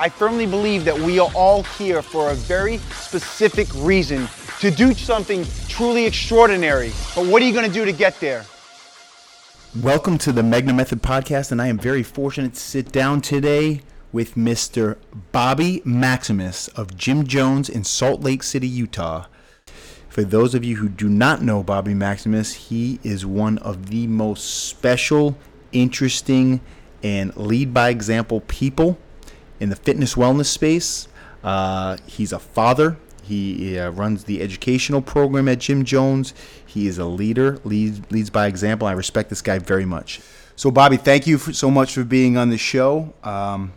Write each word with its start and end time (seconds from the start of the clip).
I 0.00 0.08
firmly 0.08 0.46
believe 0.46 0.86
that 0.86 0.98
we 0.98 1.18
are 1.18 1.30
all 1.34 1.62
here 1.62 2.00
for 2.00 2.30
a 2.30 2.34
very 2.34 2.78
specific 2.78 3.68
reason 3.74 4.30
to 4.60 4.70
do 4.70 4.94
something 4.94 5.44
truly 5.68 6.06
extraordinary. 6.06 6.90
But 7.14 7.26
what 7.26 7.42
are 7.42 7.44
you 7.44 7.52
going 7.52 7.66
to 7.66 7.72
do 7.72 7.84
to 7.84 7.92
get 7.92 8.18
there? 8.18 8.46
Welcome 9.82 10.16
to 10.16 10.32
the 10.32 10.42
Magna 10.42 10.72
Method 10.72 11.02
podcast, 11.02 11.52
and 11.52 11.60
I 11.60 11.66
am 11.66 11.76
very 11.78 12.02
fortunate 12.02 12.54
to 12.54 12.60
sit 12.60 12.90
down 12.90 13.20
today 13.20 13.82
with 14.10 14.36
Mr. 14.36 14.96
Bobby 15.32 15.82
Maximus 15.84 16.68
of 16.68 16.96
Gym 16.96 17.26
Jones 17.26 17.68
in 17.68 17.84
Salt 17.84 18.22
Lake 18.22 18.42
City, 18.42 18.68
Utah. 18.68 19.26
For 20.08 20.24
those 20.24 20.54
of 20.54 20.64
you 20.64 20.76
who 20.76 20.88
do 20.88 21.10
not 21.10 21.42
know 21.42 21.62
Bobby 21.62 21.92
Maximus, 21.92 22.54
he 22.54 23.00
is 23.02 23.26
one 23.26 23.58
of 23.58 23.90
the 23.90 24.06
most 24.06 24.64
special, 24.66 25.36
interesting, 25.72 26.62
and 27.02 27.36
lead 27.36 27.74
by 27.74 27.90
example 27.90 28.40
people 28.40 28.96
in 29.60 29.68
the 29.68 29.76
fitness 29.76 30.14
wellness 30.14 30.46
space. 30.46 31.06
Uh, 31.44 31.96
he's 32.06 32.32
a 32.32 32.38
father. 32.38 32.96
He 33.22 33.78
uh, 33.78 33.90
runs 33.90 34.24
the 34.24 34.42
educational 34.42 35.00
program 35.00 35.48
at 35.48 35.60
Gym 35.60 35.84
Jones. 35.84 36.34
He 36.66 36.88
is 36.88 36.98
a 36.98 37.04
leader, 37.04 37.60
leads, 37.64 38.00
leads 38.10 38.28
by 38.28 38.48
example. 38.48 38.88
I 38.88 38.92
respect 38.92 39.30
this 39.30 39.40
guy 39.40 39.60
very 39.60 39.84
much. 39.84 40.20
So, 40.56 40.70
Bobby, 40.70 40.96
thank 40.96 41.26
you 41.26 41.38
so 41.38 41.70
much 41.70 41.94
for 41.94 42.02
being 42.02 42.36
on 42.36 42.50
the 42.50 42.58
show. 42.58 43.14
Um, 43.22 43.72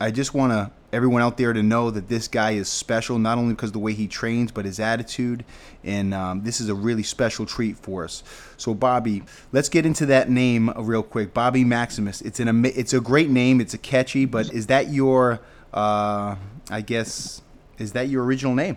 I 0.00 0.10
just 0.10 0.32
want 0.32 0.52
to 0.52 0.70
everyone 0.94 1.20
out 1.20 1.36
there 1.36 1.52
to 1.52 1.62
know 1.62 1.90
that 1.90 2.08
this 2.08 2.28
guy 2.28 2.52
is 2.52 2.68
special, 2.68 3.18
not 3.18 3.36
only 3.36 3.54
because 3.54 3.70
of 3.70 3.74
the 3.74 3.78
way 3.80 3.92
he 3.92 4.06
trains, 4.06 4.52
but 4.52 4.64
his 4.64 4.78
attitude. 4.78 5.44
And 5.82 6.14
um, 6.14 6.42
this 6.42 6.60
is 6.60 6.68
a 6.68 6.74
really 6.74 7.02
special 7.02 7.44
treat 7.44 7.76
for 7.76 8.04
us. 8.04 8.22
So, 8.56 8.72
Bobby, 8.72 9.24
let's 9.52 9.68
get 9.68 9.84
into 9.84 10.06
that 10.06 10.30
name 10.30 10.70
real 10.76 11.02
quick. 11.02 11.34
Bobby 11.34 11.64
Maximus. 11.64 12.20
It's 12.22 12.40
an 12.40 12.64
it's 12.64 12.94
a 12.94 13.00
great 13.00 13.28
name. 13.28 13.60
It's 13.60 13.74
a 13.74 13.78
catchy, 13.78 14.24
but 14.24 14.52
is 14.52 14.68
that 14.68 14.88
your, 14.88 15.40
uh, 15.72 16.36
I 16.70 16.80
guess, 16.80 17.42
is 17.78 17.92
that 17.92 18.08
your 18.08 18.24
original 18.24 18.54
name? 18.54 18.76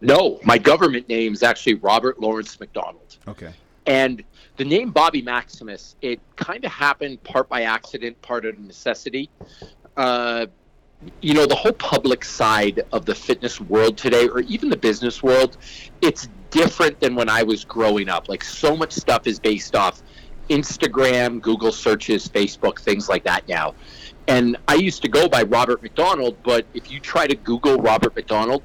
No, 0.00 0.38
my 0.44 0.58
government 0.58 1.08
name 1.08 1.32
is 1.32 1.42
actually 1.42 1.74
Robert 1.74 2.20
Lawrence 2.20 2.58
McDonald. 2.60 3.16
Okay. 3.26 3.52
And 3.86 4.22
the 4.56 4.64
name 4.64 4.90
Bobby 4.90 5.22
Maximus, 5.22 5.96
it 6.02 6.20
kind 6.36 6.64
of 6.64 6.70
happened 6.70 7.22
part 7.24 7.48
by 7.48 7.62
accident, 7.62 8.20
part 8.22 8.44
of 8.44 8.58
necessity. 8.58 9.30
Uh, 9.96 10.46
you 11.20 11.34
know, 11.34 11.46
the 11.46 11.54
whole 11.54 11.72
public 11.72 12.24
side 12.24 12.84
of 12.92 13.06
the 13.06 13.14
fitness 13.14 13.60
world 13.60 13.96
today, 13.96 14.28
or 14.28 14.40
even 14.40 14.68
the 14.68 14.76
business 14.76 15.22
world, 15.22 15.56
it's 16.00 16.28
different 16.50 17.00
than 17.00 17.14
when 17.14 17.28
I 17.28 17.42
was 17.42 17.64
growing 17.64 18.08
up. 18.08 18.28
Like, 18.28 18.44
so 18.44 18.76
much 18.76 18.92
stuff 18.92 19.26
is 19.26 19.38
based 19.38 19.74
off 19.74 20.02
Instagram, 20.48 21.40
Google 21.40 21.72
searches, 21.72 22.28
Facebook, 22.28 22.80
things 22.80 23.08
like 23.08 23.24
that 23.24 23.48
now. 23.48 23.74
And 24.28 24.56
I 24.68 24.74
used 24.74 25.02
to 25.02 25.08
go 25.08 25.28
by 25.28 25.42
Robert 25.42 25.82
McDonald, 25.82 26.36
but 26.42 26.64
if 26.74 26.90
you 26.90 27.00
try 27.00 27.26
to 27.26 27.34
Google 27.34 27.76
Robert 27.78 28.14
McDonald, 28.14 28.62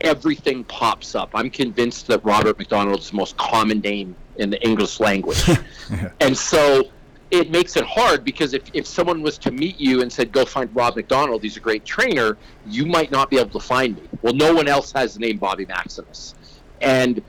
everything 0.00 0.64
pops 0.64 1.14
up. 1.14 1.30
I'm 1.34 1.50
convinced 1.50 2.06
that 2.06 2.24
Robert 2.24 2.58
McDonald 2.58 3.00
is 3.00 3.10
the 3.10 3.16
most 3.16 3.36
common 3.36 3.80
name 3.80 4.14
in 4.36 4.50
the 4.50 4.62
English 4.62 5.00
language. 5.00 5.46
yeah. 5.48 6.10
And 6.20 6.36
so 6.36 6.84
it 7.30 7.50
makes 7.50 7.76
it 7.76 7.84
hard 7.84 8.24
because 8.24 8.54
if, 8.54 8.62
if 8.72 8.86
someone 8.86 9.22
was 9.22 9.38
to 9.38 9.50
meet 9.50 9.78
you 9.78 10.02
and 10.02 10.12
said, 10.12 10.32
go 10.32 10.44
find 10.44 10.74
Rob 10.74 10.96
McDonald, 10.96 11.42
he's 11.42 11.56
a 11.56 11.60
great 11.60 11.84
trainer, 11.84 12.38
you 12.66 12.86
might 12.86 13.10
not 13.10 13.30
be 13.30 13.38
able 13.38 13.50
to 13.50 13.60
find 13.60 13.96
me. 13.96 14.02
Well, 14.22 14.34
no 14.34 14.54
one 14.54 14.68
else 14.68 14.92
has 14.92 15.14
the 15.14 15.20
name 15.20 15.38
Bobby 15.38 15.66
Maximus. 15.66 16.34
And 16.80 17.22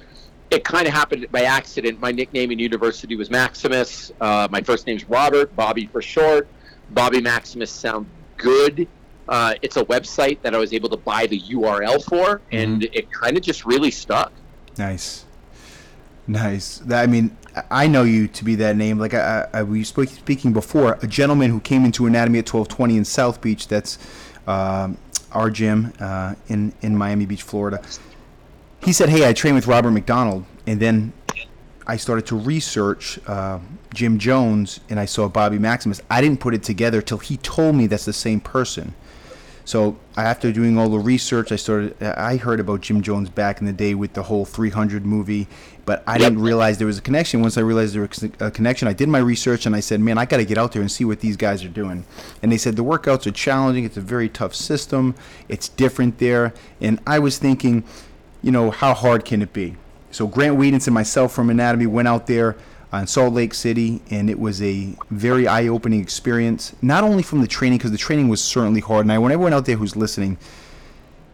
it 0.51 0.63
kind 0.63 0.87
of 0.87 0.93
happened 0.93 1.27
by 1.31 1.43
accident. 1.43 1.99
My 1.99 2.11
nickname 2.11 2.51
in 2.51 2.59
university 2.59 3.15
was 3.15 3.29
Maximus. 3.29 4.11
Uh, 4.19 4.47
my 4.49 4.61
first 4.61 4.87
name's 4.87 5.05
Robert, 5.05 5.55
Bobby 5.55 5.87
for 5.87 6.01
short. 6.01 6.47
Bobby 6.91 7.21
Maximus 7.21 7.71
sound 7.71 8.07
good. 8.37 8.87
Uh, 9.27 9.53
it's 9.61 9.77
a 9.77 9.85
website 9.85 10.41
that 10.41 10.55
I 10.55 10.57
was 10.57 10.73
able 10.73 10.89
to 10.89 10.97
buy 10.97 11.27
the 11.27 11.39
URL 11.39 12.03
for, 12.03 12.41
and 12.51 12.81
mm-hmm. 12.81 12.93
it 12.93 13.11
kind 13.11 13.37
of 13.37 13.43
just 13.43 13.63
really 13.63 13.91
stuck. 13.91 14.31
Nice, 14.77 15.25
nice. 16.25 16.81
I 16.91 17.05
mean, 17.05 17.37
I 17.69 17.87
know 17.87 18.03
you 18.03 18.27
to 18.27 18.43
be 18.43 18.55
that 18.55 18.75
name. 18.75 18.99
Like 18.99 19.13
I, 19.13 19.47
I 19.53 19.63
we 19.63 19.83
spoke 19.83 20.09
speaking 20.09 20.53
before, 20.53 20.97
a 21.01 21.07
gentleman 21.07 21.51
who 21.51 21.59
came 21.59 21.85
into 21.85 22.05
Anatomy 22.05 22.39
at 22.39 22.45
twelve 22.45 22.67
twenty 22.67 22.97
in 22.97 23.05
South 23.05 23.41
Beach. 23.41 23.67
That's 23.67 23.97
um, 24.47 24.97
our 25.31 25.49
gym 25.49 25.93
uh, 25.99 26.35
in 26.47 26.73
in 26.81 26.97
Miami 26.97 27.25
Beach, 27.25 27.43
Florida. 27.43 27.81
He 28.83 28.93
said, 28.93 29.09
"Hey, 29.09 29.27
I 29.27 29.33
train 29.33 29.55
with 29.55 29.67
Robert 29.67 29.91
McDonald," 29.91 30.45
and 30.67 30.79
then 30.79 31.13
I 31.89 31.97
started 31.97 32.27
to 32.27 32.35
research 32.35 33.19
uh, 33.25 33.57
Gym 33.95 34.19
Jones 34.19 34.79
and 34.89 34.99
I 34.99 35.05
saw 35.05 35.27
Bobby 35.27 35.57
Maximus. 35.57 35.99
I 36.07 36.21
didn't 36.21 36.39
put 36.39 36.53
it 36.53 36.61
together 36.61 37.01
till 37.01 37.17
he 37.17 37.37
told 37.37 37.75
me 37.75 37.87
that's 37.87 38.05
the 38.05 38.13
same 38.13 38.39
person. 38.39 38.93
So 39.65 39.97
after 40.15 40.51
doing 40.51 40.77
all 40.77 40.89
the 40.89 40.99
research, 40.99 41.51
I 41.51 41.55
started. 41.55 42.01
I 42.01 42.37
heard 42.37 42.59
about 42.59 42.81
Gym 42.81 43.01
Jones 43.01 43.29
back 43.29 43.59
in 43.59 43.65
the 43.65 43.73
day 43.73 43.95
with 43.95 44.13
the 44.13 44.23
whole 44.23 44.45
300 44.45 45.03
movie, 45.03 45.47
but 45.89 46.03
I 46.05 46.19
didn't 46.19 46.39
realize 46.39 46.77
there 46.77 46.85
was 46.85 46.99
a 46.99 47.01
connection. 47.01 47.41
Once 47.41 47.57
I 47.57 47.61
realized 47.61 47.95
there 47.95 48.07
was 48.07 48.23
a 48.39 48.51
connection, 48.51 48.87
I 48.87 48.93
did 48.93 49.09
my 49.09 49.17
research 49.17 49.65
and 49.65 49.75
I 49.75 49.79
said, 49.79 49.99
"Man, 49.99 50.19
I 50.19 50.25
got 50.25 50.37
to 50.37 50.45
get 50.45 50.55
out 50.55 50.71
there 50.71 50.83
and 50.83 50.91
see 50.91 51.03
what 51.03 51.19
these 51.19 51.35
guys 51.35 51.63
are 51.63 51.67
doing." 51.67 52.05
And 52.43 52.51
they 52.51 52.59
said 52.59 52.75
the 52.75 52.83
workouts 52.83 53.25
are 53.25 53.31
challenging. 53.31 53.85
It's 53.85 53.97
a 53.97 54.01
very 54.01 54.29
tough 54.29 54.53
system. 54.53 55.15
It's 55.47 55.67
different 55.67 56.19
there. 56.19 56.53
And 56.79 56.99
I 57.07 57.17
was 57.17 57.39
thinking, 57.39 57.83
you 58.43 58.51
know, 58.51 58.69
how 58.69 58.93
hard 58.93 59.25
can 59.25 59.41
it 59.41 59.51
be? 59.51 59.77
So 60.11 60.27
Grant 60.27 60.59
Wiedens 60.59 60.85
and 60.85 60.93
myself 60.93 61.33
from 61.33 61.49
Anatomy 61.49 61.87
went 61.87 62.07
out 62.07 62.27
there 62.27 62.55
uh, 62.93 62.97
in 62.97 63.07
Salt 63.07 63.33
Lake 63.33 63.55
City, 63.55 64.03
and 64.11 64.29
it 64.29 64.39
was 64.39 64.61
a 64.61 64.95
very 65.09 65.47
eye-opening 65.47 66.01
experience. 66.01 66.75
Not 66.83 67.03
only 67.03 67.23
from 67.23 67.41
the 67.41 67.47
training, 67.47 67.79
because 67.79 67.89
the 67.89 67.97
training 67.97 68.29
was 68.29 68.43
certainly 68.43 68.81
hard, 68.81 69.05
and 69.05 69.11
I 69.11 69.17
want 69.17 69.33
everyone 69.33 69.53
out 69.53 69.65
there 69.65 69.77
who's 69.77 69.95
listening, 69.95 70.37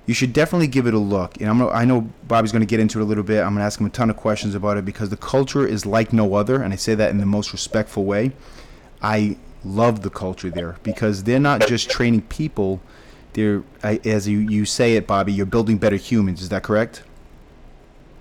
you 0.06 0.14
should 0.14 0.34
definitely 0.34 0.68
give 0.68 0.88
it 0.88 0.94
a 0.94 1.00
look. 1.00 1.40
And 1.42 1.50
I'm 1.50 1.60
gonna, 1.60 1.72
I 1.72 1.86
know 1.86 2.10
Bobby's 2.28 2.52
going 2.52 2.62
to 2.62 2.68
get 2.68 2.80
into 2.80 3.00
it 3.00 3.02
a 3.02 3.06
little 3.06 3.24
bit. 3.24 3.40
I'm 3.40 3.54
going 3.54 3.58
to 3.58 3.64
ask 3.64 3.80
him 3.80 3.88
a 3.88 3.90
ton 3.90 4.10
of 4.10 4.18
questions 4.18 4.54
about 4.54 4.78
it 4.78 4.86
because 4.86 5.10
the 5.10 5.18
culture 5.18 5.66
is 5.66 5.86
like 5.86 6.14
no 6.14 6.36
other, 6.36 6.62
and 6.62 6.74
I 6.74 6.76
say 6.76 6.96
that 6.96 7.10
in 7.10 7.18
the 7.18 7.26
most 7.26 7.52
respectful 7.52 8.06
way. 8.06 8.32
I 9.02 9.38
love 9.64 10.02
the 10.02 10.10
culture 10.10 10.50
there 10.50 10.78
because 10.84 11.24
they're 11.24 11.40
not 11.40 11.68
just 11.68 11.90
training 11.90 12.22
people; 12.24 12.82
they're, 13.34 13.64
as 13.84 14.28
you, 14.28 14.40
you 14.40 14.66
say 14.66 14.96
it, 14.96 15.08
Bobby, 15.08 15.34
you're 15.34 15.46
building 15.46 15.78
better 15.78 15.98
humans. 15.98 16.42
Is 16.42 16.50
that 16.50 16.64
correct? 16.64 17.04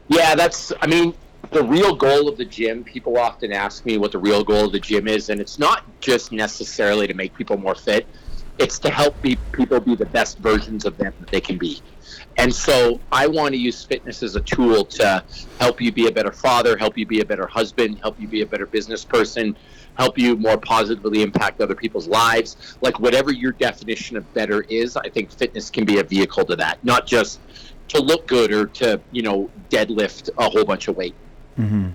Yeah, 0.09 0.35
that's. 0.35 0.73
I 0.81 0.87
mean, 0.87 1.15
the 1.51 1.63
real 1.63 1.95
goal 1.95 2.29
of 2.29 2.37
the 2.37 2.45
gym. 2.45 2.83
People 2.83 3.19
often 3.19 3.53
ask 3.53 3.85
me 3.85 3.99
what 3.99 4.13
the 4.13 4.19
real 4.19 4.43
goal 4.43 4.67
of 4.67 4.73
the 4.73 4.81
gym 4.81 5.07
is, 5.07 5.29
and 5.31 5.41
it's 5.41 5.59
not 5.59 5.85
just 6.01 6.33
necessarily 6.33 7.07
to 7.07 7.15
make 7.15 7.35
people 7.35 7.57
more 7.57 7.75
fit. 7.75 8.07
It's 8.59 8.79
to 8.81 8.91
help 8.91 9.21
be, 9.21 9.37
people 9.53 9.81
be 9.81 9.97
the 9.97 10.07
best 10.07 10.39
versions 10.39 10.85
of 10.85 10.97
them 10.97 11.13
that 11.21 11.31
they 11.31 11.41
can 11.41 11.59
be. 11.59 11.81
And 12.37 12.55
so 12.55 13.01
I 13.13 13.27
want 13.27 13.55
to 13.55 13.61
use 13.61 13.85
fitness 13.85 14.23
as 14.23 14.37
a 14.37 14.41
tool 14.41 14.85
to 14.85 15.25
help 15.61 15.81
you 15.81 15.93
be 15.93 16.09
a 16.09 16.13
better 16.13 16.33
father, 16.33 16.77
help 16.77 16.99
you 16.99 17.07
be 17.07 17.21
a 17.21 17.25
better 17.25 17.47
husband, 17.47 17.99
help 18.01 18.21
you 18.21 18.29
be 18.29 18.43
a 18.43 18.47
better 18.47 18.67
business 18.67 19.05
person, 19.05 19.57
help 19.97 20.19
you 20.19 20.37
more 20.37 20.59
positively 20.59 21.23
impact 21.23 21.61
other 21.61 21.75
people's 21.75 22.09
lives. 22.09 22.77
Like 22.81 22.99
whatever 22.99 23.33
your 23.33 23.53
definition 23.53 24.17
of 24.17 24.33
better 24.35 24.63
is, 24.63 24.97
I 24.97 25.09
think 25.09 25.31
fitness 25.31 25.71
can 25.71 25.85
be 25.85 25.99
a 25.99 26.05
vehicle 26.05 26.45
to 26.47 26.57
that, 26.57 26.85
not 26.85 27.07
just 27.07 27.41
to 27.89 28.01
look 28.01 28.27
good 28.27 28.53
or 28.53 28.67
to 28.67 29.01
you 29.13 29.23
know 29.23 29.51
deadlift 29.69 30.31
a 30.39 30.49
whole 30.49 30.65
bunch 30.65 30.89
of 30.89 30.97
weight. 30.97 31.15
Mm-hmm. 31.59 31.91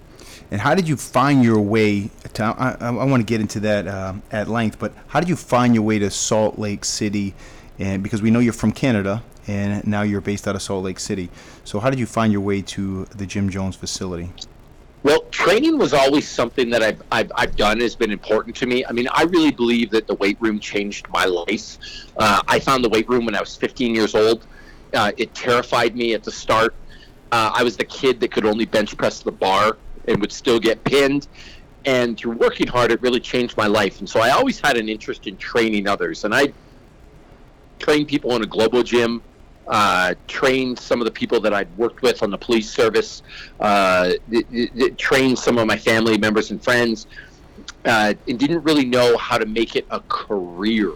And 0.51 0.60
how 0.60 0.74
did 0.74 0.88
you 0.88 0.98
find 0.98 1.44
your 1.44 1.60
way 1.62 2.10
to? 2.34 2.44
I, 2.44 2.75
I, 2.80 3.06
want 3.06 3.22
to 3.22 3.25
get 3.25 3.40
into 3.40 3.60
that 3.62 3.88
uh, 3.88 4.13
at 4.31 4.48
length, 4.48 4.80
but 4.80 4.94
how 5.07 5.19
did 5.19 5.30
you 5.30 5.36
find 5.36 5.75
your 5.75 5.84
way 5.84 6.00
to 6.00 6.10
Salt 6.10 6.57
Lake 6.57 6.86
City? 6.86 7.36
And 7.78 8.01
because 8.01 8.22
we 8.22 8.31
know 8.31 8.40
you're 8.40 8.51
from 8.51 8.72
Canada, 8.72 9.24
and 9.48 9.86
now 9.88 10.01
you're 10.01 10.22
based 10.22 10.48
out 10.48 10.56
of 10.56 10.62
Salt 10.62 10.84
Lake 10.84 11.00
City. 11.00 11.30
So 11.63 11.80
how 11.80 11.90
did 11.90 12.00
you 12.00 12.06
find 12.06 12.31
your 12.31 12.42
way 12.42 12.62
to 12.63 13.06
the 13.06 13.25
Gym 13.25 13.50
Jones 13.50 13.75
facility? 13.75 14.31
Well, 15.01 15.22
training 15.31 15.78
was 15.78 15.94
always 15.94 16.28
something 16.28 16.69
that 16.72 16.84
I've, 16.84 17.02
I've, 17.12 17.31
I've, 17.36 17.56
done 17.56 17.80
has 17.80 17.95
been 17.95 18.12
important 18.12 18.56
to 18.57 18.66
me. 18.66 18.86
I 18.86 18.92
mean, 18.92 19.07
I 19.13 19.24
really 19.24 19.52
believe 19.52 19.92
that 19.92 20.07
the 20.07 20.16
weight 20.16 20.38
room 20.42 20.60
changed 20.60 21.07
my 21.10 21.24
life. 21.24 21.78
Uh, 22.18 22.42
I 22.48 22.60
found 22.60 22.84
the 22.84 22.90
weight 22.90 23.07
room 23.07 23.25
when 23.25 23.34
I 23.34 23.40
was 23.40 23.56
15 23.56 23.95
years 23.95 24.13
old. 24.13 24.45
Uh, 24.94 25.13
it 25.18 25.34
terrified 25.34 25.95
me 25.95 26.13
at 26.16 26.24
the 26.24 26.31
start. 26.31 26.75
Uh, 27.31 27.52
I 27.54 27.63
was 27.63 27.78
the 27.78 27.86
kid 27.86 28.19
that 28.19 28.31
could 28.31 28.45
only 28.45 28.66
bench 28.66 28.98
press 28.98 29.22
the 29.22 29.31
bar 29.31 29.78
and 30.10 30.20
would 30.20 30.34
still 30.34 30.60
get 30.60 30.84
pinned. 30.84 31.28
And 31.86 32.18
through 32.18 32.34
working 32.34 32.68
hard, 32.68 32.92
it 32.92 33.02
really 33.02 33.22
changed 33.22 33.56
my 33.56 33.68
life. 33.68 34.00
And 34.00 34.10
so 34.10 34.20
I 34.20 34.32
always 34.32 34.60
had 34.60 34.76
an 34.76 34.90
interest 34.90 35.28
in 35.28 35.38
training 35.38 35.88
others. 35.88 36.26
And 36.26 36.36
I 36.36 36.52
trained 37.80 38.10
people 38.10 38.36
in 38.36 38.44
a 38.44 38.48
global 38.58 38.84
gym. 38.84 39.22
uh, 39.70 40.16
trained 40.28 40.80
some 40.80 41.00
of 41.00 41.06
the 41.06 41.12
people 41.12 41.40
that 41.40 41.54
I'd 41.54 41.76
worked 41.78 42.02
with 42.02 42.24
on 42.24 42.32
the 42.32 42.38
police 42.38 42.70
service, 42.70 43.22
uh, 43.60 44.14
trained 44.98 45.38
some 45.38 45.60
of 45.60 45.68
my 45.68 45.78
family 45.78 46.18
members 46.18 46.50
and 46.50 46.62
friends, 46.62 47.06
uh, 47.86 48.16
and 48.28 48.40
didn't 48.40 48.64
really 48.64 48.86
know 48.86 49.16
how 49.18 49.38
to 49.38 49.46
make 49.46 49.76
it 49.76 49.86
a 49.92 50.00
career. 50.10 50.94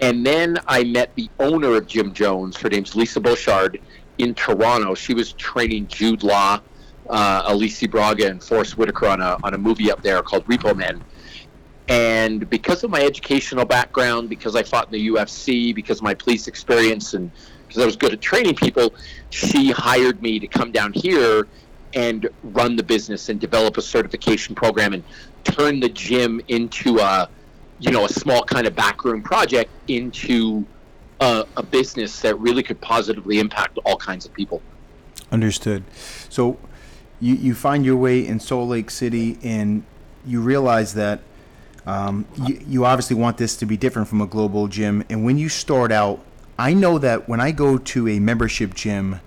And 0.00 0.24
then 0.24 0.58
I 0.66 0.84
met 0.84 1.14
the 1.16 1.28
owner 1.38 1.76
of 1.76 1.86
Gym 1.86 2.14
Jones. 2.14 2.56
Her 2.56 2.70
name's 2.70 2.96
Lisa 2.96 3.20
Blanchard 3.20 3.80
in 4.16 4.34
Toronto. 4.34 4.94
She 4.94 5.12
was 5.12 5.32
training 5.34 5.88
Jude 5.88 6.22
Law, 6.22 6.60
uh, 7.08 7.88
Braga, 7.90 8.28
and 8.28 8.42
Forest 8.42 8.76
Whitaker 8.76 9.06
on 9.06 9.20
a, 9.20 9.38
on 9.42 9.54
a 9.54 9.58
movie 9.58 9.90
up 9.90 10.02
there 10.02 10.22
called 10.22 10.46
Repo 10.46 10.76
Men. 10.76 11.02
And 11.88 12.48
because 12.50 12.84
of 12.84 12.90
my 12.90 13.00
educational 13.00 13.64
background, 13.64 14.28
because 14.28 14.54
I 14.54 14.62
fought 14.62 14.86
in 14.86 14.92
the 14.92 15.08
UFC, 15.08 15.74
because 15.74 15.98
of 15.98 16.02
my 16.02 16.14
police 16.14 16.46
experience, 16.46 17.14
and 17.14 17.30
because 17.66 17.82
I 17.82 17.86
was 17.86 17.96
good 17.96 18.12
at 18.12 18.20
training 18.20 18.56
people, 18.56 18.94
she 19.30 19.70
hired 19.70 20.20
me 20.20 20.38
to 20.38 20.46
come 20.46 20.70
down 20.70 20.92
here 20.92 21.48
and 21.94 22.28
run 22.42 22.76
the 22.76 22.82
business 22.82 23.30
and 23.30 23.40
develop 23.40 23.78
a 23.78 23.82
certification 23.82 24.54
program 24.54 24.92
and 24.92 25.02
turn 25.44 25.80
the 25.80 25.88
gym 25.88 26.40
into 26.48 26.98
a, 26.98 27.28
you 27.78 27.90
know, 27.90 28.04
a 28.04 28.08
small 28.08 28.42
kind 28.42 28.66
of 28.66 28.76
backroom 28.76 29.22
project 29.22 29.70
into 29.88 30.66
a, 31.20 31.46
a 31.56 31.62
business 31.62 32.20
that 32.20 32.38
really 32.38 32.62
could 32.62 32.80
positively 32.82 33.38
impact 33.38 33.78
all 33.84 33.96
kinds 33.96 34.26
of 34.26 34.34
people. 34.34 34.60
Understood. 35.32 35.84
So 36.28 36.58
you, 37.20 37.34
you 37.34 37.54
find 37.54 37.84
your 37.84 37.96
way 37.96 38.26
in 38.26 38.40
Salt 38.40 38.68
Lake 38.68 38.90
City 38.90 39.38
and 39.42 39.82
you 40.26 40.40
realize 40.40 40.94
that 40.94 41.20
um, 41.86 42.26
you, 42.46 42.60
you 42.66 42.84
obviously 42.84 43.16
want 43.16 43.38
this 43.38 43.56
to 43.56 43.66
be 43.66 43.76
different 43.76 44.08
from 44.08 44.20
a 44.20 44.26
global 44.26 44.68
gym. 44.68 45.04
And 45.08 45.24
when 45.24 45.38
you 45.38 45.48
start 45.48 45.90
out, 45.90 46.20
I 46.58 46.74
know 46.74 46.98
that 46.98 47.28
when 47.28 47.40
I 47.40 47.50
go 47.50 47.78
to 47.78 48.08
a 48.08 48.18
membership 48.18 48.74
gym, 48.74 49.20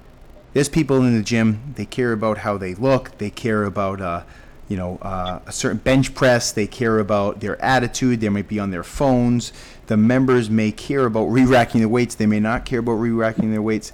there's 0.54 0.70
people 0.70 0.98
in 0.98 1.16
the 1.16 1.24
gym. 1.24 1.74
They 1.76 1.86
care 1.86 2.12
about 2.12 2.40
how 2.40 2.58
they 2.58 2.76
look. 2.76 3.18
They 3.18 3.30
care 3.30 3.64
about, 3.64 4.02
uh, 4.02 4.24
you 4.68 4.78
know, 4.78 5.00
uh, 5.02 5.40
a 5.46 5.52
certain 5.52 5.80
bench 5.80 6.14
press. 6.14 6.52
They 6.52 6.68
care 6.68 7.00
about 7.00 7.40
their 7.40 7.60
attitude. 7.62 8.20
They 8.20 8.30
might 8.30 8.48
be 8.48 8.60
on 8.60 8.70
their 8.70 8.84
phones. 8.84 9.54
The 9.88 9.98
members 9.98 10.50
may 10.50 10.72
care 10.72 11.06
about 11.06 11.26
re-racking 11.26 11.82
the 11.82 11.90
weights. 11.90 12.16
They 12.16 12.26
may 12.26 12.40
not 12.40 12.66
care 12.66 12.80
about 12.80 12.94
re-racking 12.94 13.52
their 13.52 13.62
weights 13.62 13.92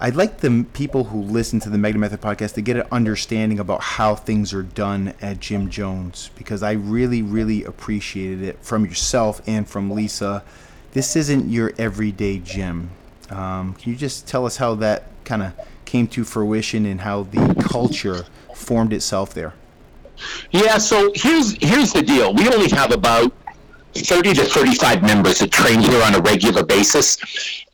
I'd 0.00 0.14
like 0.14 0.38
the 0.38 0.64
people 0.74 1.04
who 1.04 1.22
listen 1.22 1.58
to 1.60 1.70
the 1.70 1.76
Magna 1.76 1.98
Method 1.98 2.20
podcast 2.20 2.54
to 2.54 2.60
get 2.60 2.76
an 2.76 2.86
understanding 2.92 3.58
about 3.58 3.80
how 3.80 4.14
things 4.14 4.54
are 4.54 4.62
done 4.62 5.12
at 5.20 5.40
Gym 5.40 5.70
Jones 5.70 6.30
because 6.36 6.62
I 6.62 6.72
really, 6.72 7.20
really 7.20 7.64
appreciated 7.64 8.42
it 8.42 8.58
from 8.62 8.86
yourself 8.86 9.42
and 9.48 9.68
from 9.68 9.90
Lisa. 9.90 10.44
This 10.92 11.16
isn't 11.16 11.50
your 11.50 11.72
everyday 11.78 12.38
gym. 12.38 12.90
Um, 13.30 13.74
can 13.74 13.90
you 13.90 13.98
just 13.98 14.28
tell 14.28 14.46
us 14.46 14.56
how 14.56 14.76
that 14.76 15.06
kind 15.24 15.42
of 15.42 15.52
came 15.84 16.06
to 16.08 16.22
fruition 16.22 16.86
and 16.86 17.00
how 17.00 17.24
the 17.24 17.60
culture 17.68 18.24
formed 18.54 18.92
itself 18.92 19.34
there? 19.34 19.54
Yeah, 20.52 20.78
so 20.78 21.10
here's 21.16 21.56
here's 21.60 21.92
the 21.92 22.02
deal. 22.02 22.32
We 22.34 22.48
only 22.48 22.68
have 22.70 22.92
about 22.92 23.32
30 23.94 24.34
to 24.34 24.44
35 24.44 25.02
members 25.02 25.38
that 25.38 25.50
train 25.50 25.80
here 25.80 26.02
on 26.02 26.14
a 26.14 26.20
regular 26.20 26.64
basis. 26.64 27.16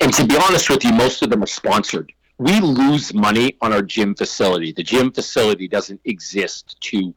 And 0.00 0.12
to 0.14 0.26
be 0.26 0.36
honest 0.36 0.70
with 0.70 0.84
you, 0.84 0.92
most 0.92 1.22
of 1.22 1.30
them 1.30 1.42
are 1.42 1.46
sponsored. 1.46 2.12
We 2.38 2.60
lose 2.60 3.14
money 3.14 3.56
on 3.60 3.72
our 3.72 3.82
gym 3.82 4.14
facility. 4.14 4.72
The 4.72 4.82
gym 4.82 5.12
facility 5.12 5.68
doesn't 5.68 6.00
exist 6.04 6.80
to 6.80 7.14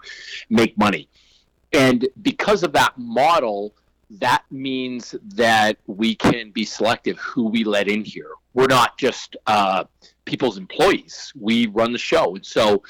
make 0.50 0.78
money. 0.78 1.10
And 1.74 2.08
because 2.22 2.64
of 2.64 2.74
that 2.74 2.98
model, 2.98 3.74
that 4.10 4.44
means 4.52 5.16
that 5.36 5.78
we 5.88 6.16
can 6.16 6.52
be 6.52 6.66
selective 6.66 7.18
who 7.18 7.48
we 7.48 7.64
let 7.64 7.88
in 7.88 8.04
here. 8.04 8.32
We're 8.54 8.68
not 8.68 8.98
just 8.98 9.36
uh, 9.48 9.86
people's 10.26 10.58
employees. 10.58 11.34
We 11.40 11.68
run 11.68 11.92
the 11.92 11.98
show. 11.98 12.36
And 12.36 12.46
so 12.46 12.84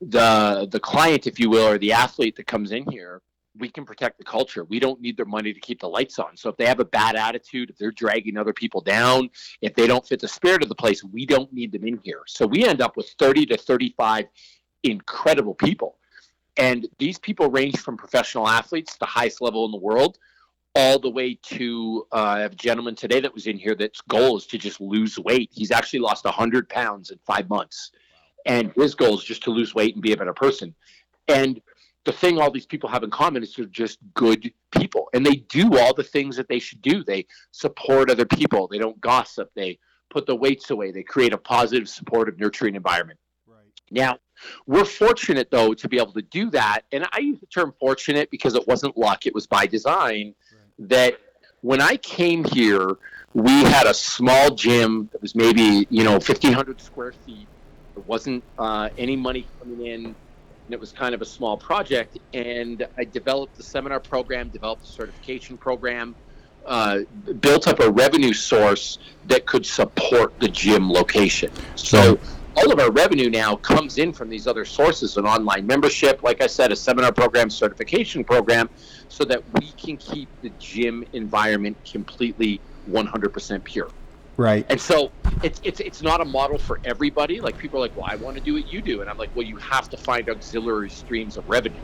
the 0.00 0.68
the 0.70 0.80
client, 0.80 1.26
if 1.26 1.40
you 1.40 1.50
will, 1.50 1.66
or 1.66 1.78
the 1.78 1.92
athlete 1.92 2.36
that 2.36 2.46
comes 2.46 2.70
in 2.70 2.84
here 2.90 3.22
we 3.58 3.68
can 3.68 3.84
protect 3.84 4.18
the 4.18 4.24
culture. 4.24 4.64
We 4.64 4.78
don't 4.78 5.00
need 5.00 5.16
their 5.16 5.26
money 5.26 5.52
to 5.52 5.60
keep 5.60 5.80
the 5.80 5.88
lights 5.88 6.18
on. 6.18 6.36
So 6.36 6.48
if 6.50 6.56
they 6.56 6.66
have 6.66 6.80
a 6.80 6.84
bad 6.84 7.16
attitude, 7.16 7.70
if 7.70 7.78
they're 7.78 7.90
dragging 7.90 8.36
other 8.36 8.52
people 8.52 8.80
down, 8.80 9.30
if 9.60 9.74
they 9.74 9.86
don't 9.86 10.06
fit 10.06 10.20
the 10.20 10.28
spirit 10.28 10.62
of 10.62 10.68
the 10.68 10.74
place, 10.74 11.02
we 11.04 11.26
don't 11.26 11.52
need 11.52 11.72
them 11.72 11.86
in 11.86 12.00
here. 12.02 12.22
So 12.26 12.46
we 12.46 12.64
end 12.64 12.80
up 12.80 12.96
with 12.96 13.14
30 13.18 13.46
to 13.46 13.56
35 13.56 14.26
incredible 14.84 15.54
people. 15.54 15.96
And 16.56 16.88
these 16.98 17.18
people 17.18 17.50
range 17.50 17.78
from 17.78 17.96
professional 17.96 18.48
athletes, 18.48 18.96
the 18.96 19.06
highest 19.06 19.40
level 19.40 19.64
in 19.64 19.70
the 19.70 19.78
world, 19.78 20.18
all 20.74 20.98
the 20.98 21.10
way 21.10 21.38
to 21.42 22.06
uh, 22.12 22.16
I 22.16 22.40
have 22.40 22.52
a 22.52 22.56
gentleman 22.56 22.94
today 22.94 23.20
that 23.20 23.32
was 23.32 23.46
in 23.46 23.56
here 23.56 23.74
that's 23.74 24.00
goal 24.02 24.36
is 24.36 24.46
to 24.46 24.58
just 24.58 24.80
lose 24.80 25.18
weight. 25.18 25.50
He's 25.52 25.70
actually 25.70 26.00
lost 26.00 26.24
100 26.24 26.68
pounds 26.68 27.10
in 27.10 27.18
five 27.26 27.48
months. 27.48 27.92
And 28.46 28.72
his 28.76 28.94
goal 28.94 29.18
is 29.18 29.24
just 29.24 29.42
to 29.44 29.50
lose 29.50 29.74
weight 29.74 29.94
and 29.94 30.02
be 30.02 30.12
a 30.12 30.16
better 30.16 30.34
person. 30.34 30.74
And 31.28 31.60
the 32.08 32.12
thing 32.12 32.38
all 32.38 32.50
these 32.50 32.64
people 32.64 32.88
have 32.88 33.02
in 33.04 33.10
common 33.10 33.42
is 33.42 33.54
they're 33.54 33.66
just 33.66 33.98
good 34.14 34.50
people 34.70 35.10
and 35.12 35.26
they 35.26 35.36
do 35.50 35.76
all 35.76 35.92
the 35.92 36.02
things 36.02 36.36
that 36.36 36.48
they 36.48 36.58
should 36.58 36.80
do. 36.80 37.04
They 37.04 37.26
support 37.50 38.10
other 38.10 38.24
people. 38.24 38.66
They 38.66 38.78
don't 38.78 38.98
gossip. 38.98 39.50
They 39.54 39.78
put 40.08 40.24
the 40.24 40.34
weights 40.34 40.70
away. 40.70 40.90
They 40.90 41.02
create 41.02 41.34
a 41.34 41.36
positive 41.36 41.86
supportive 41.86 42.38
nurturing 42.38 42.76
environment. 42.76 43.18
Right. 43.46 43.60
now 43.90 44.16
we're 44.66 44.86
fortunate 44.86 45.50
though 45.50 45.74
to 45.74 45.86
be 45.86 45.98
able 45.98 46.12
to 46.12 46.22
do 46.22 46.48
that 46.50 46.82
and 46.92 47.04
i 47.12 47.18
use 47.18 47.40
the 47.40 47.46
term 47.46 47.74
fortunate 47.78 48.30
because 48.30 48.54
it 48.54 48.66
wasn't 48.66 48.96
luck. 48.96 49.26
It 49.26 49.34
was 49.34 49.46
by 49.46 49.66
design 49.66 50.34
right. 50.50 50.88
that 50.88 51.18
when 51.60 51.82
i 51.82 51.96
came 51.98 52.44
here 52.44 52.96
we 53.34 53.52
had 53.64 53.86
a 53.86 53.92
small 53.92 54.54
gym 54.54 55.10
that 55.12 55.20
was 55.20 55.34
maybe 55.34 55.86
you 55.90 56.04
know 56.04 56.12
1500 56.12 56.80
square 56.80 57.12
feet. 57.26 57.46
There 57.94 58.04
wasn't 58.06 58.42
uh, 58.58 58.88
any 58.96 59.16
money 59.16 59.44
coming 59.60 59.86
in 59.86 60.14
and 60.68 60.74
it 60.74 60.78
was 60.78 60.92
kind 60.92 61.14
of 61.14 61.22
a 61.22 61.24
small 61.24 61.56
project. 61.56 62.18
And 62.34 62.86
I 62.98 63.04
developed 63.04 63.56
the 63.56 63.62
seminar 63.62 64.00
program, 64.00 64.50
developed 64.50 64.82
the 64.82 64.92
certification 64.92 65.56
program, 65.56 66.14
uh, 66.66 67.00
built 67.40 67.66
up 67.66 67.80
a 67.80 67.90
revenue 67.90 68.34
source 68.34 68.98
that 69.28 69.46
could 69.46 69.64
support 69.64 70.38
the 70.40 70.48
gym 70.48 70.92
location. 70.92 71.50
So 71.74 72.20
all 72.54 72.70
of 72.70 72.78
our 72.80 72.90
revenue 72.90 73.30
now 73.30 73.56
comes 73.56 73.96
in 73.96 74.12
from 74.12 74.28
these 74.28 74.46
other 74.46 74.66
sources 74.66 75.16
an 75.16 75.24
online 75.24 75.66
membership, 75.66 76.22
like 76.22 76.42
I 76.42 76.46
said, 76.46 76.70
a 76.70 76.76
seminar 76.76 77.12
program, 77.12 77.48
certification 77.48 78.22
program, 78.22 78.68
so 79.08 79.24
that 79.24 79.42
we 79.58 79.70
can 79.78 79.96
keep 79.96 80.28
the 80.42 80.50
gym 80.58 81.02
environment 81.14 81.78
completely 81.90 82.60
100% 82.90 83.64
pure. 83.64 83.88
Right. 84.38 84.64
And 84.68 84.80
so 84.80 85.10
it's 85.42 85.60
it's 85.64 85.80
it's 85.80 86.00
not 86.00 86.20
a 86.20 86.24
model 86.24 86.58
for 86.58 86.78
everybody. 86.84 87.40
Like 87.40 87.58
people 87.58 87.78
are 87.78 87.82
like, 87.82 87.96
well, 87.96 88.06
I 88.08 88.14
want 88.14 88.36
to 88.36 88.42
do 88.42 88.54
what 88.54 88.72
you 88.72 88.80
do, 88.80 89.00
and 89.00 89.10
I'm 89.10 89.18
like, 89.18 89.34
well, 89.34 89.44
you 89.44 89.56
have 89.56 89.90
to 89.90 89.96
find 89.96 90.30
auxiliary 90.30 90.90
streams 90.90 91.36
of 91.36 91.48
revenue, 91.48 91.80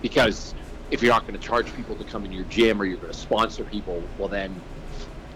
because 0.00 0.54
if 0.92 1.02
you're 1.02 1.12
not 1.12 1.26
going 1.26 1.38
to 1.38 1.44
charge 1.44 1.74
people 1.74 1.96
to 1.96 2.04
come 2.04 2.24
in 2.24 2.30
your 2.32 2.44
gym 2.44 2.80
or 2.80 2.84
you're 2.84 2.98
going 2.98 3.12
to 3.12 3.18
sponsor 3.18 3.64
people, 3.64 4.00
well, 4.16 4.28
then 4.28 4.54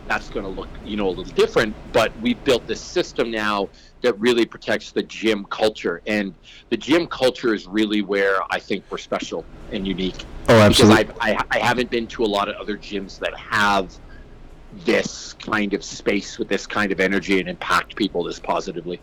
that's 0.07 0.31
going 0.31 0.45
to 0.45 0.51
look 0.51 0.69
you 0.85 0.97
know 0.97 1.09
a 1.09 1.11
little 1.11 1.35
different. 1.35 1.75
But 1.93 2.17
we've 2.21 2.43
built 2.45 2.65
this 2.69 2.81
system 2.81 3.33
now 3.33 3.69
that 4.03 4.17
really 4.21 4.47
protects 4.47 4.93
the 4.93 5.03
gym 5.03 5.45
culture, 5.47 6.01
and 6.07 6.33
the 6.71 6.77
gym 6.77 7.09
culture 7.09 7.55
is 7.55 7.67
really 7.67 8.03
where 8.03 8.37
I 8.51 8.61
think 8.61 8.85
we're 8.89 8.99
special 8.99 9.45
and 9.73 9.85
unique. 9.85 10.25
Oh, 10.49 10.61
absolutely. 10.61 11.07
Because 11.07 11.19
I 11.21 11.33
I, 11.33 11.45
I 11.51 11.59
haven't 11.59 11.91
been 11.91 12.07
to 12.07 12.23
a 12.23 12.31
lot 12.39 12.49
of 12.49 12.55
other 12.55 12.79
gyms 12.79 13.19
that 13.19 13.37
have 13.37 13.93
this 14.85 15.35
kind 15.35 15.75
of 15.75 15.85
space 15.85 16.39
with 16.39 16.49
this 16.49 16.67
kind 16.67 16.93
of 16.93 17.01
energy 17.01 17.41
and 17.41 17.49
impact 17.49 17.97
people 17.97 18.25
this 18.25 18.39
positively. 18.39 19.01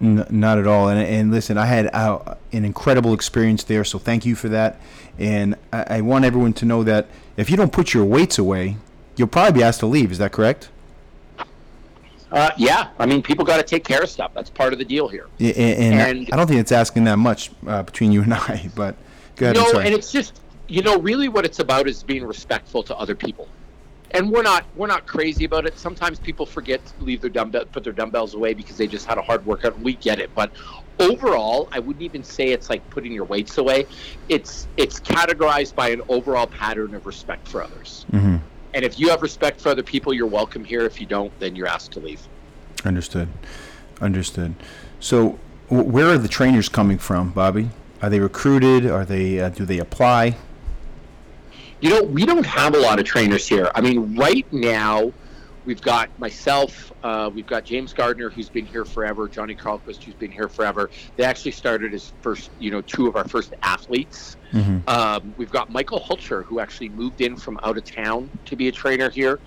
Not 0.00 0.58
at 0.58 0.66
all. 0.66 0.88
And, 0.88 1.00
and 1.00 1.30
listen, 1.32 1.58
I 1.58 1.66
had 1.66 1.92
uh, 1.92 2.36
an 2.52 2.64
incredible 2.64 3.14
experience 3.14 3.64
there, 3.64 3.82
so 3.84 3.98
thank 3.98 4.24
you 4.24 4.36
for 4.36 4.48
that. 4.48 4.80
And 5.18 5.56
I, 5.72 5.84
I 5.96 6.00
want 6.02 6.24
everyone 6.24 6.52
to 6.54 6.64
know 6.64 6.84
that 6.84 7.08
if 7.36 7.50
you 7.50 7.56
don't 7.56 7.72
put 7.72 7.94
your 7.94 8.04
weights 8.04 8.38
away, 8.38 8.76
you'll 9.16 9.28
probably 9.28 9.58
be 9.58 9.64
asked 9.64 9.80
to 9.80 9.86
leave. 9.86 10.12
Is 10.12 10.18
that 10.18 10.30
correct? 10.30 10.70
Uh, 12.30 12.50
yeah, 12.56 12.90
I 12.98 13.06
mean, 13.06 13.22
people 13.22 13.44
got 13.44 13.56
to 13.56 13.62
take 13.62 13.84
care 13.84 14.02
of 14.02 14.08
stuff. 14.08 14.32
That's 14.34 14.50
part 14.50 14.72
of 14.72 14.78
the 14.78 14.84
deal 14.84 15.08
here. 15.08 15.26
Yeah, 15.38 15.52
and, 15.56 16.18
and, 16.18 16.28
I 16.32 16.36
don't 16.36 16.46
think 16.46 16.60
it's 16.60 16.72
asking 16.72 17.04
that 17.04 17.18
much 17.18 17.50
uh, 17.66 17.82
between 17.82 18.12
you 18.12 18.22
and 18.22 18.34
I, 18.34 18.70
but 18.76 18.94
go 19.36 19.46
ahead. 19.46 19.56
No, 19.56 19.80
and 19.80 19.94
it's 19.94 20.12
just 20.12 20.40
you 20.68 20.82
know, 20.82 20.98
really, 20.98 21.28
what 21.28 21.44
it's 21.44 21.58
about 21.58 21.88
is 21.88 22.02
being 22.02 22.24
respectful 22.24 22.82
to 22.84 22.96
other 22.96 23.14
people 23.14 23.48
and 24.12 24.30
we're 24.30 24.42
not 24.42 24.64
we're 24.76 24.86
not 24.86 25.06
crazy 25.06 25.44
about 25.44 25.66
it. 25.66 25.78
Sometimes 25.78 26.18
people 26.18 26.46
forget 26.46 26.84
to 26.84 27.04
leave 27.04 27.20
their 27.20 27.30
dumbbell 27.30 27.64
put 27.66 27.84
their 27.84 27.92
dumbbells 27.92 28.34
away 28.34 28.54
because 28.54 28.76
they 28.76 28.86
just 28.86 29.06
had 29.06 29.18
a 29.18 29.22
hard 29.22 29.44
workout. 29.44 29.78
We 29.80 29.94
get 29.94 30.18
it, 30.18 30.30
but 30.34 30.50
overall, 30.98 31.68
I 31.72 31.78
wouldn't 31.78 32.02
even 32.02 32.24
say 32.24 32.48
it's 32.48 32.70
like 32.70 32.88
putting 32.90 33.12
your 33.12 33.24
weights 33.24 33.58
away. 33.58 33.86
It's 34.28 34.66
it's 34.76 35.00
categorized 35.00 35.74
by 35.74 35.90
an 35.90 36.02
overall 36.08 36.46
pattern 36.46 36.94
of 36.94 37.06
respect 37.06 37.46
for 37.48 37.62
others. 37.62 38.06
Mm-hmm. 38.12 38.36
And 38.74 38.84
if 38.84 39.00
you 39.00 39.08
have 39.08 39.22
respect 39.22 39.60
for 39.60 39.70
other 39.70 39.82
people, 39.82 40.12
you're 40.12 40.26
welcome 40.26 40.64
here. 40.64 40.82
If 40.82 41.00
you 41.00 41.06
don't, 41.06 41.32
then 41.40 41.56
you're 41.56 41.66
asked 41.66 41.92
to 41.92 42.00
leave. 42.00 42.20
Understood. 42.84 43.28
Understood. 44.00 44.54
So, 45.00 45.38
where 45.68 46.08
are 46.08 46.18
the 46.18 46.28
trainers 46.28 46.68
coming 46.68 46.98
from, 46.98 47.30
Bobby? 47.30 47.70
Are 48.02 48.10
they 48.10 48.20
recruited? 48.20 48.86
Are 48.86 49.04
they 49.04 49.40
uh, 49.40 49.48
do 49.48 49.64
they 49.64 49.78
apply? 49.78 50.36
You 51.80 51.90
know, 51.90 52.02
we 52.02 52.26
don't 52.26 52.46
have 52.46 52.74
a 52.74 52.78
lot 52.78 52.98
of 52.98 53.04
trainers 53.04 53.46
here. 53.46 53.70
I 53.74 53.80
mean, 53.80 54.16
right 54.16 54.50
now, 54.52 55.12
we've 55.64 55.80
got 55.80 56.16
myself, 56.18 56.92
uh, 57.04 57.30
we've 57.32 57.46
got 57.46 57.64
James 57.64 57.92
Gardner, 57.92 58.30
who's 58.30 58.48
been 58.48 58.66
here 58.66 58.84
forever, 58.84 59.28
Johnny 59.28 59.54
Carlquist, 59.54 60.02
who's 60.02 60.14
been 60.14 60.32
here 60.32 60.48
forever. 60.48 60.90
They 61.16 61.24
actually 61.24 61.52
started 61.52 61.94
as 61.94 62.12
first, 62.20 62.50
you 62.58 62.70
know, 62.70 62.80
two 62.80 63.06
of 63.06 63.14
our 63.14 63.28
first 63.28 63.54
athletes. 63.62 64.36
Mm-hmm. 64.52 64.88
Um, 64.88 65.34
we've 65.36 65.50
got 65.50 65.70
Michael 65.70 66.00
Hulcher, 66.00 66.42
who 66.44 66.58
actually 66.58 66.88
moved 66.88 67.20
in 67.20 67.36
from 67.36 67.60
out 67.62 67.76
of 67.76 67.84
town 67.84 68.28
to 68.46 68.56
be 68.56 68.66
a 68.68 68.72
trainer 68.72 69.08
here. 69.10 69.38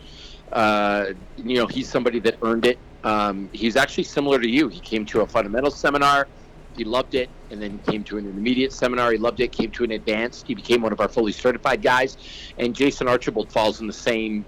Uh, 0.53 1.07
you 1.37 1.55
know, 1.55 1.67
he's 1.67 1.89
somebody 1.89 2.19
that 2.19 2.37
earned 2.43 2.65
it. 2.65 2.77
Um, 3.03 3.49
he's 3.51 3.75
actually 3.75 4.03
similar 4.03 4.39
to 4.39 4.47
you. 4.49 4.67
He 4.67 4.79
came 4.79 5.05
to 5.07 5.21
a 5.21 5.27
fundamental 5.27 5.71
seminar, 5.71 6.27
he 6.75 6.83
loved 6.83 7.15
it, 7.15 7.29
and 7.49 7.61
then 7.61 7.79
came 7.79 8.03
to 8.05 8.17
an 8.17 8.25
intermediate 8.25 8.71
seminar. 8.71 9.11
He 9.11 9.17
loved 9.17 9.39
it, 9.39 9.51
came 9.51 9.71
to 9.71 9.83
an 9.83 9.91
advanced. 9.91 10.47
He 10.47 10.55
became 10.55 10.81
one 10.81 10.93
of 10.93 10.99
our 11.01 11.09
fully 11.09 11.31
certified 11.31 11.81
guys. 11.81 12.17
And 12.57 12.73
Jason 12.75 13.07
Archibald 13.07 13.51
falls 13.51 13.81
in 13.81 13.87
the 13.87 13.93
same 13.93 14.45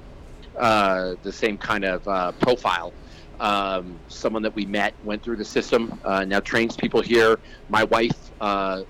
uh, 0.57 1.15
the 1.23 1.31
same 1.31 1.57
kind 1.57 1.83
of 1.83 2.07
uh, 2.07 2.31
profile. 2.33 2.93
Um, 3.39 3.99
someone 4.07 4.43
that 4.43 4.55
we 4.55 4.65
met, 4.65 4.93
went 5.03 5.23
through 5.23 5.37
the 5.37 5.45
system, 5.45 5.99
uh, 6.05 6.23
now 6.25 6.39
trains 6.39 6.75
people 6.75 7.01
here. 7.01 7.39
My 7.69 7.83
wife, 7.85 8.31
uh, 8.39 8.83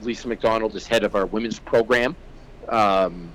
Lisa 0.00 0.28
McDonald, 0.28 0.74
is 0.74 0.86
head 0.86 1.04
of 1.04 1.14
our 1.14 1.26
women's 1.26 1.58
program. 1.58 2.16
Um, 2.68 3.30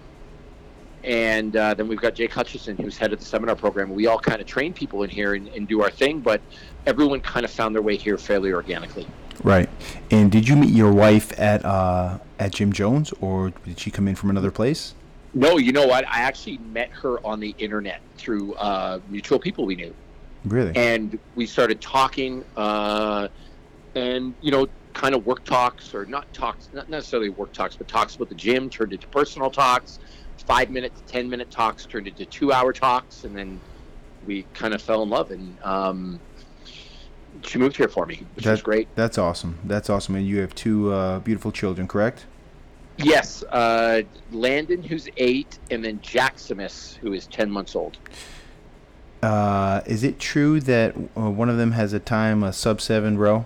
and 1.03 1.55
uh, 1.55 1.75
then 1.75 1.87
we've 1.87 2.01
got 2.01 2.15
Jake 2.15 2.33
Hutchison, 2.33 2.75
who's 2.75 2.97
head 2.97 3.13
of 3.13 3.19
the 3.19 3.25
seminar 3.25 3.55
program. 3.55 3.93
We 3.93 4.07
all 4.07 4.19
kind 4.19 4.41
of 4.41 4.47
train 4.47 4.73
people 4.73 5.03
in 5.03 5.09
here 5.09 5.35
and, 5.35 5.47
and 5.49 5.67
do 5.67 5.81
our 5.81 5.91
thing, 5.91 6.19
but 6.19 6.41
everyone 6.85 7.21
kind 7.21 7.45
of 7.45 7.51
found 7.51 7.73
their 7.73 7.81
way 7.81 7.95
here 7.95 8.17
fairly 8.17 8.51
organically. 8.51 9.07
Right. 9.43 9.69
And 10.11 10.31
did 10.31 10.47
you 10.47 10.55
meet 10.55 10.71
your 10.71 10.91
wife 10.91 11.37
at 11.39 11.63
uh, 11.63 12.19
at 12.39 12.51
Gym 12.53 12.73
Jones, 12.73 13.13
or 13.21 13.51
did 13.65 13.79
she 13.79 13.91
come 13.91 14.07
in 14.07 14.15
from 14.15 14.29
another 14.29 14.51
place? 14.51 14.93
No, 15.33 15.57
you 15.57 15.71
know 15.71 15.85
what? 15.85 16.07
I 16.07 16.21
actually 16.21 16.57
met 16.57 16.89
her 16.89 17.25
on 17.25 17.39
the 17.39 17.55
internet 17.57 18.01
through 18.17 18.55
uh, 18.55 18.99
mutual 19.09 19.39
people 19.39 19.65
we 19.65 19.75
knew. 19.75 19.93
Really? 20.45 20.75
And 20.75 21.19
we 21.35 21.45
started 21.45 21.81
talking, 21.81 22.43
uh, 22.57 23.27
and 23.95 24.33
you 24.41 24.51
know, 24.51 24.67
kind 24.93 25.13
of 25.13 25.25
work 25.25 25.43
talks, 25.43 25.93
or 25.93 26.05
not 26.05 26.31
talks, 26.33 26.69
not 26.73 26.89
necessarily 26.89 27.29
work 27.29 27.53
talks, 27.53 27.75
but 27.75 27.87
talks 27.87 28.15
about 28.15 28.29
the 28.29 28.35
gym 28.35 28.69
turned 28.69 28.93
into 28.93 29.07
personal 29.07 29.49
talks. 29.49 29.99
Five 30.45 30.71
minute 30.71 30.95
to 30.95 31.03
ten 31.03 31.29
minute 31.29 31.51
talks 31.51 31.85
turned 31.85 32.07
into 32.07 32.25
two 32.25 32.51
hour 32.51 32.73
talks, 32.73 33.23
and 33.23 33.37
then 33.37 33.59
we 34.25 34.45
kind 34.53 34.73
of 34.73 34.81
fell 34.81 35.03
in 35.03 35.09
love. 35.09 35.31
And 35.31 35.55
um, 35.63 36.19
she 37.43 37.57
moved 37.57 37.77
here 37.77 37.87
for 37.87 38.05
me, 38.05 38.25
which 38.35 38.45
that, 38.45 38.51
was 38.51 38.61
great. 38.61 38.87
That's 38.95 39.17
awesome. 39.17 39.59
That's 39.63 39.89
awesome. 39.89 40.15
And 40.15 40.27
you 40.27 40.39
have 40.39 40.53
two 40.55 40.91
uh, 40.91 41.19
beautiful 41.19 41.51
children, 41.51 41.87
correct? 41.87 42.25
Yes, 42.97 43.43
uh, 43.43 44.01
Landon, 44.31 44.83
who's 44.83 45.07
eight, 45.15 45.57
and 45.71 45.83
then 45.83 45.99
Jaximus, 45.99 46.95
who 46.97 47.13
is 47.13 47.27
ten 47.27 47.49
months 47.49 47.75
old. 47.75 47.97
Uh, 49.23 49.81
is 49.85 50.03
it 50.03 50.19
true 50.19 50.59
that 50.61 50.95
uh, 51.17 51.29
one 51.29 51.49
of 51.49 51.57
them 51.57 51.71
has 51.71 51.93
a 51.93 51.99
time 51.99 52.43
a 52.43 52.53
sub 52.53 52.81
seven 52.81 53.17
row? 53.17 53.45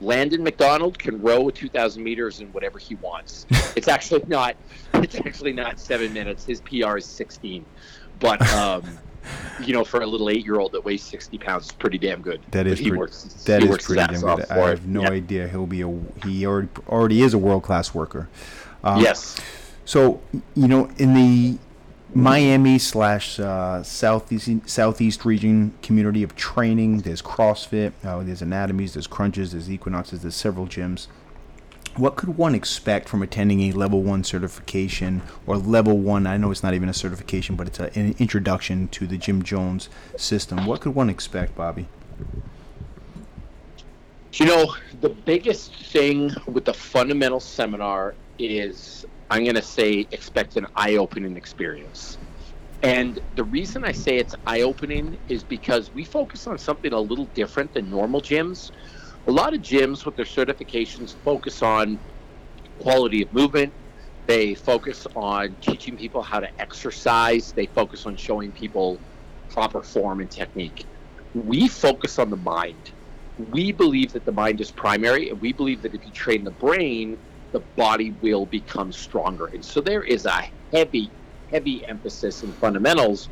Landon 0.00 0.42
McDonald 0.42 0.98
can 0.98 1.20
row 1.22 1.48
2,000 1.48 2.02
meters 2.02 2.40
in 2.40 2.52
whatever 2.52 2.78
he 2.78 2.96
wants. 2.96 3.46
it's 3.76 3.88
actually 3.88 4.24
not. 4.26 4.56
It's 4.94 5.14
actually 5.14 5.52
not 5.52 5.80
seven 5.80 6.12
minutes. 6.12 6.44
His 6.44 6.60
PR 6.60 6.98
is 6.98 7.06
16, 7.06 7.64
but 8.20 8.40
um, 8.52 8.98
you 9.60 9.72
know, 9.72 9.84
for 9.84 10.00
a 10.00 10.06
little 10.06 10.30
eight-year-old 10.30 10.72
that 10.72 10.84
weighs 10.84 11.02
60 11.02 11.38
pounds, 11.38 11.66
is 11.66 11.72
pretty 11.72 11.98
damn 11.98 12.22
good. 12.22 12.40
That 12.50 12.66
is 12.66 12.80
pretty, 12.80 12.96
works, 12.96 13.24
that 13.46 13.62
is 13.62 13.84
pretty 13.84 14.06
damn 14.06 14.20
good. 14.20 14.50
I 14.50 14.68
have 14.68 14.86
no 14.86 15.02
idea 15.02 15.48
he'll 15.48 15.66
be 15.66 15.82
a 15.82 15.98
he 16.24 16.46
already 16.46 16.68
already 16.88 17.22
is 17.22 17.34
a 17.34 17.38
world-class 17.38 17.94
worker. 17.94 18.28
Um, 18.84 19.00
yes. 19.00 19.40
So 19.84 20.20
you 20.54 20.68
know, 20.68 20.90
in 20.98 21.14
the 21.14 21.58
Miami 22.14 22.78
slash 22.78 23.38
uh, 23.38 23.82
southeast 23.82 24.50
southeast 24.66 25.24
region 25.24 25.74
community 25.82 26.22
of 26.22 26.34
training, 26.36 27.00
there's 27.00 27.22
CrossFit, 27.22 27.92
uh, 28.04 28.22
there's 28.22 28.42
anatomies, 28.42 28.94
there's 28.94 29.06
crunches, 29.06 29.52
there's 29.52 29.70
equinoxes, 29.70 30.22
there's 30.22 30.36
several 30.36 30.66
gyms 30.66 31.08
what 31.98 32.16
could 32.16 32.36
one 32.36 32.54
expect 32.54 33.08
from 33.08 33.22
attending 33.22 33.60
a 33.62 33.72
level 33.72 34.02
one 34.02 34.22
certification 34.22 35.22
or 35.46 35.56
level 35.56 35.98
one? 35.98 36.26
I 36.26 36.36
know 36.36 36.50
it's 36.50 36.62
not 36.62 36.74
even 36.74 36.88
a 36.88 36.94
certification, 36.94 37.56
but 37.56 37.66
it's 37.66 37.80
a, 37.80 37.96
an 37.98 38.14
introduction 38.18 38.88
to 38.88 39.06
the 39.06 39.16
Gym 39.16 39.42
Jones 39.42 39.88
system. 40.16 40.66
What 40.66 40.80
could 40.82 40.94
one 40.94 41.08
expect, 41.08 41.54
Bobby? 41.56 41.88
You 44.34 44.46
know, 44.46 44.74
the 45.00 45.08
biggest 45.08 45.74
thing 45.74 46.30
with 46.46 46.66
the 46.66 46.74
fundamental 46.74 47.40
seminar 47.40 48.14
is 48.38 49.06
I'm 49.30 49.44
going 49.44 49.56
to 49.56 49.62
say 49.62 50.06
expect 50.12 50.56
an 50.56 50.66
eye 50.76 50.96
opening 50.96 51.36
experience. 51.36 52.18
And 52.82 53.18
the 53.34 53.44
reason 53.44 53.84
I 53.84 53.92
say 53.92 54.18
it's 54.18 54.34
eye 54.46 54.60
opening 54.60 55.16
is 55.28 55.42
because 55.42 55.90
we 55.94 56.04
focus 56.04 56.46
on 56.46 56.58
something 56.58 56.92
a 56.92 57.00
little 57.00 57.24
different 57.26 57.72
than 57.72 57.88
normal 57.88 58.20
gyms 58.20 58.70
a 59.26 59.32
lot 59.32 59.54
of 59.54 59.60
gyms 59.60 60.06
with 60.06 60.16
their 60.16 60.24
certifications 60.24 61.14
focus 61.24 61.62
on 61.62 61.98
quality 62.78 63.22
of 63.22 63.32
movement. 63.32 63.72
They 64.26 64.54
focus 64.54 65.06
on 65.16 65.56
teaching 65.60 65.96
people 65.96 66.22
how 66.22 66.40
to 66.40 66.48
exercise. 66.60 67.52
They 67.52 67.66
focus 67.66 68.06
on 68.06 68.16
showing 68.16 68.52
people 68.52 69.00
proper 69.50 69.82
form 69.82 70.20
and 70.20 70.30
technique. 70.30 70.84
We 71.34 71.68
focus 71.68 72.18
on 72.18 72.30
the 72.30 72.36
mind. 72.36 72.92
We 73.36 73.72
believe 73.72 74.12
that 74.12 74.24
the 74.24 74.32
mind 74.32 74.60
is 74.60 74.70
primary, 74.70 75.28
and 75.28 75.40
we 75.40 75.52
believe 75.52 75.82
that 75.82 75.94
if 75.94 76.04
you 76.06 76.12
train 76.12 76.44
the 76.44 76.50
brain, 76.52 77.18
the 77.52 77.60
body 77.76 78.12
will 78.22 78.46
become 78.46 78.92
stronger. 78.92 79.46
And 79.46 79.64
so 79.64 79.80
there 79.80 80.02
is 80.02 80.24
a 80.24 80.50
heavy, 80.72 81.10
heavy 81.50 81.86
emphasis 81.86 82.42
in 82.42 82.52
fundamentals 82.52 83.28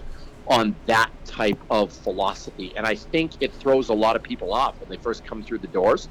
on 0.46 0.74
that 0.86 1.10
type 1.24 1.58
of 1.70 1.92
philosophy. 1.92 2.72
And 2.76 2.86
I 2.86 2.94
think 2.94 3.32
it 3.40 3.52
throws 3.52 3.88
a 3.88 3.94
lot 3.94 4.16
of 4.16 4.22
people 4.22 4.52
off 4.52 4.78
when 4.80 4.88
they 4.88 4.96
first 4.96 5.24
come 5.24 5.42
through 5.42 5.58
the 5.58 5.68
doors 5.68 6.08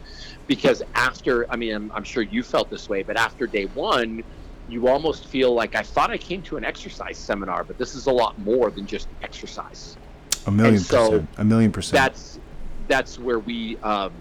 because 0.47 0.81
after, 0.95 1.49
I 1.51 1.55
mean, 1.55 1.73
I'm, 1.73 1.91
I'm, 1.91 2.03
sure 2.03 2.23
you 2.23 2.43
felt 2.43 2.69
this 2.69 2.89
way, 2.89 3.03
but 3.03 3.17
after 3.17 3.45
day 3.45 3.65
one, 3.65 4.23
you 4.69 4.87
almost 4.87 5.27
feel 5.27 5.53
like 5.53 5.75
I 5.75 5.83
thought 5.83 6.09
I 6.09 6.17
came 6.17 6.41
to 6.43 6.57
an 6.57 6.65
exercise 6.65 7.17
seminar, 7.17 7.63
but 7.63 7.77
this 7.77 7.95
is 7.95 8.07
a 8.07 8.11
lot 8.11 8.37
more 8.39 8.71
than 8.71 8.87
just 8.87 9.07
exercise. 9.21 9.97
A 10.45 10.51
million 10.51 10.79
so 10.79 11.09
percent. 11.09 11.29
A 11.37 11.43
million 11.43 11.71
percent. 11.71 11.93
That's 11.93 12.39
that's 12.87 13.19
where 13.19 13.39
we. 13.39 13.77
Um, 13.77 14.11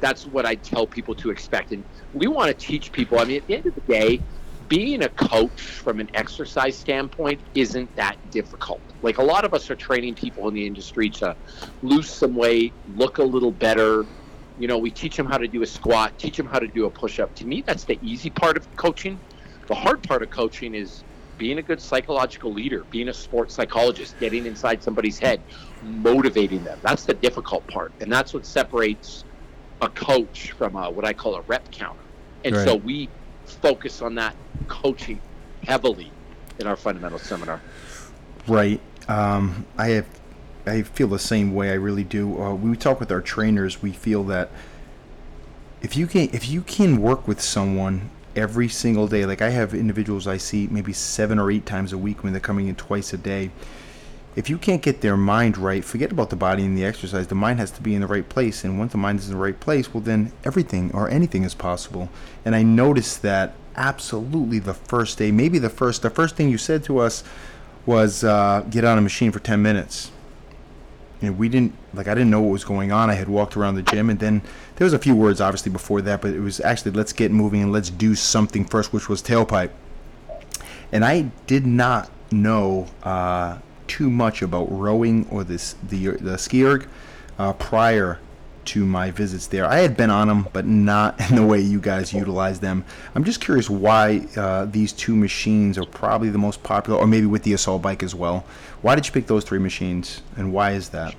that's 0.00 0.26
what 0.26 0.44
I 0.44 0.56
tell 0.56 0.84
people 0.84 1.14
to 1.14 1.30
expect, 1.30 1.70
and 1.70 1.84
we 2.12 2.26
want 2.26 2.48
to 2.48 2.66
teach 2.66 2.90
people. 2.90 3.20
I 3.20 3.24
mean, 3.24 3.36
at 3.36 3.46
the 3.46 3.54
end 3.54 3.66
of 3.66 3.74
the 3.76 3.80
day, 3.82 4.20
being 4.68 5.04
a 5.04 5.08
coach 5.10 5.60
from 5.60 6.00
an 6.00 6.10
exercise 6.14 6.76
standpoint 6.76 7.40
isn't 7.54 7.94
that 7.94 8.16
difficult. 8.32 8.80
Like 9.02 9.18
a 9.18 9.22
lot 9.22 9.44
of 9.44 9.52
us 9.54 9.70
are 9.70 9.76
training 9.76 10.14
people 10.14 10.48
in 10.48 10.54
the 10.54 10.66
industry 10.66 11.10
to 11.10 11.36
lose 11.82 12.08
some 12.08 12.34
weight, 12.34 12.72
look 12.96 13.18
a 13.18 13.24
little 13.24 13.50
better. 13.50 14.06
You 14.58 14.68
know, 14.68 14.78
we 14.78 14.90
teach 14.90 15.16
them 15.16 15.26
how 15.26 15.38
to 15.38 15.48
do 15.48 15.62
a 15.62 15.66
squat, 15.66 16.18
teach 16.18 16.36
them 16.36 16.46
how 16.46 16.58
to 16.58 16.68
do 16.68 16.86
a 16.86 16.90
push 16.90 17.18
up. 17.18 17.34
To 17.36 17.46
me, 17.46 17.62
that's 17.62 17.84
the 17.84 17.98
easy 18.02 18.30
part 18.30 18.56
of 18.56 18.76
coaching. 18.76 19.18
The 19.66 19.74
hard 19.74 20.02
part 20.02 20.22
of 20.22 20.30
coaching 20.30 20.74
is 20.74 21.02
being 21.38 21.58
a 21.58 21.62
good 21.62 21.80
psychological 21.80 22.52
leader, 22.52 22.84
being 22.90 23.08
a 23.08 23.14
sports 23.14 23.54
psychologist, 23.54 24.18
getting 24.20 24.46
inside 24.46 24.82
somebody's 24.82 25.18
head, 25.18 25.40
motivating 25.82 26.62
them. 26.62 26.78
That's 26.82 27.04
the 27.04 27.14
difficult 27.14 27.66
part. 27.66 27.92
And 28.00 28.12
that's 28.12 28.32
what 28.32 28.46
separates 28.46 29.24
a 29.80 29.88
coach 29.88 30.52
from 30.52 30.76
a, 30.76 30.88
what 30.90 31.04
I 31.04 31.12
call 31.12 31.34
a 31.34 31.40
rep 31.42 31.70
counter. 31.72 31.98
And 32.44 32.54
right. 32.54 32.64
so 32.64 32.76
we 32.76 33.08
focus 33.44 34.02
on 34.02 34.14
that 34.16 34.36
coaching 34.68 35.20
heavily 35.64 36.10
in 36.58 36.66
our 36.66 36.76
fundamental 36.76 37.18
seminar. 37.18 37.60
Right. 38.46 38.80
Um, 39.08 39.66
I 39.76 39.88
have. 39.88 40.06
I 40.64 40.82
feel 40.82 41.08
the 41.08 41.18
same 41.18 41.54
way. 41.54 41.70
I 41.70 41.74
really 41.74 42.04
do. 42.04 42.40
Uh, 42.40 42.54
we 42.54 42.76
talk 42.76 43.00
with 43.00 43.10
our 43.10 43.20
trainers, 43.20 43.82
we 43.82 43.90
feel 43.90 44.22
that 44.24 44.50
if 45.82 45.96
you 45.96 46.06
can, 46.06 46.30
if 46.32 46.48
you 46.48 46.62
can 46.62 47.02
work 47.02 47.26
with 47.26 47.40
someone 47.40 48.10
every 48.36 48.68
single 48.68 49.08
day, 49.08 49.26
like 49.26 49.42
I 49.42 49.50
have 49.50 49.74
individuals 49.74 50.26
I 50.26 50.36
see 50.36 50.68
maybe 50.68 50.92
seven 50.92 51.38
or 51.38 51.50
eight 51.50 51.66
times 51.66 51.92
a 51.92 51.98
week 51.98 52.22
when 52.22 52.32
they're 52.32 52.40
coming 52.40 52.68
in 52.68 52.76
twice 52.76 53.12
a 53.12 53.18
day. 53.18 53.50
If 54.34 54.48
you 54.48 54.56
can't 54.56 54.80
get 54.80 55.02
their 55.02 55.16
mind 55.16 55.58
right, 55.58 55.84
forget 55.84 56.10
about 56.10 56.30
the 56.30 56.36
body 56.36 56.64
and 56.64 56.78
the 56.78 56.86
exercise. 56.86 57.26
The 57.26 57.34
mind 57.34 57.58
has 57.58 57.70
to 57.72 57.82
be 57.82 57.94
in 57.94 58.00
the 58.00 58.06
right 58.06 58.26
place, 58.26 58.64
and 58.64 58.78
once 58.78 58.92
the 58.92 58.98
mind 58.98 59.18
is 59.18 59.26
in 59.28 59.34
the 59.34 59.42
right 59.42 59.58
place, 59.58 59.92
well, 59.92 60.00
then 60.00 60.32
everything 60.44 60.90
or 60.94 61.10
anything 61.10 61.42
is 61.42 61.52
possible. 61.52 62.08
And 62.44 62.54
I 62.54 62.62
noticed 62.62 63.20
that 63.22 63.54
absolutely 63.76 64.58
the 64.58 64.72
first 64.72 65.18
day, 65.18 65.30
maybe 65.32 65.58
the 65.58 65.68
first, 65.68 66.00
the 66.00 66.08
first 66.08 66.36
thing 66.36 66.48
you 66.48 66.56
said 66.56 66.82
to 66.84 66.98
us 66.98 67.24
was 67.86 68.24
uh, 68.24 68.64
get 68.70 68.84
on 68.84 68.98
a 68.98 69.00
machine 69.00 69.32
for 69.32 69.40
10 69.40 69.60
minutes. 69.60 70.10
Know, 71.20 71.32
we 71.32 71.48
didn't 71.48 71.74
like 71.94 72.08
I 72.08 72.14
didn't 72.14 72.30
know 72.30 72.40
what 72.40 72.50
was 72.50 72.64
going 72.64 72.90
on. 72.90 73.08
I 73.08 73.14
had 73.14 73.28
walked 73.28 73.56
around 73.56 73.76
the 73.76 73.82
gym, 73.82 74.10
and 74.10 74.18
then 74.18 74.42
there 74.76 74.84
was 74.84 74.92
a 74.92 74.98
few 74.98 75.14
words 75.14 75.40
obviously 75.40 75.70
before 75.70 76.02
that, 76.02 76.20
but 76.20 76.32
it 76.32 76.40
was 76.40 76.60
actually 76.60 76.90
let's 76.90 77.12
get 77.12 77.30
moving 77.30 77.62
and 77.62 77.72
let's 77.72 77.90
do 77.90 78.16
something 78.16 78.64
first, 78.64 78.92
which 78.92 79.08
was 79.08 79.22
tailpipe. 79.22 79.70
And 80.90 81.04
I 81.04 81.30
did 81.46 81.64
not 81.64 82.10
know 82.32 82.88
uh, 83.04 83.58
too 83.86 84.10
much 84.10 84.42
about 84.42 84.64
rowing 84.70 85.28
or 85.30 85.44
this 85.44 85.76
the 85.88 86.08
the 86.08 86.38
ski 86.38 86.64
erg 86.64 86.88
uh, 87.38 87.52
prior 87.52 88.18
to 88.66 88.84
my 88.84 89.10
visits 89.10 89.46
there. 89.46 89.66
I 89.66 89.78
had 89.78 89.96
been 89.96 90.10
on 90.10 90.28
them, 90.28 90.48
but 90.52 90.66
not 90.66 91.20
in 91.30 91.36
the 91.36 91.46
way 91.46 91.60
you 91.60 91.80
guys 91.80 92.12
utilize 92.12 92.60
them. 92.60 92.84
I'm 93.14 93.24
just 93.24 93.40
curious 93.40 93.68
why 93.68 94.26
uh, 94.36 94.66
these 94.66 94.92
two 94.92 95.16
machines 95.16 95.78
are 95.78 95.84
probably 95.84 96.30
the 96.30 96.38
most 96.38 96.62
popular, 96.62 96.98
or 96.98 97.06
maybe 97.06 97.26
with 97.26 97.42
the 97.42 97.52
assault 97.52 97.82
bike 97.82 98.02
as 98.02 98.14
well. 98.14 98.44
Why 98.82 98.94
did 98.94 99.06
you 99.06 99.12
pick 99.12 99.26
those 99.26 99.44
three 99.44 99.58
machines, 99.58 100.22
and 100.36 100.52
why 100.52 100.72
is 100.72 100.90
that? 100.90 101.14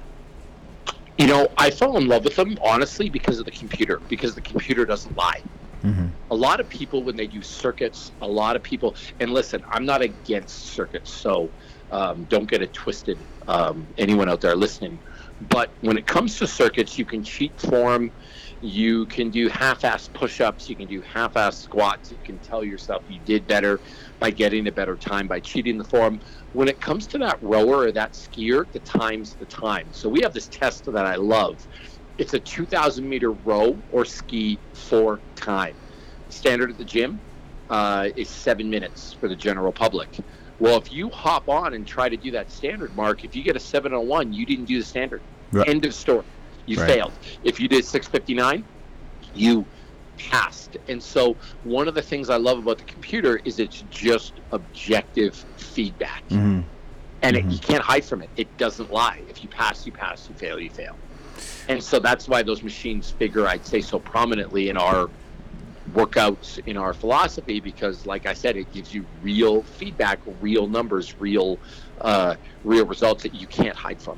You 1.17 1.27
know, 1.27 1.47
I 1.57 1.69
fell 1.69 1.97
in 1.97 2.07
love 2.07 2.23
with 2.23 2.35
them 2.35 2.57
honestly 2.63 3.09
because 3.09 3.39
of 3.39 3.45
the 3.45 3.51
computer, 3.51 3.99
because 4.09 4.33
the 4.35 4.41
computer 4.41 4.85
doesn't 4.85 5.15
lie. 5.15 5.41
Mm-hmm. 5.83 6.07
A 6.31 6.35
lot 6.35 6.59
of 6.59 6.69
people, 6.69 7.03
when 7.03 7.15
they 7.15 7.27
do 7.27 7.41
circuits, 7.41 8.11
a 8.21 8.27
lot 8.27 8.55
of 8.55 8.63
people, 8.63 8.95
and 9.19 9.31
listen, 9.31 9.63
I'm 9.69 9.85
not 9.85 10.01
against 10.01 10.67
circuits, 10.67 11.11
so 11.11 11.49
um, 11.91 12.23
don't 12.29 12.49
get 12.49 12.61
it 12.61 12.73
twisted, 12.73 13.17
um, 13.47 13.85
anyone 13.97 14.29
out 14.29 14.41
there 14.41 14.55
listening. 14.55 14.97
But 15.49 15.71
when 15.81 15.97
it 15.97 16.05
comes 16.05 16.37
to 16.39 16.47
circuits, 16.47 16.97
you 16.97 17.05
can 17.05 17.23
cheat 17.23 17.59
form, 17.59 18.11
you 18.61 19.05
can 19.07 19.29
do 19.29 19.49
half-ass 19.49 20.09
push-ups, 20.13 20.69
you 20.69 20.75
can 20.75 20.87
do 20.87 21.01
half-ass 21.01 21.57
squats, 21.57 22.11
you 22.11 22.17
can 22.23 22.37
tell 22.39 22.63
yourself 22.63 23.03
you 23.09 23.19
did 23.25 23.45
better 23.47 23.79
by 24.19 24.31
getting 24.31 24.67
a 24.67 24.71
better 24.71 24.95
time 24.95 25.27
by 25.27 25.39
cheating 25.39 25.77
the 25.77 25.83
form. 25.83 26.19
When 26.53 26.67
it 26.67 26.79
comes 26.79 27.07
to 27.07 27.17
that 27.19 27.41
rower 27.41 27.79
or 27.79 27.91
that 27.91 28.13
skier, 28.13 28.71
the 28.71 28.79
time's 28.79 29.33
the 29.35 29.45
time. 29.45 29.87
So 29.91 30.07
we 30.07 30.21
have 30.21 30.33
this 30.33 30.47
test 30.47 30.85
that 30.85 31.05
I 31.05 31.15
love. 31.15 31.67
It's 32.17 32.33
a 32.33 32.39
2,000 32.39 33.07
meter 33.07 33.31
row 33.31 33.77
or 33.91 34.05
ski 34.05 34.59
for 34.73 35.19
time. 35.35 35.75
Standard 36.29 36.69
at 36.69 36.77
the 36.77 36.85
gym 36.85 37.19
uh, 37.69 38.09
is 38.15 38.29
seven 38.29 38.69
minutes 38.69 39.13
for 39.13 39.27
the 39.27 39.35
general 39.35 39.71
public. 39.71 40.09
Well, 40.59 40.77
if 40.77 40.93
you 40.93 41.09
hop 41.09 41.49
on 41.49 41.73
and 41.73 41.85
try 41.85 42.07
to 42.07 42.15
do 42.15 42.31
that 42.31 42.51
standard 42.51 42.95
mark, 42.95 43.25
if 43.25 43.35
you 43.35 43.43
get 43.43 43.55
a 43.55 43.59
701, 43.59 44.31
you 44.31 44.45
didn't 44.45 44.65
do 44.65 44.79
the 44.79 44.85
standard. 44.85 45.21
Right. 45.53 45.69
End 45.69 45.85
of 45.85 45.93
story. 45.93 46.25
You 46.65 46.79
right. 46.79 46.89
failed. 46.89 47.13
If 47.43 47.59
you 47.59 47.67
did 47.67 47.85
659, 47.85 48.63
you 49.35 49.65
passed. 50.17 50.77
And 50.87 51.01
so 51.01 51.35
one 51.63 51.87
of 51.87 51.95
the 51.95 52.01
things 52.01 52.29
I 52.29 52.37
love 52.37 52.59
about 52.59 52.77
the 52.77 52.85
computer 52.85 53.39
is 53.43 53.59
it's 53.59 53.83
just 53.89 54.33
objective 54.51 55.35
feedback. 55.57 56.23
Mm-hmm. 56.29 56.61
And 57.21 57.37
mm-hmm. 57.37 57.49
It, 57.49 57.53
you 57.53 57.59
can't 57.59 57.83
hide 57.83 58.05
from 58.05 58.21
it. 58.21 58.29
It 58.35 58.57
doesn't 58.57 58.91
lie. 58.91 59.21
If 59.29 59.43
you 59.43 59.49
pass, 59.49 59.85
you 59.85 59.91
pass. 59.91 60.27
You 60.27 60.35
fail, 60.35 60.59
you 60.59 60.69
fail. 60.69 60.95
And 61.67 61.81
so 61.81 61.99
that's 61.99 62.27
why 62.27 62.43
those 62.43 62.63
machines 62.63 63.11
figure, 63.11 63.47
I'd 63.47 63.65
say, 63.65 63.81
so 63.81 63.99
prominently 63.99 64.69
in 64.69 64.77
our 64.77 65.09
workouts 65.93 66.65
in 66.65 66.77
our 66.77 66.93
philosophy 66.93 67.59
because 67.59 68.05
like 68.05 68.25
i 68.25 68.33
said 68.33 68.55
it 68.55 68.71
gives 68.71 68.93
you 68.93 69.05
real 69.21 69.61
feedback 69.61 70.17
real 70.41 70.65
numbers 70.65 71.19
real 71.19 71.59
uh, 72.01 72.35
real 72.63 72.85
results 72.85 73.21
that 73.21 73.35
you 73.35 73.45
can't 73.47 73.75
hide 73.75 74.01
from 74.01 74.17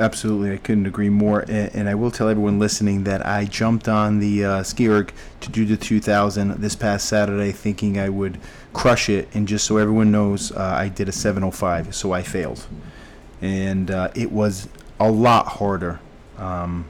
Absolutely, 0.00 0.50
I 0.50 0.56
couldn't 0.56 0.86
agree 0.86 1.10
more. 1.10 1.40
And, 1.40 1.74
and, 1.74 1.86
I 1.86 1.94
will 1.94 2.10
tell 2.10 2.30
everyone 2.30 2.58
listening 2.58 3.04
that 3.04 3.26
I 3.26 3.44
jumped 3.44 3.86
on 3.86 4.18
the 4.18 4.42
uh, 4.46 4.62
ski 4.62 4.88
erg 4.88 5.12
to 5.42 5.50
do 5.50 5.66
the 5.66 5.76
2000 5.76 6.52
this 6.52 6.74
past 6.74 7.06
Saturday, 7.06 7.52
thinking 7.52 7.98
I 7.98 8.08
would 8.08 8.40
crush 8.72 9.10
it. 9.10 9.28
And 9.34 9.46
just 9.46 9.66
so 9.66 9.76
everyone 9.76 10.10
knows, 10.10 10.52
uh, 10.52 10.62
I 10.62 10.88
did 10.88 11.10
a 11.10 11.12
705, 11.12 11.94
so 11.94 12.12
I 12.12 12.22
failed, 12.22 12.66
and 13.42 13.90
uh, 13.90 14.10
it 14.14 14.32
was 14.32 14.70
a 14.98 15.10
lot 15.10 15.46
harder 15.46 16.00
um, 16.38 16.86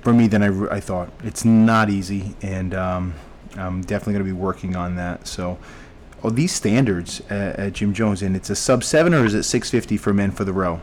for 0.00 0.14
me 0.14 0.26
than 0.26 0.42
I, 0.42 0.76
I 0.76 0.80
thought. 0.80 1.12
It's 1.22 1.44
not 1.44 1.90
easy, 1.90 2.34
and 2.40 2.72
um, 2.72 3.14
I'm 3.58 3.82
definitely 3.82 4.14
going 4.14 4.24
to 4.24 4.32
be 4.32 4.40
working 4.40 4.74
on 4.74 4.96
that. 4.96 5.26
So. 5.28 5.58
Oh, 6.24 6.30
these 6.30 6.50
standards 6.50 7.20
at, 7.30 7.56
at 7.60 7.72
Gym 7.74 7.94
Jones, 7.94 8.22
and 8.22 8.34
it's 8.34 8.50
a 8.50 8.56
sub 8.56 8.82
seven 8.82 9.14
or 9.14 9.24
is 9.24 9.34
it 9.34 9.44
650 9.44 9.96
for 9.98 10.12
men 10.12 10.32
for 10.32 10.44
the 10.44 10.52
row? 10.52 10.80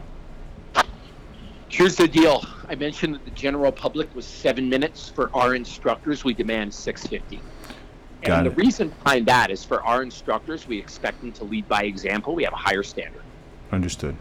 Here's 1.70 1.96
the 1.96 2.08
deal. 2.08 2.46
I 2.70 2.76
mentioned 2.76 3.16
that 3.16 3.26
the 3.26 3.32
general 3.32 3.72
public 3.72 4.14
was 4.16 4.26
seven 4.26 4.70
minutes. 4.70 5.10
For 5.10 5.30
our 5.36 5.56
instructors, 5.56 6.24
we 6.24 6.34
demand 6.34 6.74
650. 6.74 7.42
Got 8.22 8.40
and 8.40 8.48
it. 8.48 8.50
the 8.52 8.56
reason 8.56 8.90
behind 9.04 9.26
that 9.28 9.52
is 9.52 9.64
for 9.64 9.84
our 9.84 10.02
instructors, 10.04 10.68
we 10.68 10.78
expect 10.80 11.22
them 11.22 11.32
to 11.34 11.44
lead 11.44 11.68
by 11.68 11.84
example. 11.84 12.36
We 12.36 12.44
have 12.44 12.54
a 12.54 12.58
higher 12.58 12.84
standard. 12.84 13.22
Understood. 13.72 14.16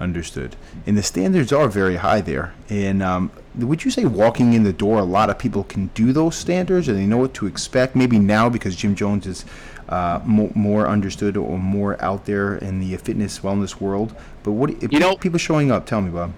Understood. 0.00 0.56
And 0.86 0.98
the 0.98 1.02
standards 1.02 1.52
are 1.52 1.68
very 1.68 1.96
high 1.96 2.20
there. 2.20 2.52
And 2.68 3.02
um, 3.02 3.30
would 3.54 3.84
you 3.84 3.90
say 3.90 4.04
walking 4.04 4.52
in 4.52 4.64
the 4.64 4.72
door, 4.72 4.98
a 4.98 5.04
lot 5.04 5.30
of 5.30 5.38
people 5.38 5.64
can 5.64 5.86
do 5.94 6.12
those 6.12 6.34
standards 6.36 6.88
and 6.88 6.98
they 6.98 7.06
know 7.06 7.18
what 7.18 7.34
to 7.34 7.46
expect? 7.46 7.94
Maybe 7.94 8.18
now 8.18 8.48
because 8.48 8.74
Gym 8.74 8.96
Jones 8.96 9.26
is 9.26 9.44
uh, 9.88 10.20
more, 10.24 10.50
more, 10.54 10.88
understood 10.88 11.36
or 11.36 11.58
more 11.58 12.02
out 12.02 12.26
there 12.26 12.56
in 12.56 12.80
the 12.80 12.96
fitness 12.96 13.38
wellness 13.40 13.80
world. 13.80 14.14
But 14.42 14.52
what 14.52 14.92
you 14.92 14.98
know, 14.98 15.16
people 15.16 15.38
showing 15.38 15.70
up? 15.70 15.86
Tell 15.86 16.00
me, 16.00 16.10
Bob 16.10 16.32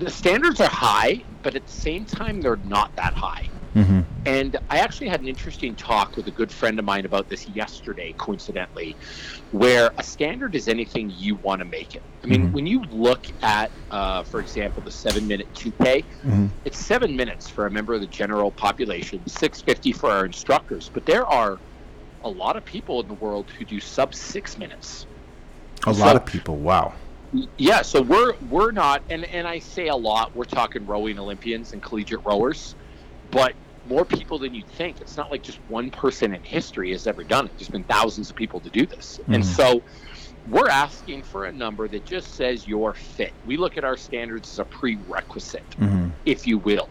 the 0.00 0.10
standards 0.10 0.60
are 0.60 0.68
high, 0.68 1.22
but 1.42 1.54
at 1.54 1.66
the 1.66 1.72
same 1.72 2.04
time, 2.04 2.40
they're 2.40 2.56
not 2.56 2.94
that 2.96 3.14
high. 3.14 3.48
Mm-hmm. 3.74 4.00
And 4.26 4.56
I 4.68 4.78
actually 4.78 5.08
had 5.08 5.20
an 5.20 5.28
interesting 5.28 5.76
talk 5.76 6.16
with 6.16 6.26
a 6.26 6.30
good 6.30 6.50
friend 6.50 6.78
of 6.78 6.84
mine 6.84 7.04
about 7.04 7.28
this 7.28 7.48
yesterday, 7.50 8.14
coincidentally, 8.18 8.96
where 9.52 9.92
a 9.96 10.02
standard 10.02 10.54
is 10.54 10.66
anything 10.66 11.12
you 11.16 11.36
want 11.36 11.60
to 11.60 11.64
make 11.64 11.94
it. 11.94 12.02
I 12.24 12.26
mean, 12.26 12.46
mm-hmm. 12.46 12.52
when 12.52 12.66
you 12.66 12.82
look 12.84 13.26
at, 13.42 13.70
uh, 13.90 14.24
for 14.24 14.40
example, 14.40 14.82
the 14.82 14.90
seven 14.90 15.28
minute 15.28 15.52
2K, 15.54 16.04
mm-hmm. 16.04 16.46
it's 16.64 16.78
seven 16.78 17.14
minutes 17.14 17.48
for 17.48 17.66
a 17.66 17.70
member 17.70 17.94
of 17.94 18.00
the 18.00 18.08
general 18.08 18.50
population, 18.50 19.24
650 19.26 19.92
for 19.92 20.10
our 20.10 20.26
instructors. 20.26 20.90
But 20.92 21.06
there 21.06 21.26
are 21.26 21.58
a 22.24 22.28
lot 22.28 22.56
of 22.56 22.64
people 22.64 23.00
in 23.00 23.08
the 23.08 23.14
world 23.14 23.50
who 23.50 23.64
do 23.64 23.78
sub 23.78 24.14
six 24.14 24.58
minutes. 24.58 25.06
A 25.86 25.94
so, 25.94 26.00
lot 26.00 26.16
of 26.16 26.26
people, 26.26 26.56
wow. 26.56 26.92
Yeah, 27.56 27.82
so 27.82 28.02
we're 28.02 28.34
we're 28.50 28.72
not, 28.72 29.02
and 29.08 29.24
and 29.24 29.46
I 29.46 29.60
say 29.60 29.88
a 29.88 29.96
lot. 29.96 30.34
We're 30.34 30.44
talking 30.44 30.86
rowing 30.86 31.18
Olympians 31.18 31.72
and 31.72 31.82
collegiate 31.82 32.24
rowers, 32.24 32.74
but 33.30 33.54
more 33.88 34.04
people 34.04 34.38
than 34.38 34.54
you'd 34.54 34.66
think. 34.68 35.00
It's 35.00 35.16
not 35.16 35.30
like 35.30 35.42
just 35.42 35.58
one 35.68 35.90
person 35.90 36.34
in 36.34 36.42
history 36.42 36.90
has 36.92 37.06
ever 37.06 37.22
done 37.22 37.46
it. 37.46 37.52
There's 37.56 37.68
been 37.68 37.84
thousands 37.84 38.30
of 38.30 38.36
people 38.36 38.58
to 38.60 38.70
do 38.70 38.84
this, 38.84 39.18
mm-hmm. 39.18 39.34
and 39.34 39.46
so 39.46 39.82
we're 40.48 40.68
asking 40.68 41.22
for 41.22 41.44
a 41.44 41.52
number 41.52 41.86
that 41.88 42.04
just 42.04 42.34
says 42.34 42.66
you're 42.66 42.94
fit. 42.94 43.32
We 43.46 43.56
look 43.56 43.78
at 43.78 43.84
our 43.84 43.96
standards 43.96 44.50
as 44.50 44.58
a 44.58 44.64
prerequisite, 44.64 45.68
mm-hmm. 45.70 46.08
if 46.26 46.46
you 46.46 46.58
will, 46.58 46.88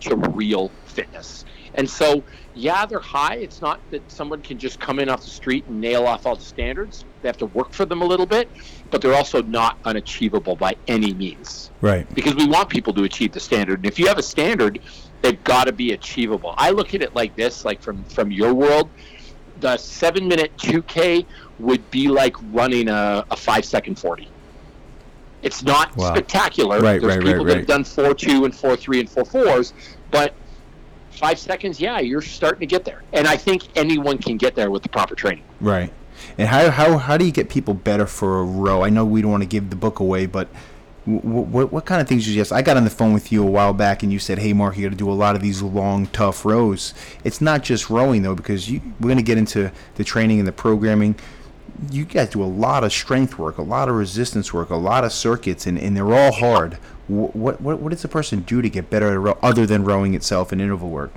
to 0.00 0.16
real 0.16 0.70
fitness. 0.86 1.44
And 1.74 1.90
so, 1.90 2.22
yeah, 2.54 2.86
they're 2.86 3.00
high. 3.00 3.36
It's 3.36 3.60
not 3.60 3.80
that 3.90 4.08
someone 4.10 4.42
can 4.42 4.58
just 4.58 4.78
come 4.78 5.00
in 5.00 5.08
off 5.08 5.22
the 5.22 5.30
street 5.30 5.64
and 5.66 5.80
nail 5.80 6.06
off 6.06 6.24
all 6.24 6.36
the 6.36 6.42
standards. 6.42 7.04
They 7.22 7.28
have 7.28 7.38
to 7.38 7.46
work 7.46 7.72
for 7.72 7.84
them 7.84 8.00
a 8.00 8.04
little 8.04 8.26
bit, 8.26 8.48
but 8.94 9.02
they're 9.02 9.14
also 9.14 9.42
not 9.42 9.76
unachievable 9.84 10.54
by 10.54 10.76
any 10.86 11.12
means. 11.14 11.72
Right. 11.80 12.06
Because 12.14 12.36
we 12.36 12.46
want 12.46 12.68
people 12.68 12.94
to 12.94 13.02
achieve 13.02 13.32
the 13.32 13.40
standard. 13.40 13.80
And 13.80 13.86
if 13.86 13.98
you 13.98 14.06
have 14.06 14.18
a 14.18 14.22
standard, 14.22 14.78
they've 15.20 15.42
got 15.42 15.64
to 15.64 15.72
be 15.72 15.94
achievable. 15.94 16.54
I 16.56 16.70
look 16.70 16.94
at 16.94 17.02
it 17.02 17.12
like 17.12 17.34
this, 17.34 17.64
like 17.64 17.82
from 17.82 18.04
from 18.04 18.30
your 18.30 18.54
world, 18.54 18.88
the 19.58 19.76
seven 19.78 20.28
minute 20.28 20.56
2K 20.58 21.26
would 21.58 21.90
be 21.90 22.06
like 22.06 22.36
running 22.52 22.88
a, 22.88 23.26
a 23.32 23.36
five 23.36 23.64
second 23.64 23.98
40. 23.98 24.28
It's 25.42 25.64
not 25.64 25.96
wow. 25.96 26.14
spectacular. 26.14 26.78
Right, 26.78 27.00
There's 27.00 27.16
right, 27.16 27.24
people 27.24 27.44
right, 27.44 27.46
that 27.48 27.56
have 27.56 27.66
done 27.66 27.82
four 27.82 28.14
two 28.14 28.44
and 28.44 28.54
four 28.54 28.76
three 28.76 29.00
and 29.00 29.10
four 29.10 29.24
fours, 29.24 29.72
but 30.12 30.34
five 31.10 31.40
seconds, 31.40 31.80
yeah, 31.80 31.98
you're 31.98 32.22
starting 32.22 32.60
to 32.60 32.66
get 32.66 32.84
there. 32.84 33.02
And 33.12 33.26
I 33.26 33.36
think 33.36 33.66
anyone 33.76 34.18
can 34.18 34.36
get 34.36 34.54
there 34.54 34.70
with 34.70 34.84
the 34.84 34.88
proper 34.88 35.16
training. 35.16 35.42
Right. 35.60 35.92
And 36.38 36.48
how, 36.48 36.70
how, 36.70 36.98
how 36.98 37.16
do 37.16 37.24
you 37.24 37.32
get 37.32 37.48
people 37.48 37.74
better 37.74 38.06
for 38.06 38.40
a 38.40 38.44
row? 38.44 38.82
I 38.82 38.90
know 38.90 39.04
we 39.04 39.22
don't 39.22 39.30
want 39.30 39.42
to 39.42 39.48
give 39.48 39.70
the 39.70 39.76
book 39.76 40.00
away, 40.00 40.26
but 40.26 40.48
what, 41.04 41.46
what, 41.48 41.72
what 41.72 41.84
kind 41.84 42.00
of 42.00 42.08
things 42.08 42.24
do 42.24 42.30
you 42.30 42.34
suggest? 42.34 42.52
I 42.52 42.62
got 42.62 42.76
on 42.76 42.84
the 42.84 42.90
phone 42.90 43.12
with 43.12 43.30
you 43.30 43.42
a 43.46 43.50
while 43.50 43.74
back 43.74 44.02
and 44.02 44.12
you 44.12 44.18
said, 44.18 44.38
hey, 44.38 44.52
Mark, 44.52 44.76
you 44.76 44.84
got 44.84 44.90
to 44.90 44.96
do 44.96 45.10
a 45.10 45.12
lot 45.12 45.36
of 45.36 45.42
these 45.42 45.60
long, 45.62 46.06
tough 46.08 46.44
rows. 46.44 46.94
It's 47.24 47.40
not 47.40 47.62
just 47.62 47.90
rowing, 47.90 48.22
though, 48.22 48.34
because 48.34 48.70
you, 48.70 48.80
we're 49.00 49.08
going 49.08 49.18
to 49.18 49.22
get 49.22 49.38
into 49.38 49.70
the 49.96 50.04
training 50.04 50.38
and 50.38 50.48
the 50.48 50.52
programming. 50.52 51.16
You 51.90 52.04
guys 52.04 52.30
do 52.30 52.42
a 52.42 52.46
lot 52.46 52.84
of 52.84 52.92
strength 52.92 53.38
work, 53.38 53.58
a 53.58 53.62
lot 53.62 53.88
of 53.88 53.96
resistance 53.96 54.54
work, 54.54 54.70
a 54.70 54.76
lot 54.76 55.04
of 55.04 55.12
circuits, 55.12 55.66
and, 55.66 55.78
and 55.78 55.96
they're 55.96 56.14
all 56.14 56.32
hard. 56.32 56.74
What, 57.08 57.36
what, 57.60 57.80
what 57.80 57.90
does 57.90 58.04
a 58.04 58.08
person 58.08 58.40
do 58.40 58.62
to 58.62 58.70
get 58.70 58.88
better 58.88 59.12
at 59.12 59.18
row, 59.18 59.38
other 59.42 59.66
than 59.66 59.84
rowing 59.84 60.14
itself 60.14 60.52
and 60.52 60.60
interval 60.60 60.88
work? 60.88 61.12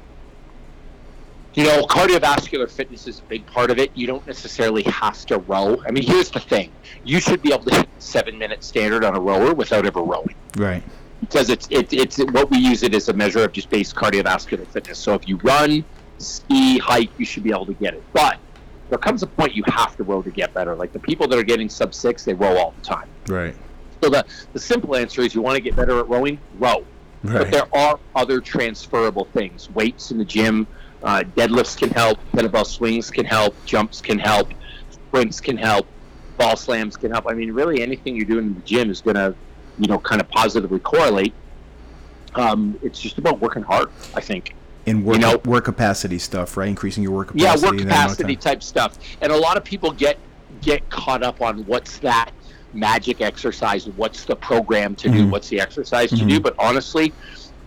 You 1.53 1.63
know, 1.63 1.83
cardiovascular 1.83 2.69
fitness 2.69 3.07
is 3.07 3.19
a 3.19 3.23
big 3.23 3.45
part 3.47 3.71
of 3.71 3.79
it. 3.79 3.91
You 3.95 4.05
don't 4.05 4.25
necessarily 4.27 4.83
have 4.83 5.25
to 5.25 5.39
row. 5.39 5.81
I 5.88 5.91
mean, 5.91 6.03
here's 6.03 6.29
the 6.29 6.39
thing: 6.39 6.71
you 7.03 7.19
should 7.19 7.41
be 7.41 7.51
able 7.51 7.65
to 7.65 7.75
hit 7.75 7.89
seven 7.97 8.38
minute 8.38 8.63
standard 8.63 9.03
on 9.03 9.15
a 9.15 9.19
rower 9.19 9.53
without 9.53 9.86
ever 9.86 10.01
rowing. 10.01 10.36
Right. 10.55 10.83
Because 11.19 11.49
it's 11.49 11.67
it, 11.71 11.91
it's 11.93 12.19
what 12.19 12.51
we 12.51 12.57
use 12.57 12.83
it 12.83 12.93
as 12.93 13.10
a 13.10 13.13
measure 13.13 13.43
of 13.43 13.51
just 13.51 13.69
base 13.69 13.91
cardiovascular 13.91 14.67
fitness. 14.67 14.99
So 14.99 15.15
if 15.15 15.27
you 15.27 15.38
run, 15.38 15.83
ski, 16.19 16.77
hike, 16.77 17.10
you 17.17 17.25
should 17.25 17.43
be 17.43 17.49
able 17.49 17.65
to 17.65 17.73
get 17.73 17.95
it. 17.95 18.03
But 18.13 18.38
there 18.89 18.99
comes 18.99 19.23
a 19.23 19.27
point 19.27 19.55
you 19.55 19.63
have 19.67 19.97
to 19.97 20.03
row 20.03 20.21
to 20.21 20.29
get 20.29 20.53
better. 20.53 20.75
Like 20.75 20.93
the 20.93 20.99
people 20.99 21.27
that 21.27 21.38
are 21.38 21.43
getting 21.43 21.69
sub 21.69 21.93
six, 21.93 22.23
they 22.23 22.33
row 22.33 22.55
all 22.57 22.73
the 22.79 22.86
time. 22.86 23.10
Right. 23.27 23.55
So 24.03 24.10
the, 24.10 24.25
the 24.53 24.60
simple 24.60 24.95
answer 24.95 25.21
is 25.21 25.33
you 25.33 25.41
want 25.41 25.55
to 25.55 25.62
get 25.62 25.75
better 25.75 25.99
at 25.99 26.07
rowing, 26.07 26.39
row. 26.60 26.86
Right. 27.23 27.39
But 27.39 27.51
there 27.51 27.75
are 27.75 27.99
other 28.15 28.39
transferable 28.39 29.25
things. 29.25 29.69
Weights 29.71 30.12
in 30.12 30.17
the 30.19 30.25
gym, 30.25 30.67
uh, 31.07 31.23
deadlifts 31.37 31.77
can 31.77 31.89
help, 31.89 32.19
kettlebell 32.33 32.65
swings 32.65 33.09
can 33.09 33.23
help, 33.25 33.55
jumps 33.65 34.01
can 34.01 34.19
help, 34.19 34.49
sprints 34.91 35.39
can 35.39 35.55
help, 35.55 35.87
ball 36.37 36.57
slams 36.57 36.97
can 36.97 37.09
help. 37.11 37.25
I 37.29 37.33
mean, 37.33 37.53
really 37.53 37.81
anything 37.81 38.15
you're 38.17 38.25
doing 38.25 38.47
in 38.47 38.53
the 38.55 38.59
gym 38.61 38.91
is 38.91 38.99
going 38.99 39.15
to, 39.15 39.33
you 39.79 39.87
know, 39.87 39.99
kind 39.99 40.19
of 40.19 40.27
positively 40.29 40.79
correlate. 40.79 41.33
Um, 42.35 42.77
it's 42.83 42.99
just 42.99 43.17
about 43.17 43.39
working 43.39 43.63
hard. 43.63 43.89
I 44.13 44.19
think. 44.21 44.53
In 44.85 45.05
work, 45.05 45.15
You 45.15 45.21
know- 45.21 45.41
work 45.45 45.63
capacity 45.65 46.19
stuff, 46.19 46.57
right? 46.57 46.67
Increasing 46.67 47.03
your 47.03 47.13
work 47.13 47.29
capacity. 47.29 47.61
yeah 47.61 47.69
work 47.71 47.79
and 47.81 47.89
that 47.89 47.95
amount 47.95 48.11
of 48.11 48.17
capacity 48.17 48.35
type 48.35 48.61
stuff 48.63 48.97
and 49.21 49.31
a 49.31 49.37
lot 49.37 49.55
of 49.57 49.63
people 49.63 49.91
get 49.91 50.17
get 50.61 50.89
caught 50.89 51.23
up 51.23 51.41
on 51.41 51.59
what's 51.65 51.97
that 51.99 52.31
magic 52.73 53.21
exercise 53.21 53.87
what's 53.97 54.23
the 54.25 54.35
program 54.35 54.95
to 54.95 55.09
do 55.09 55.25
Mhm. 55.25 55.29
what's 55.29 55.49
the 55.49 55.59
exercise 55.59 56.09
to 56.09 56.25
do 56.25 56.39
Mhm. 56.39 56.43
but 56.43 56.55
honestly 56.57 57.11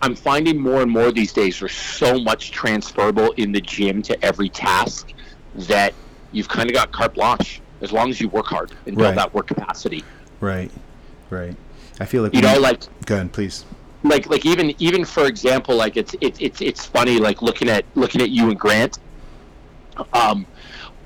i'm 0.01 0.15
finding 0.15 0.59
more 0.59 0.81
and 0.81 0.91
more 0.91 1.11
these 1.11 1.33
days 1.33 1.59
there's 1.59 1.71
so 1.75 2.19
much 2.19 2.51
transferable 2.51 3.31
in 3.33 3.51
the 3.51 3.61
gym 3.61 4.01
to 4.01 4.25
every 4.25 4.49
task 4.49 5.13
that 5.55 5.93
you've 6.31 6.47
kind 6.49 6.69
of 6.69 6.75
got 6.75 6.91
carte 6.91 7.13
blanche 7.13 7.61
as 7.81 7.91
long 7.91 8.09
as 8.09 8.19
you 8.21 8.27
work 8.29 8.45
hard 8.45 8.71
and 8.85 8.95
build 8.95 9.07
Right. 9.09 9.15
that 9.15 9.33
work 9.33 9.47
capacity 9.47 10.03
Right, 10.39 10.71
right. 11.29 11.55
I 11.99 12.05
feel 12.05 12.23
like 12.23 12.33
you 12.33 12.41
know 12.41 12.57
like 12.59 12.81
Go 13.05 13.15
ahead, 13.15 13.31
please. 13.31 13.63
like 14.03 14.27
like 14.27 14.45
even 14.45 14.73
even 14.79 15.05
for 15.05 15.25
example 15.27 15.75
like 15.75 15.97
it's 15.97 16.15
it's 16.21 16.39
it's 16.41 16.61
it's 16.61 16.85
funny 16.85 17.17
like 17.19 17.41
looking 17.43 17.69
at 17.69 17.85
looking 17.95 18.21
at 18.21 18.29
you 18.31 18.49
and 18.49 18.59
Grant 18.59 18.97
um 20.13 20.47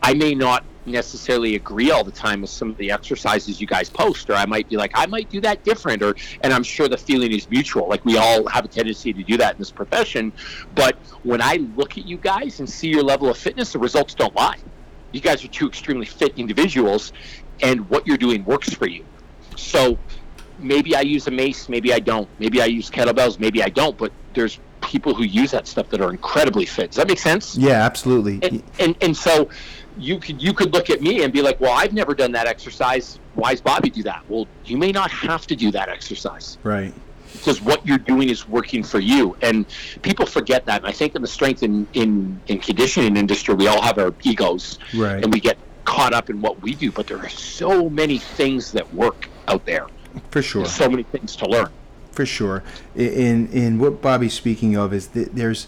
I 0.01 0.13
may 0.13 0.33
not 0.35 0.63
necessarily 0.85 1.55
agree 1.55 1.91
all 1.91 2.03
the 2.03 2.11
time 2.11 2.41
with 2.41 2.49
some 2.49 2.69
of 2.69 2.77
the 2.77 2.91
exercises 2.91 3.59
you 3.59 3.67
guys 3.67 3.89
post 3.89 4.29
or 4.29 4.33
I 4.33 4.45
might 4.45 4.69
be 4.69 4.77
like 4.77 4.91
I 4.93 5.05
might 5.05 5.29
do 5.29 5.41
that 5.41 5.63
different 5.63 6.03
or 6.03 6.15
and 6.41 6.53
I'm 6.53 6.63
sure 6.63 6.87
the 6.87 6.97
feeling 6.97 7.31
is 7.31 7.49
mutual 7.49 7.87
like 7.87 8.05
we 8.05 8.17
all 8.17 8.47
have 8.47 8.65
a 8.65 8.67
tendency 8.67 9.11
to 9.13 9.23
do 9.23 9.37
that 9.37 9.55
in 9.55 9.59
this 9.59 9.71
profession 9.71 10.31
but 10.75 10.95
when 11.23 11.41
I 11.41 11.55
look 11.75 11.97
at 11.97 12.05
you 12.05 12.17
guys 12.17 12.59
and 12.59 12.69
see 12.69 12.89
your 12.89 13.03
level 13.03 13.29
of 13.29 13.37
fitness 13.37 13.73
the 13.73 13.79
results 13.79 14.13
don't 14.13 14.35
lie 14.35 14.57
you 15.11 15.21
guys 15.21 15.43
are 15.43 15.47
two 15.47 15.67
extremely 15.67 16.05
fit 16.05 16.37
individuals 16.37 17.13
and 17.61 17.89
what 17.89 18.05
you're 18.05 18.17
doing 18.17 18.43
works 18.45 18.73
for 18.73 18.87
you 18.87 19.05
so 19.55 19.97
maybe 20.59 20.95
I 20.95 21.01
use 21.01 21.27
a 21.27 21.31
mace, 21.31 21.69
maybe 21.69 21.93
I 21.93 21.99
don't. 21.99 22.27
Maybe 22.39 22.61
I 22.61 22.65
use 22.65 22.89
kettlebells, 22.89 23.39
maybe 23.39 23.63
I 23.63 23.69
don't. 23.69 23.97
But 23.97 24.11
there's 24.33 24.59
people 24.81 25.13
who 25.13 25.23
use 25.23 25.51
that 25.51 25.67
stuff 25.67 25.89
that 25.89 26.01
are 26.01 26.11
incredibly 26.11 26.65
fit. 26.65 26.91
Does 26.91 26.97
that 26.97 27.07
make 27.07 27.19
sense? 27.19 27.57
Yeah, 27.57 27.83
absolutely. 27.83 28.39
And 28.41 28.63
and, 28.79 28.95
and 29.01 29.17
so 29.17 29.49
you 29.97 30.19
could 30.19 30.41
you 30.41 30.53
could 30.53 30.73
look 30.73 30.89
at 30.89 31.01
me 31.01 31.23
and 31.23 31.31
be 31.31 31.41
like, 31.41 31.59
well, 31.59 31.71
I've 31.71 31.93
never 31.93 32.13
done 32.13 32.31
that 32.33 32.47
exercise. 32.47 33.19
Why 33.35 33.51
does 33.51 33.61
Bobby 33.61 33.89
do 33.89 34.03
that? 34.03 34.23
Well, 34.29 34.47
you 34.65 34.77
may 34.77 34.91
not 34.91 35.11
have 35.11 35.47
to 35.47 35.55
do 35.55 35.71
that 35.71 35.89
exercise 35.89 36.57
right. 36.63 36.93
because 37.33 37.61
what 37.61 37.85
you're 37.85 37.97
doing 37.97 38.29
is 38.29 38.47
working 38.47 38.83
for 38.83 38.99
you. 38.99 39.35
And 39.41 39.65
people 40.01 40.25
forget 40.25 40.65
that. 40.65 40.77
And 40.81 40.87
I 40.87 40.91
think 40.91 41.15
in 41.15 41.21
the 41.21 41.27
strength 41.27 41.63
in 41.63 41.87
in, 41.93 42.39
in 42.47 42.59
conditioning 42.59 43.17
industry, 43.17 43.53
we 43.55 43.67
all 43.67 43.81
have 43.81 43.97
our 43.97 44.13
egos 44.23 44.79
Right. 44.93 45.23
and 45.23 45.33
we 45.33 45.39
get 45.39 45.57
caught 45.85 46.13
up 46.13 46.29
in 46.29 46.41
what 46.41 46.61
we 46.61 46.73
do. 46.75 46.91
But 46.91 47.07
there 47.07 47.17
are 47.19 47.29
so 47.29 47.89
many 47.89 48.17
things 48.17 48.71
that 48.71 48.93
work 48.93 49.29
out 49.47 49.65
there. 49.65 49.87
For 50.31 50.41
sure. 50.41 50.63
There's 50.63 50.75
so 50.75 50.89
many 50.89 51.03
things 51.03 51.35
to 51.37 51.45
learn. 51.45 51.69
For 52.11 52.25
sure. 52.25 52.63
In 52.95 53.47
in 53.51 53.79
what 53.79 54.01
Bobby's 54.01 54.33
speaking 54.33 54.77
of 54.77 54.93
is 54.93 55.07
that 55.09 55.35
there's, 55.35 55.67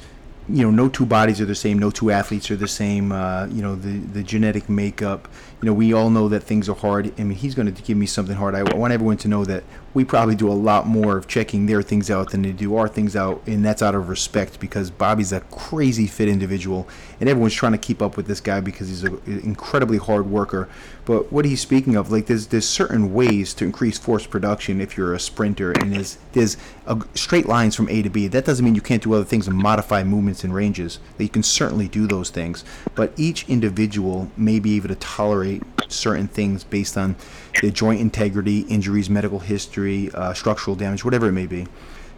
you 0.50 0.64
know, 0.64 0.72
no 0.72 0.88
two 0.88 1.06
bodies 1.06 1.42
are 1.42 1.46
the 1.46 1.56
same. 1.56 1.78
No 1.78 1.92
two 1.92 2.10
athletes 2.12 2.50
are 2.52 2.56
the 2.56 2.68
same. 2.68 3.12
Uh, 3.12 3.48
you 3.48 3.62
know, 3.62 3.76
the 3.76 3.98
the 4.00 4.24
genetic 4.24 4.70
makeup. 4.70 5.28
You 5.62 5.68
know, 5.68 5.74
we 5.74 5.94
all 5.94 6.10
know 6.10 6.30
that 6.30 6.42
things 6.42 6.70
are 6.70 6.76
hard. 6.76 7.12
I 7.20 7.24
mean, 7.24 7.38
he's 7.38 7.56
going 7.56 7.74
to 7.74 7.82
give 7.82 7.98
me 7.98 8.06
something 8.06 8.36
hard. 8.36 8.56
I 8.56 8.64
want 8.76 8.94
everyone 8.94 9.18
to 9.18 9.28
know 9.28 9.44
that 9.46 9.64
we 9.98 10.06
probably 10.06 10.36
do 10.36 10.48
a 10.48 10.54
lot 10.54 10.86
more 10.86 11.18
of 11.18 11.28
checking 11.28 11.66
their 11.66 11.82
things 11.82 12.12
out 12.12 12.30
than 12.30 12.44
they 12.44 12.52
do 12.52 12.76
our 12.76 12.88
things 12.88 13.16
out, 13.16 13.42
and 13.48 13.66
that's 13.66 13.82
out 13.82 13.96
of 13.96 14.10
respect 14.10 14.60
because 14.60 14.92
Bobby's 14.92 15.32
a 15.32 15.40
crazy 15.40 16.06
fit 16.06 16.30
individual, 16.30 16.88
and 17.20 17.28
everyone's 17.28 17.56
trying 17.56 17.72
to 17.72 17.80
keep 17.80 18.00
up 18.00 18.16
with 18.16 18.28
this 18.28 18.40
guy 18.40 18.60
because 18.60 18.90
he's 18.90 19.04
an 19.04 19.20
incredibly 19.26 19.98
hard 19.98 20.28
worker. 20.28 20.70
But 21.06 21.32
what 21.34 21.46
he's 21.46 21.62
speaking 21.62 21.96
of, 21.96 22.12
like 22.12 22.28
there's 22.28 22.46
there's 22.46 22.68
certain 22.68 23.12
ways 23.12 23.56
to 23.56 23.66
increase 23.66 23.98
force 23.98 24.28
production 24.28 24.82
if 24.82 24.98
you're 24.98 25.16
a 25.16 25.20
sprinter, 25.20 25.72
and 25.72 25.92
there's 25.92 26.20
there's 26.34 26.58
a, 26.86 27.02
straight 27.16 27.48
lines 27.48 27.76
from 27.76 27.90
A 27.90 28.04
to 28.04 28.10
B. 28.10 28.28
That 28.28 28.46
doesn't 28.46 28.64
mean 28.64 28.76
you 28.76 28.82
can't 28.82 29.02
do 29.02 29.16
other 29.16 29.26
things 29.26 29.48
and 29.48 29.58
modify 29.58 30.04
movements 30.04 30.44
and 30.44 30.54
ranges. 30.54 31.00
That 31.18 31.24
you 31.24 31.30
can 31.32 31.42
certainly 31.42 31.88
do 31.88 32.06
those 32.06 32.30
things, 32.30 32.64
but 32.94 33.14
each 33.18 33.50
individual 33.50 34.30
may 34.38 34.60
be 34.60 34.76
able 34.76 34.90
to 34.90 34.96
tolerate 34.96 35.64
certain 35.90 36.28
things 36.28 36.64
based 36.64 36.98
on 36.98 37.16
their 37.62 37.72
joint 37.72 38.02
integrity, 38.02 38.62
injuries, 38.62 39.10
medical 39.10 39.40
history, 39.40 40.10
uh, 40.14 40.34
structural 40.34 40.76
damage, 40.76 41.04
whatever 41.04 41.28
it 41.28 41.34
may 41.34 41.48
be. 41.48 41.68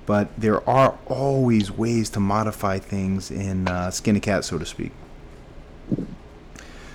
But 0.05 0.29
there 0.39 0.67
are 0.67 0.97
always 1.05 1.71
ways 1.71 2.09
to 2.11 2.19
modify 2.19 2.79
things 2.79 3.29
in 3.29 3.67
uh, 3.67 3.91
skin 3.91 4.15
a 4.15 4.19
cat, 4.19 4.43
so 4.43 4.57
to 4.57 4.65
speak. 4.65 4.91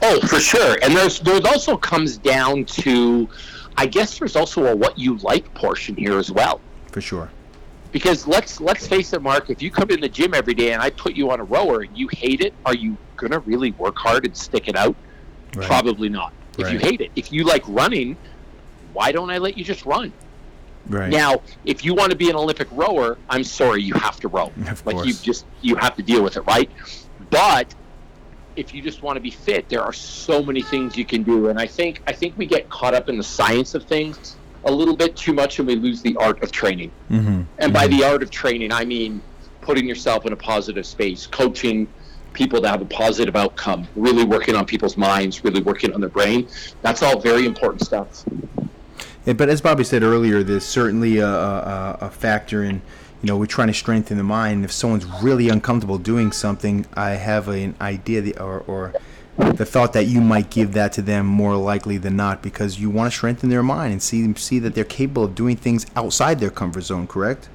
Oh, 0.02 0.20
for 0.26 0.40
sure. 0.40 0.78
And 0.82 0.94
there's 0.94 1.20
there's 1.20 1.44
also 1.44 1.76
comes 1.76 2.18
down 2.18 2.64
to, 2.66 3.28
I 3.76 3.86
guess 3.86 4.18
there's 4.18 4.36
also 4.36 4.66
a 4.66 4.76
what 4.76 4.98
you 4.98 5.16
like 5.18 5.52
portion 5.54 5.96
here 5.96 6.18
as 6.18 6.30
well. 6.30 6.60
For 6.90 7.00
sure. 7.00 7.30
Because 7.90 8.26
let's 8.26 8.60
let's 8.60 8.86
face 8.86 9.12
it, 9.12 9.22
Mark. 9.22 9.48
If 9.48 9.62
you 9.62 9.70
come 9.70 9.90
in 9.90 10.00
the 10.00 10.08
gym 10.08 10.34
every 10.34 10.54
day 10.54 10.72
and 10.72 10.82
I 10.82 10.90
put 10.90 11.14
you 11.14 11.30
on 11.30 11.40
a 11.40 11.44
rower 11.44 11.82
and 11.82 11.96
you 11.96 12.08
hate 12.08 12.40
it, 12.40 12.52
are 12.66 12.74
you 12.74 12.96
gonna 13.16 13.38
really 13.38 13.70
work 13.72 13.96
hard 13.96 14.26
and 14.26 14.36
stick 14.36 14.68
it 14.68 14.76
out? 14.76 14.96
Right. 15.56 15.66
Probably 15.66 16.08
not. 16.08 16.32
If 16.58 16.72
you 16.72 16.78
hate 16.78 17.00
it, 17.00 17.10
if 17.16 17.32
you 17.32 17.44
like 17.44 17.62
running, 17.66 18.16
why 18.92 19.12
don't 19.12 19.30
I 19.30 19.38
let 19.38 19.58
you 19.58 19.64
just 19.64 19.84
run? 19.84 20.12
Right. 20.86 21.10
Now, 21.10 21.42
if 21.64 21.84
you 21.84 21.94
want 21.94 22.10
to 22.10 22.16
be 22.16 22.28
an 22.28 22.36
Olympic 22.36 22.68
rower, 22.70 23.16
I'm 23.30 23.44
sorry, 23.44 23.82
you 23.82 23.94
have 23.94 24.20
to 24.20 24.28
row. 24.28 24.52
Of 24.68 24.84
like 24.86 25.06
you 25.06 25.14
just 25.14 25.46
you 25.62 25.76
have 25.76 25.96
to 25.96 26.02
deal 26.02 26.22
with 26.22 26.36
it, 26.36 26.42
right? 26.42 26.70
But 27.30 27.74
if 28.56 28.74
you 28.74 28.82
just 28.82 29.02
want 29.02 29.16
to 29.16 29.20
be 29.20 29.30
fit, 29.30 29.68
there 29.68 29.82
are 29.82 29.92
so 29.92 30.42
many 30.42 30.62
things 30.62 30.96
you 30.96 31.04
can 31.04 31.22
do, 31.22 31.48
and 31.48 31.58
I 31.58 31.66
think 31.66 32.02
I 32.06 32.12
think 32.12 32.36
we 32.36 32.46
get 32.46 32.68
caught 32.68 32.94
up 32.94 33.08
in 33.08 33.16
the 33.16 33.24
science 33.24 33.74
of 33.74 33.84
things 33.84 34.36
a 34.64 34.72
little 34.72 34.96
bit 34.96 35.16
too 35.16 35.32
much, 35.32 35.58
and 35.58 35.66
we 35.66 35.76
lose 35.76 36.02
the 36.02 36.16
art 36.16 36.42
of 36.42 36.52
training. 36.52 36.90
Mm-hmm. 37.10 37.42
And 37.58 37.72
by 37.72 37.86
the 37.86 38.04
art 38.04 38.22
of 38.22 38.30
training, 38.30 38.72
I 38.72 38.84
mean 38.84 39.22
putting 39.60 39.88
yourself 39.88 40.26
in 40.26 40.32
a 40.32 40.36
positive 40.36 40.84
space, 40.84 41.26
coaching 41.26 41.88
people 42.34 42.60
to 42.60 42.68
have 42.68 42.82
a 42.82 42.86
positive 42.86 43.36
outcome, 43.36 43.88
really 43.96 44.24
working 44.24 44.54
on 44.54 44.66
people's 44.66 44.96
minds, 44.96 45.42
really 45.44 45.62
working 45.62 45.92
on 45.94 46.00
their 46.00 46.10
brain. 46.10 46.46
That's 46.82 47.02
all 47.02 47.18
very 47.18 47.46
important 47.46 47.82
stuff. 47.82 48.24
Yeah, 49.24 49.32
but 49.32 49.48
as 49.48 49.62
Bobby 49.62 49.84
said 49.84 50.02
earlier, 50.02 50.42
there's 50.42 50.66
certainly 50.66 51.18
a, 51.18 51.26
a, 51.26 51.98
a 52.02 52.10
factor 52.10 52.62
in, 52.62 52.82
you 53.22 53.28
know, 53.28 53.38
we're 53.38 53.46
trying 53.46 53.68
to 53.68 53.74
strengthen 53.74 54.18
the 54.18 54.24
mind. 54.24 54.64
If 54.64 54.72
someone's 54.72 55.06
really 55.22 55.48
uncomfortable 55.48 55.96
doing 55.96 56.30
something, 56.30 56.84
I 56.94 57.10
have 57.12 57.48
an 57.48 57.74
idea 57.80 58.20
that, 58.20 58.38
or, 58.38 58.60
or 58.66 58.92
the 59.38 59.64
thought 59.64 59.94
that 59.94 60.04
you 60.04 60.20
might 60.20 60.50
give 60.50 60.74
that 60.74 60.92
to 60.92 61.02
them 61.02 61.26
more 61.26 61.56
likely 61.56 61.96
than 61.96 62.16
not 62.16 62.42
because 62.42 62.78
you 62.78 62.90
want 62.90 63.10
to 63.10 63.16
strengthen 63.16 63.48
their 63.48 63.62
mind 63.62 63.92
and 63.92 64.02
see 64.02 64.22
them 64.22 64.36
see 64.36 64.58
that 64.58 64.74
they're 64.74 64.84
capable 64.84 65.24
of 65.24 65.34
doing 65.34 65.56
things 65.56 65.86
outside 65.96 66.38
their 66.38 66.50
comfort 66.50 66.82
zone. 66.82 67.06
Correct? 67.06 67.48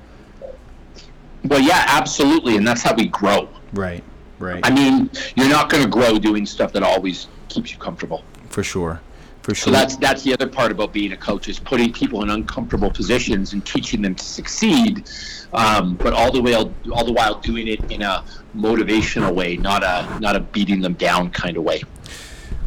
Well, 1.45 1.61
yeah, 1.61 1.85
absolutely, 1.87 2.57
and 2.57 2.67
that's 2.67 2.81
how 2.81 2.95
we 2.95 3.07
grow. 3.07 3.47
Right. 3.71 4.03
Right. 4.39 4.65
I 4.65 4.71
mean, 4.71 5.09
you're 5.35 5.49
not 5.49 5.69
going 5.69 5.83
to 5.83 5.89
grow 5.89 6.17
doing 6.17 6.45
stuff 6.45 6.71
that 6.73 6.83
always 6.83 7.27
keeps 7.49 7.71
you 7.71 7.77
comfortable. 7.77 8.23
For 8.49 8.63
sure. 8.63 9.01
For 9.41 9.53
sure. 9.53 9.65
So 9.65 9.71
that's 9.71 9.95
that's 9.97 10.23
the 10.23 10.33
other 10.33 10.47
part 10.47 10.71
about 10.71 10.93
being 10.93 11.13
a 11.13 11.17
coach 11.17 11.47
is 11.47 11.59
putting 11.59 11.93
people 11.93 12.23
in 12.23 12.29
uncomfortable 12.29 12.91
positions 12.91 13.53
and 13.53 13.65
teaching 13.65 14.01
them 14.01 14.15
to 14.15 14.23
succeed, 14.23 15.09
um, 15.53 15.95
but 15.95 16.13
all 16.13 16.31
the 16.31 16.41
while 16.41 16.73
all 16.91 17.05
the 17.05 17.13
while 17.13 17.39
doing 17.39 17.67
it 17.67 17.91
in 17.91 18.01
a 18.01 18.23
motivational 18.55 19.33
way, 19.33 19.55
not 19.57 19.83
a 19.83 20.19
not 20.19 20.35
a 20.35 20.41
beating 20.41 20.81
them 20.81 20.93
down 20.93 21.31
kind 21.31 21.57
of 21.57 21.63
way. 21.63 21.81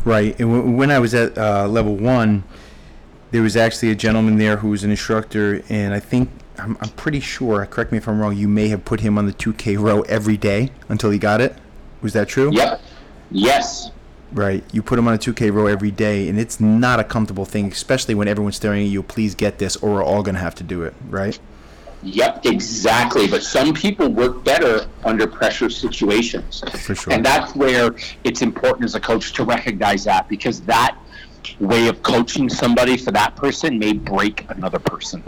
Right. 0.05 0.39
And 0.41 0.53
w- 0.53 0.77
when 0.77 0.91
I 0.91 0.99
was 0.99 1.15
at 1.15 1.37
uh, 1.39 1.69
level 1.69 1.95
one, 1.95 2.43
there 3.31 3.43
was 3.43 3.57
actually 3.57 3.91
a 3.91 3.95
gentleman 3.95 4.37
there 4.37 4.57
who 4.57 4.71
was 4.71 4.83
an 4.83 4.91
instructor, 4.91 5.63
and 5.69 5.95
I 5.95 6.01
think 6.01 6.31
I'm, 6.59 6.77
I'm 6.81 6.91
pretty 6.91 7.21
sure. 7.21 7.65
Correct 7.67 7.93
me 7.93 7.99
if 7.99 8.09
I'm 8.09 8.21
wrong. 8.21 8.37
You 8.37 8.49
may 8.49 8.69
have 8.69 8.85
put 8.85 9.01
him 9.01 9.19
on 9.19 9.27
the 9.27 9.33
2K 9.33 9.79
row 9.79 10.03
every 10.03 10.37
day 10.37 10.71
until 10.89 11.11
he 11.11 11.19
got 11.19 11.41
it. 11.41 11.57
Was 12.03 12.13
that 12.13 12.29
true? 12.29 12.51
Yep. 12.53 12.81
Yes. 13.31 13.91
Right. 14.33 14.65
You 14.73 14.83
put 14.83 14.99
him 14.99 15.09
on 15.09 15.15
a 15.15 15.19
2K 15.19 15.53
row 15.53 15.67
every 15.67 15.91
day, 15.91 16.29
and 16.29 16.39
it's 16.39 16.61
not 16.61 17.01
a 17.01 17.05
comfortable 17.05 17.45
thing, 17.45 17.71
especially 17.71 18.15
when 18.15 18.29
everyone's 18.29 18.57
staring 18.57 18.83
at 18.83 18.89
you. 18.89 19.03
Please 19.03 19.35
get 19.35 19.59
this, 19.59 19.77
or 19.77 19.95
we're 19.95 20.05
all 20.05 20.23
gonna 20.23 20.39
have 20.39 20.55
to 20.57 20.65
do 20.65 20.83
it. 20.83 20.95
Right. 21.09 21.39
Yep, 22.03 22.47
exactly. 22.47 23.29
But 23.29 23.45
some 23.45 23.73
people 23.73 24.09
work 24.09 24.43
better 24.43 24.87
under 25.05 25.27
pressure 25.27 25.71
situations. 25.71 26.63
For 26.73 26.95
sure. 26.95 27.13
And 27.13 27.25
that's 27.25 27.55
where 27.55 27.95
it's 28.25 28.43
important 28.43 28.85
as 28.85 28.97
a 28.97 29.01
coach 29.01 29.33
to 29.35 29.45
recognize 29.45 30.05
that 30.05 30.29
because 30.29 30.61
that 30.63 30.97
way 31.61 31.89
of 31.89 32.03
coaching 32.03 32.49
somebody 32.49 32.97
for 32.97 33.11
that 33.13 33.37
person 33.37 33.79
may 33.79 33.93
break 33.93 34.47
another 34.51 34.79
person. 34.79 35.23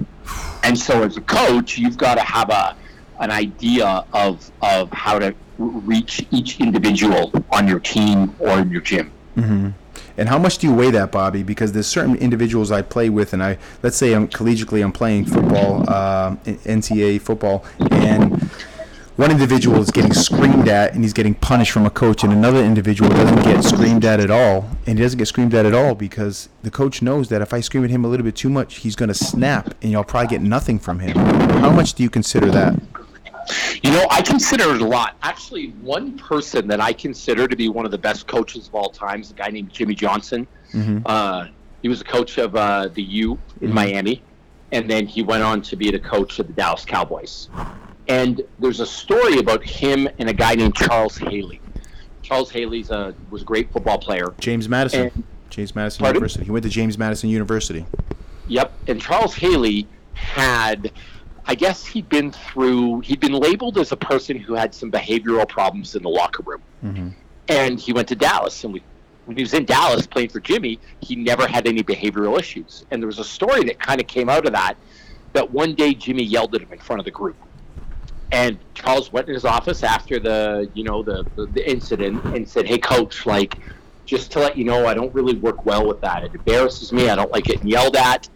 And 0.62 0.78
so 0.78 1.02
as 1.02 1.16
a 1.16 1.20
coach, 1.20 1.78
you've 1.78 1.98
got 1.98 2.14
to 2.14 2.22
have 2.22 2.50
a 2.50 2.76
an 3.20 3.30
idea 3.30 4.04
of 4.12 4.50
of 4.62 4.90
how 4.90 5.18
to 5.18 5.34
reach 5.58 6.26
each 6.30 6.60
individual 6.60 7.32
on 7.50 7.68
your 7.68 7.80
team 7.80 8.34
or 8.40 8.58
in 8.58 8.70
your 8.70 8.80
gym. 8.80 9.12
Mm-hmm. 9.36 9.70
And 10.16 10.28
how 10.28 10.38
much 10.38 10.58
do 10.58 10.68
you 10.68 10.74
weigh 10.74 10.90
that, 10.92 11.10
Bobby? 11.10 11.42
Because 11.42 11.72
there's 11.72 11.86
certain 11.86 12.14
individuals 12.16 12.70
I 12.70 12.82
play 12.82 13.08
with, 13.08 13.32
and 13.32 13.42
I 13.42 13.58
let's 13.82 13.96
say 13.96 14.12
I'm 14.12 14.28
collegiately 14.28 14.82
I'm 14.82 14.92
playing 14.92 15.26
football, 15.26 15.88
uh, 15.88 16.36
NCAA 16.44 17.20
football, 17.20 17.64
and 17.90 18.50
one 19.16 19.30
individual 19.30 19.80
is 19.80 19.90
getting 19.90 20.12
screamed 20.12 20.68
at 20.68 20.92
and 20.94 21.04
he's 21.04 21.12
getting 21.12 21.34
punished 21.34 21.70
from 21.72 21.86
a 21.86 21.90
coach, 21.90 22.24
and 22.24 22.32
another 22.32 22.62
individual 22.64 23.08
doesn't 23.10 23.42
get 23.44 23.62
screamed 23.62 24.04
at 24.04 24.18
at 24.20 24.30
all, 24.30 24.68
and 24.86 24.98
he 24.98 25.04
doesn't 25.04 25.18
get 25.18 25.26
screamed 25.28 25.54
at 25.54 25.64
at 25.66 25.74
all 25.74 25.94
because 25.94 26.48
the 26.62 26.70
coach 26.70 27.00
knows 27.00 27.28
that 27.28 27.40
if 27.40 27.54
I 27.54 27.60
scream 27.60 27.84
at 27.84 27.90
him 27.90 28.04
a 28.04 28.08
little 28.08 28.24
bit 28.24 28.34
too 28.34 28.50
much, 28.50 28.76
he's 28.76 28.96
going 28.96 29.08
to 29.08 29.14
snap, 29.14 29.74
and 29.82 29.94
I'll 29.94 30.02
probably 30.04 30.28
get 30.28 30.42
nothing 30.42 30.78
from 30.78 30.98
him. 30.98 31.16
How 31.16 31.70
much 31.70 31.94
do 31.94 32.02
you 32.02 32.10
consider 32.10 32.50
that? 32.50 32.74
You 33.82 33.90
know, 33.92 34.06
I 34.10 34.22
consider 34.22 34.74
it 34.74 34.80
a 34.80 34.86
lot. 34.86 35.16
Actually, 35.22 35.68
one 35.82 36.18
person 36.18 36.66
that 36.68 36.80
I 36.80 36.92
consider 36.94 37.46
to 37.46 37.54
be 37.54 37.68
one 37.68 37.84
of 37.84 37.90
the 37.90 37.98
best 37.98 38.26
coaches 38.26 38.66
of 38.68 38.74
all 38.74 38.88
time 38.88 39.20
is 39.20 39.30
a 39.30 39.34
guy 39.34 39.48
named 39.48 39.70
Jimmy 39.70 39.94
Johnson. 39.94 40.46
Mm-hmm. 40.72 41.00
Uh, 41.04 41.48
he 41.82 41.88
was 41.88 42.00
a 42.00 42.04
coach 42.04 42.38
of 42.38 42.56
uh, 42.56 42.88
the 42.88 43.02
U 43.02 43.38
in 43.60 43.70
Mhm. 43.70 43.74
Miami, 43.74 44.22
and 44.72 44.90
then 44.90 45.06
he 45.06 45.22
went 45.22 45.42
on 45.42 45.60
to 45.62 45.76
be 45.76 45.90
the 45.90 45.98
coach 45.98 46.38
of 46.38 46.46
the 46.46 46.54
Dallas 46.54 46.86
Cowboys. 46.86 47.50
And 48.08 48.42
there's 48.58 48.80
a 48.80 48.86
story 48.86 49.38
about 49.38 49.64
him 49.64 50.08
and 50.18 50.28
a 50.28 50.32
guy 50.32 50.54
named 50.54 50.74
Charles 50.74 51.16
Haley. 51.16 51.60
Charles 52.22 52.50
Haley's 52.50 52.90
a, 52.90 53.14
was 53.30 53.42
a 53.42 53.44
great 53.44 53.72
football 53.72 53.98
player. 53.98 54.34
James 54.40 54.68
Madison. 54.68 55.10
And- 55.14 55.24
James 55.50 55.74
Madison 55.76 56.00
Pardon? 56.00 56.16
University. 56.16 56.44
He 56.44 56.50
went 56.50 56.64
to 56.64 56.68
James 56.68 56.98
Madison 56.98 57.30
University. 57.30 57.86
Yep. 58.48 58.72
And 58.88 59.00
Charles 59.00 59.34
Haley 59.34 59.86
had, 60.14 60.90
I 61.46 61.54
guess 61.54 61.86
he'd 61.86 62.08
been 62.08 62.32
through, 62.32 63.00
he'd 63.00 63.20
been 63.20 63.34
labeled 63.34 63.78
as 63.78 63.92
a 63.92 63.96
person 63.96 64.36
who 64.36 64.54
had 64.54 64.74
some 64.74 64.90
behavioral 64.90 65.48
problems 65.48 65.94
in 65.94 66.02
the 66.02 66.08
locker 66.08 66.42
room. 66.42 66.62
Mm-hmm. 66.84 67.08
And 67.48 67.78
he 67.78 67.92
went 67.92 68.08
to 68.08 68.16
Dallas. 68.16 68.64
And 68.64 68.72
we, 68.72 68.82
when 69.26 69.36
he 69.36 69.44
was 69.44 69.54
in 69.54 69.64
Dallas 69.64 70.06
playing 70.06 70.30
for 70.30 70.40
Jimmy, 70.40 70.80
he 71.00 71.14
never 71.14 71.46
had 71.46 71.68
any 71.68 71.84
behavioral 71.84 72.38
issues. 72.38 72.84
And 72.90 73.00
there 73.00 73.06
was 73.06 73.20
a 73.20 73.24
story 73.24 73.62
that 73.64 73.78
kind 73.78 74.00
of 74.00 74.06
came 74.08 74.28
out 74.28 74.44
of 74.44 74.52
that 74.52 74.76
that 75.34 75.50
one 75.50 75.74
day 75.74 75.94
Jimmy 75.94 76.24
yelled 76.24 76.54
at 76.54 76.62
him 76.62 76.72
in 76.72 76.78
front 76.78 76.98
of 76.98 77.04
the 77.04 77.10
group. 77.10 77.36
And 78.32 78.58
Charles 78.74 79.12
went 79.12 79.28
in 79.28 79.34
his 79.34 79.44
office 79.44 79.82
after 79.82 80.18
the, 80.18 80.68
you 80.74 80.84
know, 80.84 81.02
the, 81.02 81.24
the, 81.36 81.46
the 81.46 81.70
incident 81.70 82.24
and 82.24 82.48
said, 82.48 82.66
Hey, 82.66 82.78
coach, 82.78 83.26
like, 83.26 83.58
just 84.06 84.32
to 84.32 84.40
let 84.40 84.56
you 84.58 84.64
know, 84.64 84.86
I 84.86 84.94
don't 84.94 85.14
really 85.14 85.34
work 85.34 85.64
well 85.64 85.86
with 85.86 86.00
that. 86.00 86.24
It 86.24 86.34
embarrasses 86.34 86.92
me. 86.92 87.08
I 87.08 87.16
don't 87.16 87.30
like 87.30 87.44
getting 87.44 87.68
yelled 87.68 87.96
at. 87.96 88.28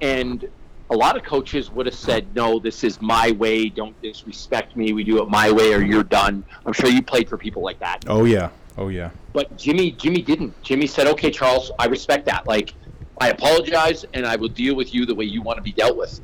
And 0.00 0.48
a 0.90 0.96
lot 0.96 1.16
of 1.16 1.24
coaches 1.24 1.70
would 1.70 1.86
have 1.86 1.94
said, 1.94 2.26
"No, 2.34 2.58
this 2.58 2.84
is 2.84 3.00
my 3.00 3.32
way. 3.32 3.68
Don't 3.68 4.00
disrespect 4.02 4.76
me. 4.76 4.92
We 4.92 5.04
do 5.04 5.20
it 5.22 5.28
my 5.28 5.50
way, 5.50 5.72
or 5.72 5.82
you're 5.82 6.04
done." 6.04 6.44
I'm 6.64 6.72
sure 6.72 6.88
you 6.88 7.02
played 7.02 7.28
for 7.28 7.36
people 7.36 7.62
like 7.62 7.78
that. 7.80 8.04
Oh 8.06 8.24
yeah. 8.24 8.50
Oh 8.78 8.88
yeah. 8.88 9.10
But 9.32 9.56
Jimmy, 9.56 9.92
Jimmy 9.92 10.22
didn't. 10.22 10.60
Jimmy 10.62 10.86
said, 10.86 11.06
"Okay, 11.08 11.30
Charles, 11.30 11.72
I 11.78 11.86
respect 11.86 12.26
that. 12.26 12.46
Like, 12.46 12.74
I 13.20 13.30
apologize, 13.30 14.04
and 14.14 14.26
I 14.26 14.36
will 14.36 14.48
deal 14.48 14.76
with 14.76 14.94
you 14.94 15.06
the 15.06 15.14
way 15.14 15.24
you 15.24 15.42
want 15.42 15.56
to 15.56 15.62
be 15.62 15.72
dealt 15.72 15.96
with." 15.96 16.20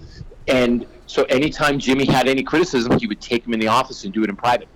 And 0.49 0.87
so, 1.07 1.25
anytime 1.25 1.79
Jimmy 1.79 2.05
had 2.05 2.29
any 2.29 2.43
criticism, 2.43 2.99
he 2.99 3.07
would 3.07 3.21
take 3.21 3.47
him 3.47 3.55
in 3.55 3.61
the 3.61 3.69
office 3.69 4.05
and 4.05 4.13
do 4.13 4.23
it 4.25 4.31
in 4.31 4.37
private. 4.37 4.69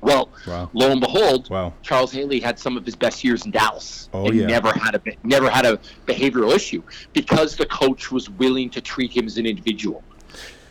Well, 0.00 0.28
Wow. 0.46 0.68
lo 0.74 0.90
and 0.90 1.00
behold, 1.00 1.48
Wow. 1.48 1.72
Charles 1.82 2.12
Haley 2.12 2.38
had 2.38 2.58
some 2.58 2.76
of 2.76 2.84
his 2.84 2.94
best 2.94 3.24
years 3.24 3.46
in 3.46 3.50
Dallas. 3.52 4.10
Oh, 4.12 4.26
and 4.26 4.36
yeah. 4.36 4.46
never 4.46 4.70
had 4.70 4.94
a 4.94 5.00
never 5.22 5.48
had 5.48 5.64
a 5.64 5.78
behavioral 6.06 6.54
issue 6.54 6.82
because 7.14 7.56
the 7.56 7.64
coach 7.66 8.12
was 8.12 8.28
willing 8.28 8.68
to 8.70 8.82
treat 8.82 9.16
him 9.16 9.24
as 9.26 9.38
an 9.38 9.46
individual. 9.46 10.02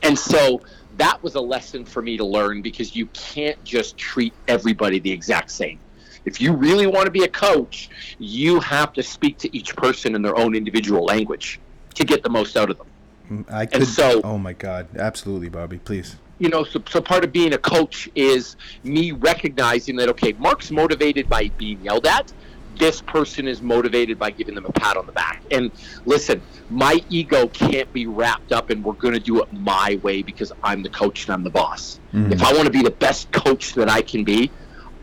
And 0.04 0.18
so 0.20 0.62
that 0.98 1.22
was 1.24 1.34
a 1.34 1.42
lesson 1.42 1.84
for 1.86 2.04
me 2.04 2.18
to 2.18 2.24
learn 2.26 2.62
because 2.62 2.96
you 2.96 3.08
can't 3.08 3.62
just 3.64 3.98
treat 3.98 4.34
everybody 4.48 5.00
the 5.00 5.12
exact 5.12 5.50
same. 5.50 5.80
If 6.26 6.40
you 6.40 6.54
really 6.54 6.86
want 6.86 7.06
to 7.06 7.12
be 7.12 7.24
a 7.24 7.28
coach, 7.28 7.90
you 8.20 8.60
have 8.60 8.94
to 8.94 9.02
speak 9.04 9.40
to 9.40 9.58
each 9.58 9.76
person 9.76 10.14
in 10.14 10.22
their 10.22 10.38
own 10.38 10.56
individual 10.56 11.04
language 11.06 11.60
to 11.96 12.06
get 12.06 12.22
the 12.22 12.30
most 12.30 12.56
out 12.56 12.70
of 12.70 12.78
them. 12.78 12.88
Mm, 13.34 13.52
I 13.52 13.66
could. 13.66 13.88
so- 13.88 14.22
oh 14.24 14.38
my 14.38 14.54
God. 14.54 14.88
Absolutely, 14.98 15.50
Bobby. 15.50 15.78
Please. 15.80 16.16
you 16.40 16.50
know, 16.50 16.64
so, 16.64 16.82
so 16.90 17.00
part 17.02 17.24
of 17.24 17.32
being 17.32 17.54
a 17.54 17.58
coach 17.58 18.10
is 18.16 18.56
me 18.84 19.12
recognizing 19.14 19.96
that, 19.98 20.10
okay, 20.10 20.34
Mark's 20.34 20.72
motivated 20.72 21.30
by 21.30 21.48
being 21.58 21.80
yelled 21.84 22.06
at. 22.06 22.34
This 22.78 23.02
person 23.02 23.48
is 23.48 23.62
motivated 23.62 24.18
by 24.18 24.32
giving 24.32 24.56
them 24.56 24.66
a 24.66 24.72
pat 24.72 24.98
on 24.98 25.06
the 25.06 25.12
back. 25.12 25.44
And 25.52 25.72
listen, 26.06 26.42
my 26.72 27.02
ego 27.10 27.48
can't 27.48 27.92
be 27.94 28.08
wrapped 28.08 28.52
up 28.52 28.72
and 28.72 28.84
we're 28.84 28.94
going 28.94 29.14
to 29.14 29.20
do 29.20 29.42
it 29.44 29.54
my 29.54 30.00
way 30.02 30.22
because 30.24 30.52
I'm 30.64 30.82
the 30.82 30.90
coach 30.90 31.26
and 31.26 31.34
I'm 31.36 31.44
the 31.44 31.52
boss. 31.52 32.00
Mhm. 32.14 32.32
If 32.34 32.42
I 32.44 32.52
want 32.52 32.66
to 32.66 32.72
be 32.72 32.82
the 32.82 32.90
best 32.92 33.32
coach 33.32 33.74
that 33.76 33.90
I 33.90 34.02
can 34.02 34.24
be, 34.24 34.50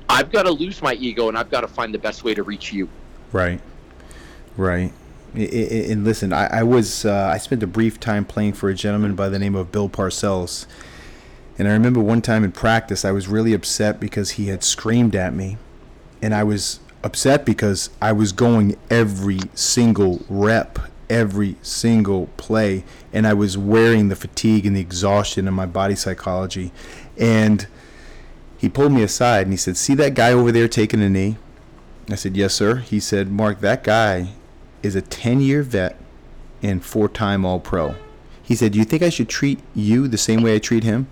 I've 0.08 0.32
got 0.32 0.42
to 0.42 0.50
lose 0.50 0.82
my 0.82 0.94
ego 0.94 1.28
and 1.28 1.38
I've 1.38 1.50
got 1.50 1.60
to 1.60 1.68
find 1.68 1.94
the 1.94 1.98
best 2.00 2.24
way 2.24 2.34
to 2.34 2.42
reach 2.42 2.72
you. 2.72 2.88
Right. 3.30 3.60
Right. 4.56 4.92
And 5.34 6.04
listen, 6.04 6.32
I, 6.32 6.46
I 6.46 6.62
was 6.62 7.04
uh, 7.04 7.30
I 7.32 7.38
spent 7.38 7.62
a 7.62 7.66
brief 7.66 8.00
time 8.00 8.24
playing 8.24 8.54
for 8.54 8.68
a 8.68 8.74
gentleman 8.74 9.14
by 9.14 9.28
the 9.28 9.38
name 9.38 9.54
of 9.54 9.70
Bill 9.70 9.88
Parcells, 9.88 10.66
and 11.56 11.68
I 11.68 11.72
remember 11.72 12.00
one 12.00 12.20
time 12.20 12.42
in 12.42 12.50
practice 12.50 13.04
I 13.04 13.12
was 13.12 13.28
really 13.28 13.52
upset 13.52 14.00
because 14.00 14.32
he 14.32 14.48
had 14.48 14.64
screamed 14.64 15.14
at 15.14 15.32
me, 15.32 15.56
and 16.20 16.34
I 16.34 16.42
was 16.42 16.80
upset 17.04 17.44
because 17.44 17.90
I 18.02 18.10
was 18.12 18.32
going 18.32 18.76
every 18.90 19.38
single 19.54 20.24
rep, 20.28 20.80
every 21.08 21.56
single 21.62 22.26
play, 22.36 22.84
and 23.12 23.24
I 23.24 23.34
was 23.34 23.56
wearing 23.56 24.08
the 24.08 24.16
fatigue 24.16 24.66
and 24.66 24.74
the 24.74 24.80
exhaustion 24.80 25.46
of 25.46 25.54
my 25.54 25.66
body 25.66 25.94
psychology, 25.94 26.72
and 27.16 27.68
he 28.58 28.68
pulled 28.68 28.92
me 28.92 29.04
aside 29.04 29.42
and 29.42 29.52
he 29.52 29.56
said, 29.56 29.76
"See 29.76 29.94
that 29.94 30.14
guy 30.14 30.32
over 30.32 30.50
there 30.50 30.66
taking 30.66 31.00
a 31.00 31.08
knee." 31.08 31.36
I 32.10 32.16
said, 32.16 32.36
Yes, 32.36 32.54
sir. 32.54 32.76
He 32.76 32.98
said, 32.98 33.30
Mark, 33.30 33.60
that 33.60 33.84
guy 33.84 34.30
is 34.82 34.94
a 34.94 35.02
10 35.02 35.40
year 35.40 35.62
vet 35.62 35.96
and 36.62 36.84
four 36.84 37.08
time 37.08 37.44
All 37.44 37.60
Pro. 37.60 37.94
He 38.42 38.54
said, 38.54 38.72
Do 38.72 38.78
you 38.78 38.84
think 38.84 39.02
I 39.02 39.08
should 39.10 39.28
treat 39.28 39.60
you 39.74 40.08
the 40.08 40.18
same 40.18 40.42
way 40.42 40.54
I 40.54 40.58
treat 40.58 40.84
him? 40.84 41.06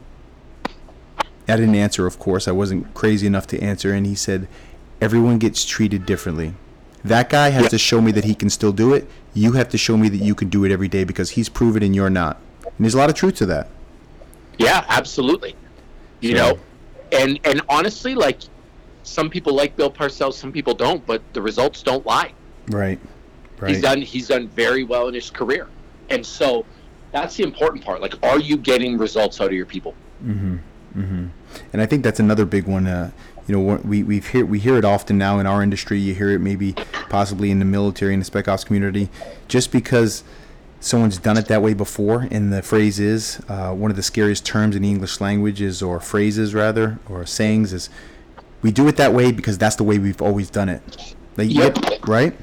I 1.46 1.56
didn't 1.56 1.74
answer, 1.76 2.06
of 2.06 2.18
course. 2.18 2.46
I 2.46 2.52
wasn't 2.52 2.92
crazy 2.94 3.26
enough 3.26 3.46
to 3.48 3.60
answer. 3.62 3.92
And 3.92 4.06
he 4.06 4.14
said, 4.14 4.48
Everyone 5.00 5.38
gets 5.38 5.64
treated 5.64 6.04
differently. 6.04 6.54
That 7.04 7.30
guy 7.30 7.50
has 7.50 7.70
to 7.70 7.78
show 7.78 8.00
me 8.00 8.10
that 8.12 8.24
he 8.24 8.34
can 8.34 8.50
still 8.50 8.72
do 8.72 8.92
it. 8.92 9.08
You 9.32 9.52
have 9.52 9.68
to 9.70 9.78
show 9.78 9.96
me 9.96 10.08
that 10.08 10.18
you 10.18 10.34
can 10.34 10.48
do 10.48 10.64
it 10.64 10.72
every 10.72 10.88
day 10.88 11.04
because 11.04 11.30
he's 11.30 11.48
proven 11.48 11.82
and 11.82 11.94
you're 11.94 12.10
not. 12.10 12.40
And 12.64 12.72
there's 12.80 12.94
a 12.94 12.98
lot 12.98 13.08
of 13.08 13.14
truth 13.14 13.36
to 13.36 13.46
that. 13.46 13.68
Yeah, 14.58 14.84
absolutely. 14.88 15.54
You 16.20 16.36
So- 16.36 16.50
know, 16.50 16.58
and 17.12 17.38
and 17.44 17.62
honestly, 17.68 18.16
like 18.16 18.40
some 19.04 19.30
people 19.30 19.54
like 19.54 19.76
Bill 19.76 19.90
Parcells, 19.90 20.34
some 20.34 20.50
people 20.50 20.74
don't, 20.74 21.06
but 21.06 21.22
the 21.32 21.40
results 21.40 21.82
don't 21.82 22.04
lie. 22.04 22.32
Right. 22.66 22.98
Right. 23.60 23.70
He's 23.70 23.82
done 23.82 24.00
he's 24.00 24.28
done 24.28 24.48
very 24.48 24.84
well 24.84 25.08
in 25.08 25.14
his 25.14 25.30
career, 25.30 25.68
and 26.10 26.24
so 26.24 26.64
that's 27.12 27.36
the 27.36 27.42
important 27.42 27.84
part. 27.84 28.00
Like, 28.00 28.14
are 28.22 28.38
you 28.38 28.56
getting 28.56 28.98
results 28.98 29.40
out 29.40 29.48
of 29.48 29.52
your 29.54 29.66
people? 29.66 29.94
and 30.24 31.32
I 31.74 31.86
think 31.86 32.02
that's 32.02 32.20
another 32.20 32.44
big 32.44 32.66
one. 32.66 32.86
Uh, 32.86 33.10
you 33.46 33.56
know, 33.56 33.80
we 33.84 34.02
we 34.02 34.20
hear 34.20 34.44
we 34.44 34.58
hear 34.58 34.76
it 34.76 34.84
often 34.84 35.16
now 35.18 35.38
in 35.38 35.46
our 35.46 35.62
industry. 35.62 35.98
You 35.98 36.14
hear 36.14 36.30
it 36.30 36.40
maybe 36.40 36.74
possibly 37.08 37.50
in 37.50 37.58
the 37.58 37.64
military 37.64 38.12
and 38.12 38.20
the 38.20 38.24
spec 38.26 38.46
ops 38.48 38.64
community, 38.64 39.08
just 39.48 39.72
because 39.72 40.22
someone's 40.80 41.18
done 41.18 41.36
it 41.36 41.46
that 41.46 41.62
way 41.62 41.74
before. 41.74 42.28
And 42.30 42.52
the 42.52 42.62
phrase 42.62 43.00
is 43.00 43.40
uh, 43.48 43.72
one 43.72 43.90
of 43.90 43.96
the 43.96 44.02
scariest 44.02 44.44
terms 44.44 44.76
in 44.76 44.82
the 44.82 44.90
English 44.90 45.20
language 45.20 45.60
is, 45.60 45.82
or 45.82 45.98
phrases 46.00 46.54
rather, 46.54 46.98
or 47.08 47.24
sayings 47.26 47.72
is, 47.72 47.90
we 48.62 48.70
do 48.70 48.86
it 48.88 48.96
that 48.96 49.12
way 49.12 49.32
because 49.32 49.58
that's 49.58 49.76
the 49.76 49.84
way 49.84 49.98
we've 49.98 50.22
always 50.22 50.50
done 50.50 50.68
it. 50.68 51.14
Like, 51.36 51.50
you 51.50 51.62
Yep. 51.62 52.06
right? 52.06 52.36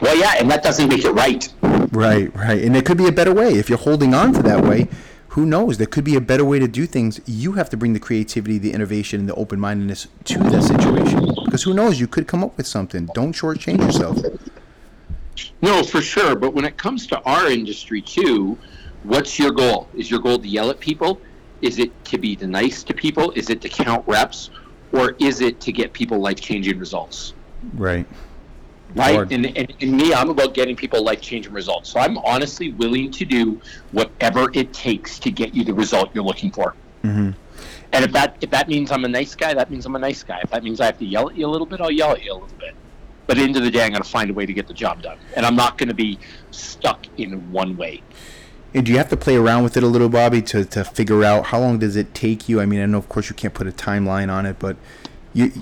Well, 0.00 0.16
yeah, 0.16 0.34
and 0.38 0.50
that 0.50 0.62
doesn't 0.62 0.88
make 0.88 1.04
it 1.04 1.12
right. 1.12 1.48
Right, 1.92 2.34
right. 2.34 2.62
And 2.62 2.74
there 2.74 2.82
could 2.82 2.98
be 2.98 3.06
a 3.06 3.12
better 3.12 3.34
way. 3.34 3.54
If 3.54 3.68
you're 3.68 3.78
holding 3.78 4.14
on 4.14 4.32
to 4.34 4.42
that 4.42 4.64
way, 4.64 4.88
who 5.28 5.46
knows? 5.46 5.78
There 5.78 5.86
could 5.86 6.04
be 6.04 6.14
a 6.14 6.20
better 6.20 6.44
way 6.44 6.58
to 6.58 6.68
do 6.68 6.86
things. 6.86 7.20
You 7.26 7.52
have 7.52 7.68
to 7.70 7.76
bring 7.76 7.92
the 7.92 8.00
creativity, 8.00 8.58
the 8.58 8.72
innovation, 8.72 9.20
and 9.20 9.28
the 9.28 9.34
open 9.34 9.58
mindedness 9.58 10.06
to 10.24 10.38
that 10.38 10.62
situation. 10.62 11.26
Because 11.44 11.64
who 11.64 11.74
knows? 11.74 11.98
You 11.98 12.06
could 12.06 12.26
come 12.26 12.44
up 12.44 12.56
with 12.56 12.66
something. 12.66 13.08
Don't 13.14 13.32
shortchange 13.32 13.78
yourself. 13.78 14.18
No, 15.60 15.82
for 15.82 16.00
sure. 16.00 16.36
But 16.36 16.54
when 16.54 16.64
it 16.64 16.76
comes 16.76 17.06
to 17.08 17.20
our 17.22 17.48
industry 17.48 18.00
too, 18.00 18.56
what's 19.02 19.38
your 19.38 19.50
goal? 19.50 19.88
Is 19.94 20.10
your 20.10 20.20
goal 20.20 20.38
to 20.38 20.46
yell 20.46 20.70
at 20.70 20.78
people? 20.78 21.20
Is 21.62 21.78
it 21.78 22.04
to 22.06 22.18
be 22.18 22.36
nice 22.36 22.82
to 22.84 22.94
people? 22.94 23.32
Is 23.32 23.50
it 23.50 23.60
to 23.62 23.68
count 23.68 24.06
reps? 24.06 24.50
Or 24.92 25.16
is 25.18 25.40
it 25.40 25.60
to 25.62 25.72
get 25.72 25.92
people 25.92 26.18
life 26.18 26.40
changing 26.40 26.78
results? 26.78 27.34
Right. 27.74 28.06
Right? 28.94 29.14
Hard. 29.14 29.32
And, 29.32 29.46
and, 29.56 29.72
and 29.80 29.92
me, 29.92 30.12
I'm 30.12 30.30
about 30.30 30.54
getting 30.54 30.76
people 30.76 31.02
life 31.02 31.20
changing 31.20 31.52
results. 31.52 31.90
So 31.90 32.00
I'm 32.00 32.18
honestly 32.18 32.72
willing 32.72 33.10
to 33.12 33.24
do 33.24 33.60
whatever 33.92 34.50
it 34.54 34.72
takes 34.72 35.18
to 35.20 35.30
get 35.30 35.54
you 35.54 35.64
the 35.64 35.74
result 35.74 36.10
you're 36.14 36.24
looking 36.24 36.50
for. 36.50 36.74
Mm-hmm. 37.02 37.30
And 37.92 38.04
if 38.04 38.12
that 38.12 38.36
if 38.40 38.50
that 38.50 38.68
means 38.68 38.90
I'm 38.90 39.04
a 39.04 39.08
nice 39.08 39.34
guy, 39.34 39.54
that 39.54 39.70
means 39.70 39.86
I'm 39.86 39.94
a 39.94 40.00
nice 40.00 40.22
guy. 40.24 40.40
If 40.42 40.50
that 40.50 40.64
means 40.64 40.80
I 40.80 40.86
have 40.86 40.98
to 40.98 41.04
yell 41.04 41.30
at 41.30 41.36
you 41.36 41.46
a 41.46 41.50
little 41.50 41.66
bit, 41.66 41.80
I'll 41.80 41.90
yell 41.90 42.12
at 42.12 42.24
you 42.24 42.32
a 42.32 42.34
little 42.34 42.58
bit. 42.58 42.74
But 43.26 43.36
at 43.36 43.40
the 43.40 43.46
end 43.46 43.56
of 43.56 43.62
the 43.62 43.70
day, 43.70 43.84
I'm 43.84 43.92
going 43.92 44.02
to 44.02 44.08
find 44.08 44.30
a 44.30 44.34
way 44.34 44.46
to 44.46 44.52
get 44.52 44.66
the 44.66 44.74
job 44.74 45.02
done, 45.02 45.18
and 45.34 45.46
I'm 45.46 45.56
not 45.56 45.78
going 45.78 45.88
to 45.88 45.94
be 45.94 46.18
stuck 46.50 47.06
in 47.16 47.52
one 47.52 47.76
way. 47.76 48.02
And 48.74 48.84
do 48.84 48.90
you 48.90 48.98
have 48.98 49.08
to 49.10 49.16
play 49.16 49.36
around 49.36 49.62
with 49.62 49.76
it 49.76 49.84
a 49.84 49.86
little, 49.86 50.08
Bobby, 50.08 50.42
to, 50.42 50.64
to 50.64 50.84
figure 50.84 51.22
out 51.22 51.46
how 51.46 51.60
long 51.60 51.78
does 51.78 51.94
it 51.94 52.12
take 52.12 52.48
you? 52.48 52.60
I 52.60 52.66
mean, 52.66 52.80
I 52.80 52.86
know, 52.86 52.98
of 52.98 53.08
course, 53.08 53.30
you 53.30 53.36
can't 53.36 53.54
put 53.54 53.68
a 53.68 53.70
timeline 53.70 54.30
on 54.30 54.44
it, 54.44 54.58
but 54.58 54.76
you, 55.32 55.52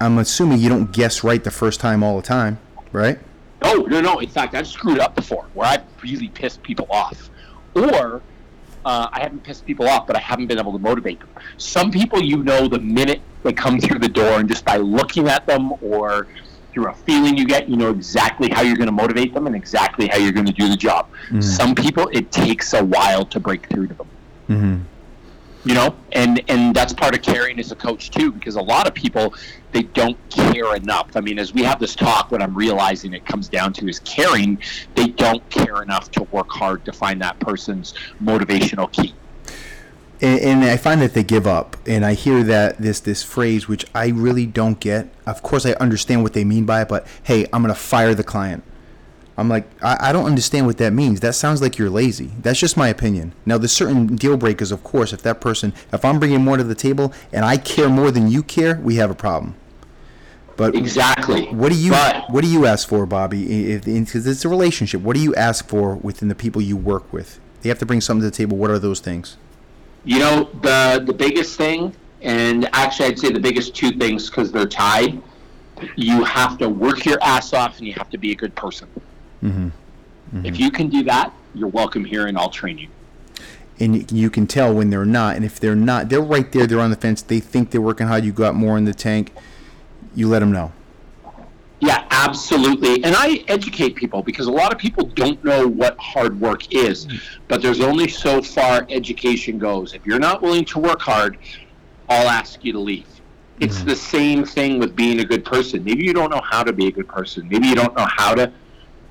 I'm 0.00 0.18
assuming 0.18 0.60
you 0.60 0.68
don't 0.68 0.92
guess 0.92 1.24
right 1.24 1.42
the 1.42 1.50
first 1.50 1.80
time 1.80 2.04
all 2.04 2.16
the 2.16 2.22
time, 2.22 2.60
right? 2.92 3.18
Oh 3.62 3.86
no, 3.88 4.00
no. 4.00 4.18
In 4.18 4.28
fact, 4.28 4.54
I've 4.54 4.66
screwed 4.66 4.98
up 4.98 5.14
before 5.14 5.46
where 5.54 5.68
I've 5.68 5.84
really 6.02 6.28
pissed 6.28 6.62
people 6.62 6.86
off, 6.90 7.30
or 7.74 8.22
uh, 8.84 9.08
I 9.12 9.20
haven't 9.20 9.42
pissed 9.42 9.66
people 9.66 9.88
off, 9.88 10.06
but 10.06 10.16
I 10.16 10.20
haven't 10.20 10.46
been 10.46 10.58
able 10.58 10.72
to 10.72 10.78
motivate 10.78 11.20
them. 11.20 11.28
Some 11.58 11.90
people, 11.90 12.22
you 12.22 12.42
know, 12.42 12.68
the 12.68 12.78
minute 12.78 13.20
they 13.42 13.52
come 13.52 13.80
through 13.80 13.98
the 13.98 14.08
door, 14.08 14.40
and 14.40 14.48
just 14.48 14.64
by 14.64 14.76
looking 14.76 15.28
at 15.28 15.46
them 15.46 15.72
or 15.82 16.26
through 16.72 16.88
a 16.88 16.94
feeling 16.94 17.36
you 17.36 17.46
get, 17.46 17.68
you 17.68 17.76
know 17.76 17.90
exactly 17.90 18.48
how 18.48 18.62
you're 18.62 18.76
going 18.76 18.86
to 18.86 18.92
motivate 18.92 19.34
them 19.34 19.46
and 19.46 19.56
exactly 19.56 20.06
how 20.06 20.16
you're 20.16 20.32
going 20.32 20.46
to 20.46 20.52
do 20.52 20.68
the 20.68 20.76
job. 20.76 21.08
Some 21.40 21.74
people, 21.74 22.08
it 22.12 22.30
takes 22.30 22.74
a 22.74 22.84
while 22.84 23.24
to 23.26 23.40
break 23.40 23.66
through 23.68 23.88
to 23.88 23.94
them. 23.94 24.08
Mm-hmm. 24.48 24.82
You 25.64 25.74
know 25.74 25.94
and 26.12 26.42
and 26.48 26.74
that's 26.74 26.92
part 26.92 27.14
of 27.14 27.22
caring 27.22 27.58
as 27.58 27.70
a 27.70 27.76
coach 27.76 28.10
too 28.10 28.32
because 28.32 28.56
a 28.56 28.62
lot 28.62 28.86
of 28.86 28.94
people 28.94 29.34
they 29.72 29.82
don't 29.82 30.16
care 30.30 30.74
enough 30.74 31.10
i 31.16 31.20
mean 31.20 31.38
as 31.38 31.52
we 31.52 31.62
have 31.62 31.78
this 31.78 31.94
talk 31.94 32.30
what 32.30 32.42
i'm 32.42 32.54
realizing 32.54 33.12
it 33.12 33.24
comes 33.26 33.48
down 33.48 33.72
to 33.72 33.86
is 33.86 34.00
caring 34.00 34.58
they 34.94 35.08
don't 35.08 35.48
care 35.50 35.82
enough 35.82 36.10
to 36.10 36.22
work 36.24 36.50
hard 36.50 36.84
to 36.84 36.92
find 36.92 37.20
that 37.20 37.38
person's 37.40 37.94
motivational 38.22 38.90
key 38.92 39.14
and, 40.22 40.64
I 40.64 40.76
find 40.76 41.00
that 41.00 41.14
they 41.14 41.22
give 41.22 41.46
up, 41.46 41.78
and 41.86 42.04
I 42.04 42.12
hear 42.12 42.42
that 42.42 42.76
this 42.76 43.00
this 43.00 43.22
phrase, 43.22 43.68
which 43.68 43.86
I 43.94 44.08
really 44.08 44.44
don't 44.44 44.78
get. 44.78 45.08
Of 45.26 45.42
course, 45.42 45.64
I 45.64 45.72
understand 45.72 46.22
what 46.22 46.34
they 46.34 46.44
mean 46.44 46.66
by 46.66 46.82
it, 46.82 46.88
but 46.88 47.06
hey, 47.22 47.46
I'm 47.52 47.62
gonna 47.62 47.74
fire 47.74 48.14
the 48.14 48.22
client. 48.22 48.62
I'm 49.38 49.48
like, 49.48 49.66
I, 49.82 50.08
I 50.10 50.12
don't 50.12 50.26
understand 50.26 50.66
what 50.66 50.76
that 50.78 50.92
means. 50.92 51.20
That 51.20 51.34
sounds 51.34 51.62
like 51.62 51.78
you're 51.78 51.88
lazy. 51.90 52.30
That's 52.42 52.58
just 52.58 52.76
my 52.76 52.88
opinion. 52.88 53.32
Now, 53.46 53.56
there's 53.58 53.72
certain 53.72 54.16
deal 54.16 54.36
breakers, 54.36 54.70
of 54.70 54.84
course. 54.84 55.12
If 55.12 55.22
that 55.22 55.40
person, 55.40 55.72
if 55.92 56.04
I'm 56.04 56.18
bringing 56.18 56.42
more 56.44 56.56
to 56.58 56.64
the 56.64 56.74
table 56.74 57.12
and 57.32 57.44
I 57.44 57.56
care 57.56 57.88
more 57.88 58.10
than 58.10 58.28
you 58.28 58.42
care, 58.42 58.76
we 58.82 58.96
have 58.96 59.10
a 59.10 59.14
problem. 59.14 59.54
But 60.56 60.74
exactly. 60.74 61.46
What 61.46 61.72
do 61.72 61.78
you 61.78 61.92
But- 61.92 62.28
What 62.30 62.44
do 62.44 62.50
you 62.50 62.66
ask 62.66 62.86
for, 62.86 63.06
Bobby? 63.06 63.78
Because 63.78 64.26
it's 64.26 64.44
a 64.44 64.48
relationship. 64.48 65.00
What 65.00 65.16
do 65.16 65.22
you 65.22 65.34
ask 65.34 65.66
for 65.66 65.94
within 65.94 66.28
the 66.28 66.34
people 66.34 66.60
you 66.60 66.76
work 66.76 67.10
with? 67.12 67.40
They 67.62 67.70
have 67.70 67.78
to 67.78 67.86
bring 67.86 68.02
something 68.02 68.20
to 68.22 68.30
the 68.30 68.36
table. 68.36 68.58
What 68.58 68.70
are 68.70 68.78
those 68.78 69.00
things? 69.00 69.38
You 70.04 70.18
know, 70.18 70.48
the 70.62 71.02
the 71.06 71.12
biggest 71.14 71.56
thing, 71.56 71.94
and 72.22 72.68
actually, 72.74 73.06
I'd 73.06 73.18
say 73.18 73.30
the 73.32 73.40
biggest 73.40 73.74
two 73.74 73.90
things 73.92 74.28
because 74.28 74.50
they're 74.52 74.66
tied. 74.66 75.20
You 75.96 76.24
have 76.24 76.58
to 76.58 76.68
work 76.68 77.04
your 77.06 77.18
ass 77.22 77.52
off, 77.54 77.78
and 77.78 77.86
you 77.86 77.94
have 77.94 78.10
to 78.10 78.18
be 78.18 78.32
a 78.32 78.34
good 78.34 78.54
person. 78.54 78.88
Mm-hmm. 79.42 80.44
If 80.46 80.60
you 80.60 80.70
can 80.70 80.88
do 80.88 81.02
that, 81.04 81.32
you're 81.54 81.68
welcome 81.68 82.04
here, 82.04 82.26
and 82.26 82.38
I'll 82.38 82.50
train 82.50 82.78
you. 82.78 82.88
and 83.80 84.12
you 84.12 84.30
can 84.30 84.46
tell 84.46 84.72
when 84.74 84.90
they're 84.90 85.06
not. 85.06 85.36
And 85.36 85.44
if 85.44 85.58
they're 85.58 85.74
not, 85.74 86.08
they're 86.10 86.20
right 86.20 86.50
there. 86.52 86.66
They're 86.66 86.80
on 86.80 86.90
the 86.90 86.96
fence. 86.96 87.22
They 87.22 87.40
think 87.40 87.70
they're 87.70 87.80
working 87.80 88.06
hard. 88.06 88.24
You 88.24 88.32
got 88.32 88.54
more 88.54 88.76
in 88.76 88.84
the 88.84 88.94
tank. 88.94 89.32
You 90.14 90.28
let 90.28 90.40
them 90.40 90.52
know. 90.52 90.72
Yeah, 91.80 92.04
absolutely. 92.10 93.02
And 93.02 93.14
I 93.16 93.42
educate 93.48 93.96
people 93.96 94.22
because 94.22 94.46
a 94.46 94.52
lot 94.52 94.70
of 94.70 94.78
people 94.78 95.06
don't 95.06 95.42
know 95.42 95.66
what 95.66 95.98
hard 95.98 96.38
work 96.38 96.72
is. 96.74 97.08
But 97.48 97.62
there's 97.62 97.80
only 97.80 98.06
so 98.06 98.42
far 98.42 98.86
education 98.90 99.58
goes. 99.58 99.94
If 99.94 100.04
you're 100.04 100.18
not 100.18 100.42
willing 100.42 100.66
to 100.66 100.78
work 100.78 101.00
hard, 101.00 101.38
I'll 102.10 102.28
ask 102.28 102.62
you 102.62 102.72
to 102.74 102.78
leave. 102.78 103.06
It's 103.60 103.78
mm-hmm. 103.78 103.88
the 103.88 103.96
same 103.96 104.44
thing 104.44 104.78
with 104.78 104.94
being 104.94 105.20
a 105.20 105.24
good 105.24 105.44
person. 105.44 105.82
Maybe 105.82 106.04
you 106.04 106.12
don't 106.12 106.30
know 106.30 106.42
how 106.44 106.62
to 106.62 106.72
be 106.72 106.88
a 106.88 106.92
good 106.92 107.08
person. 107.08 107.48
Maybe 107.48 107.68
you 107.68 107.74
don't 107.74 107.96
know 107.96 108.06
how 108.06 108.34
to 108.34 108.52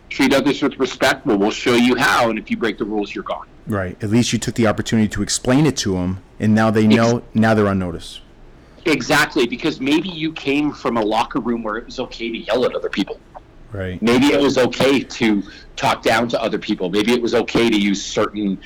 treat 0.10 0.34
others 0.34 0.62
with 0.62 0.78
respect. 0.80 1.26
Well, 1.26 1.38
we'll 1.38 1.52
show 1.52 1.76
you 1.76 1.96
how. 1.96 2.30
And 2.30 2.38
if 2.38 2.50
you 2.50 2.58
break 2.58 2.78
the 2.78 2.86
rules, 2.86 3.14
you're 3.14 3.24
gone. 3.24 3.48
Right. 3.68 4.02
At 4.04 4.10
least 4.10 4.34
you 4.34 4.40
took 4.40 4.56
the 4.56 4.68
opportunity 4.68 5.08
to 5.10 5.22
explain 5.22 5.66
it 5.66 5.78
to 5.78 5.94
them, 5.94 6.24
and 6.40 6.56
now 6.56 6.72
they 6.72 6.88
know. 6.88 7.24
Now 7.34 7.54
they're 7.54 7.68
on 7.68 7.80
notice. 7.80 8.22
Exactly, 8.86 9.46
because 9.46 9.80
maybe 9.80 10.10
you 10.10 10.34
came 10.34 10.72
from 10.72 10.98
a 10.98 11.02
locker 11.02 11.40
room 11.40 11.64
where 11.64 11.78
it 11.78 11.86
was 11.86 12.00
okay 12.00 12.30
to 12.30 12.38
yell 12.38 12.66
at 12.66 12.74
other 12.74 12.90
people. 12.90 13.20
Right. 13.72 14.02
maybe 14.02 14.34
it 14.34 14.42
was 14.42 14.58
okay 14.58 15.00
to 15.02 15.44
talk 15.76 16.02
down 16.02 16.28
to 16.30 16.42
other 16.42 16.58
people. 16.58 16.90
Maybe 16.90 17.14
it 17.14 17.22
was 17.22 17.36
okay 17.36 17.70
to 17.70 17.80
use 17.80 18.04
certain 18.04 18.60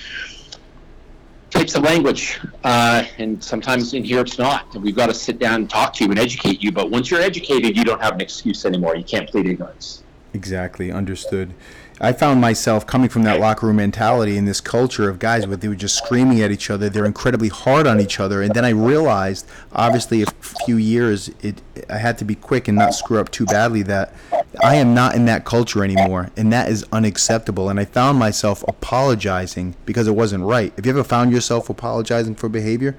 types 1.50 1.76
of 1.76 1.84
language. 1.84 2.40
Uh, 2.64 3.04
and 3.18 3.44
sometimes 3.44 3.94
in 3.94 4.06
here 4.06 4.22
it's 4.22 4.38
not. 4.38 4.74
And 4.74 4.84
we've 4.84 4.96
got 4.96 5.08
to 5.08 5.14
sit 5.14 5.40
down 5.40 5.56
and 5.56 5.70
talk 5.70 5.94
to 5.96 6.06
you 6.06 6.10
and 6.12 6.20
educate 6.20 6.64
you. 6.64 6.72
But 6.72 6.90
once 6.90 7.12
you're 7.12 7.22
educated, 7.22 7.76
you 7.76 7.84
don't 7.84 8.02
have 8.02 8.14
an 8.14 8.22
excuse 8.22 8.66
anymore. 8.66 8.96
You 8.96 9.04
can't 9.04 9.30
plead 9.30 9.46
ignorance. 9.46 10.03
Exactly. 10.34 10.92
Understood. 10.92 11.54
I 12.02 12.12
found 12.12 12.42
myself 12.42 12.88
coming 12.88 13.08
from 13.08 13.24
that 13.24 13.40
locker 13.40 13.68
room 13.68 13.76
mentality 13.78 14.36
and 14.38 14.48
this 14.48 14.60
culture 14.60 15.10
of 15.10 15.20
guys 15.20 15.46
where 15.46 15.56
they 15.56 15.68
were 15.68 15.76
just 15.76 15.96
screaming 15.96 16.42
at 16.42 16.52
each 16.52 16.70
other. 16.70 16.90
They're 16.90 17.06
incredibly 17.06 17.50
hard 17.50 17.86
on 17.86 18.02
each 18.02 18.20
other. 18.20 18.42
And 18.42 18.54
then 18.54 18.66
I 18.66 18.70
realized, 18.70 19.48
obviously, 19.72 20.24
a 20.24 20.26
few 20.66 20.78
years, 20.78 21.30
it 21.42 21.62
I 21.90 21.98
had 21.98 22.18
to 22.18 22.26
be 22.26 22.36
quick 22.36 22.68
and 22.68 22.78
not 22.78 22.96
screw 22.96 23.20
up 23.20 23.30
too 23.30 23.46
badly. 23.46 23.84
That 23.84 24.14
I 24.62 24.76
am 24.76 24.94
not 24.94 25.16
in 25.16 25.26
that 25.26 25.46
culture 25.46 25.84
anymore, 25.84 26.32
and 26.36 26.52
that 26.52 26.68
is 26.70 26.84
unacceptable. 26.92 27.70
And 27.70 27.80
I 27.80 27.86
found 27.86 28.18
myself 28.18 28.64
apologizing 28.68 29.76
because 29.86 30.08
it 30.08 30.16
wasn't 30.16 30.44
right. 30.44 30.74
Have 30.76 30.86
you 30.86 30.92
ever 30.92 31.04
found 31.04 31.32
yourself 31.32 31.70
apologizing 31.70 32.36
for 32.36 32.50
behavior? 32.50 32.98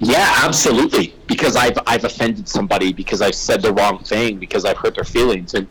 Yeah, 0.00 0.40
absolutely. 0.42 1.14
Because 1.26 1.56
I've 1.56 1.78
I've 1.86 2.04
offended 2.04 2.48
somebody 2.48 2.92
because 2.92 3.20
I've 3.22 3.34
said 3.34 3.62
the 3.62 3.72
wrong 3.72 4.02
thing 4.02 4.38
because 4.38 4.64
I've 4.64 4.78
hurt 4.78 4.94
their 4.94 5.04
feelings 5.04 5.54
and 5.54 5.68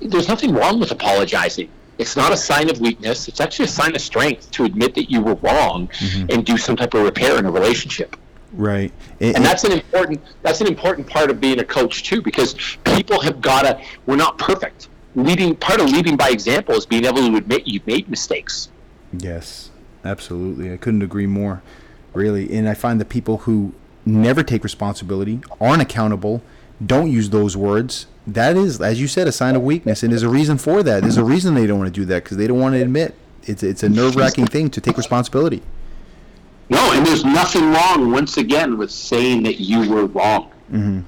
there's 0.00 0.28
nothing 0.28 0.54
wrong 0.54 0.80
with 0.80 0.90
apologizing. 0.90 1.68
It's 1.98 2.16
not 2.16 2.32
a 2.32 2.36
sign 2.36 2.70
of 2.70 2.80
weakness. 2.80 3.28
It's 3.28 3.40
actually 3.40 3.66
a 3.66 3.68
sign 3.68 3.94
of 3.94 4.00
strength 4.00 4.50
to 4.52 4.64
admit 4.64 4.94
that 4.94 5.10
you 5.10 5.20
were 5.20 5.34
wrong 5.34 5.88
mm-hmm. 5.88 6.30
and 6.30 6.46
do 6.46 6.56
some 6.56 6.76
type 6.76 6.94
of 6.94 7.02
repair 7.02 7.38
in 7.38 7.44
a 7.44 7.50
relationship. 7.50 8.16
Right. 8.52 8.92
And 9.20 9.44
that's 9.44 9.64
an 9.64 9.72
important 9.72 10.20
that's 10.42 10.60
an 10.60 10.66
important 10.66 11.06
part 11.06 11.30
of 11.30 11.40
being 11.40 11.60
a 11.60 11.64
coach 11.64 12.02
too 12.02 12.20
because 12.20 12.54
people 12.84 13.20
have 13.20 13.40
got 13.40 13.62
to 13.62 13.80
we're 14.06 14.16
not 14.16 14.38
perfect. 14.38 14.88
Leading 15.14 15.54
part 15.54 15.80
of 15.80 15.90
leading 15.90 16.16
by 16.16 16.30
example 16.30 16.74
is 16.74 16.86
being 16.86 17.04
able 17.04 17.18
to 17.18 17.36
admit 17.36 17.66
you've 17.66 17.86
made 17.86 18.08
mistakes. 18.08 18.70
Yes, 19.12 19.70
absolutely. 20.04 20.72
I 20.72 20.76
couldn't 20.76 21.02
agree 21.02 21.26
more, 21.26 21.62
really. 22.12 22.52
And 22.56 22.68
I 22.68 22.74
find 22.74 23.00
that 23.00 23.08
people 23.08 23.38
who 23.38 23.74
never 24.06 24.42
take 24.42 24.64
responsibility, 24.64 25.40
aren't 25.60 25.82
accountable, 25.82 26.42
don't 26.84 27.10
use 27.10 27.30
those 27.30 27.56
words, 27.56 28.06
that 28.34 28.56
is, 28.56 28.80
as 28.80 29.00
you 29.00 29.08
said, 29.08 29.26
a 29.26 29.32
sign 29.32 29.56
of 29.56 29.62
weakness. 29.62 30.02
And 30.02 30.12
there's 30.12 30.22
a 30.22 30.28
reason 30.28 30.58
for 30.58 30.82
that. 30.82 31.02
There's 31.02 31.16
a 31.16 31.24
reason 31.24 31.54
they 31.54 31.66
don't 31.66 31.78
want 31.78 31.92
to 31.92 32.00
do 32.00 32.04
that 32.06 32.24
because 32.24 32.36
they 32.36 32.46
don't 32.46 32.60
want 32.60 32.74
to 32.74 32.82
admit 32.82 33.14
it's, 33.44 33.62
it's 33.62 33.82
a 33.82 33.88
nerve 33.88 34.16
wracking 34.16 34.46
thing 34.46 34.70
to 34.70 34.80
take 34.80 34.96
responsibility. 34.96 35.62
No, 36.68 36.92
and 36.92 37.04
there's 37.04 37.24
nothing 37.24 37.72
wrong 37.72 38.12
once 38.12 38.36
again 38.36 38.78
with 38.78 38.90
saying 38.90 39.42
that 39.42 39.60
you 39.60 39.90
were 39.90 40.06
wrong. 40.06 40.50
Mm-hmm. 40.70 41.00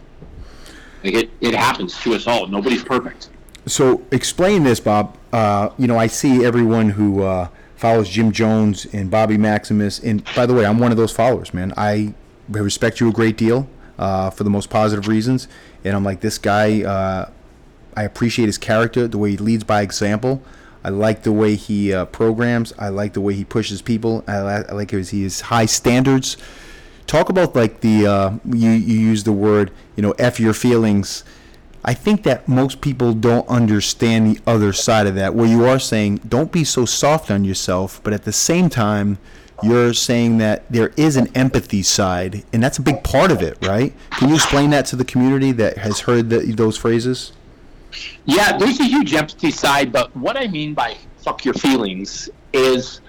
Like 1.04 1.14
it, 1.14 1.30
it 1.40 1.54
happens 1.54 2.00
to 2.02 2.14
us 2.14 2.26
all. 2.26 2.46
Nobody's 2.46 2.82
perfect. 2.82 3.28
So 3.66 4.02
explain 4.10 4.64
this, 4.64 4.80
Bob. 4.80 5.16
Uh, 5.32 5.70
you 5.78 5.86
know, 5.86 5.98
I 5.98 6.08
see 6.08 6.44
everyone 6.44 6.90
who 6.90 7.22
uh, 7.22 7.48
follows 7.76 8.08
Gym 8.08 8.32
Jones 8.32 8.86
and 8.92 9.10
Bobby 9.10 9.38
Maximus, 9.38 10.00
and 10.00 10.24
by 10.34 10.46
the 10.46 10.54
way, 10.54 10.66
I'm 10.66 10.78
one 10.78 10.90
of 10.90 10.96
those 10.96 11.12
followers, 11.12 11.54
man. 11.54 11.72
I 11.76 12.14
respect 12.48 13.00
you 13.00 13.08
a 13.08 13.12
great 13.12 13.36
deal 13.36 13.68
uh, 13.98 14.30
for 14.30 14.42
the 14.42 14.50
most 14.50 14.68
positive 14.68 15.06
reasons, 15.06 15.46
and 15.84 15.96
I'm 15.96 16.04
like 16.04 16.20
this 16.20 16.38
guy. 16.38 16.82
Uh, 16.82 17.30
I 17.96 18.04
appreciate 18.04 18.46
his 18.46 18.58
character, 18.58 19.06
the 19.06 19.18
way 19.18 19.32
he 19.32 19.36
leads 19.36 19.64
by 19.64 19.82
example. 19.82 20.42
I 20.84 20.88
like 20.88 21.22
the 21.22 21.32
way 21.32 21.54
he 21.54 21.92
uh, 21.92 22.06
programs. 22.06 22.72
I 22.78 22.88
like 22.88 23.12
the 23.12 23.20
way 23.20 23.34
he 23.34 23.44
pushes 23.44 23.82
people. 23.82 24.24
I, 24.26 24.42
li- 24.42 24.64
I 24.68 24.72
like 24.72 24.90
his, 24.90 25.10
his 25.10 25.42
high 25.42 25.66
standards. 25.66 26.36
Talk 27.06 27.28
about 27.28 27.54
like 27.54 27.80
the 27.80 28.06
uh, 28.06 28.38
you 28.44 28.70
you 28.70 28.98
use 28.98 29.24
the 29.24 29.32
word 29.32 29.70
you 29.96 30.02
know 30.02 30.12
f 30.12 30.40
your 30.40 30.54
feelings. 30.54 31.24
I 31.84 31.94
think 31.94 32.22
that 32.22 32.48
most 32.48 32.80
people 32.80 33.12
don't 33.12 33.46
understand 33.48 34.36
the 34.36 34.40
other 34.46 34.72
side 34.72 35.08
of 35.08 35.16
that, 35.16 35.34
where 35.34 35.48
you 35.48 35.64
are 35.64 35.80
saying, 35.80 36.18
don't 36.28 36.52
be 36.52 36.62
so 36.62 36.84
soft 36.84 37.28
on 37.28 37.44
yourself, 37.44 38.00
but 38.04 38.12
at 38.12 38.22
the 38.22 38.32
same 38.32 38.70
time, 38.70 39.18
you're 39.62 39.94
saying 39.94 40.38
that 40.38 40.70
there 40.70 40.92
is 40.96 41.16
an 41.16 41.28
empathy 41.34 41.82
side, 41.82 42.44
and 42.52 42.62
that's 42.62 42.78
a 42.78 42.82
big 42.82 43.02
part 43.04 43.30
of 43.30 43.42
it, 43.42 43.58
right? 43.62 43.94
Can 44.10 44.28
you 44.28 44.34
explain 44.34 44.70
that 44.70 44.86
to 44.86 44.96
the 44.96 45.04
community 45.04 45.52
that 45.52 45.78
has 45.78 46.00
heard 46.00 46.30
the, 46.30 46.40
those 46.52 46.76
phrases? 46.76 47.32
Yeah, 48.24 48.56
there's 48.56 48.80
a 48.80 48.84
huge 48.84 49.14
empathy 49.14 49.50
side, 49.50 49.92
but 49.92 50.14
what 50.16 50.36
I 50.36 50.46
mean 50.46 50.74
by 50.74 50.96
fuck 51.18 51.44
your 51.44 51.54
feelings 51.54 52.28
is 52.52 53.00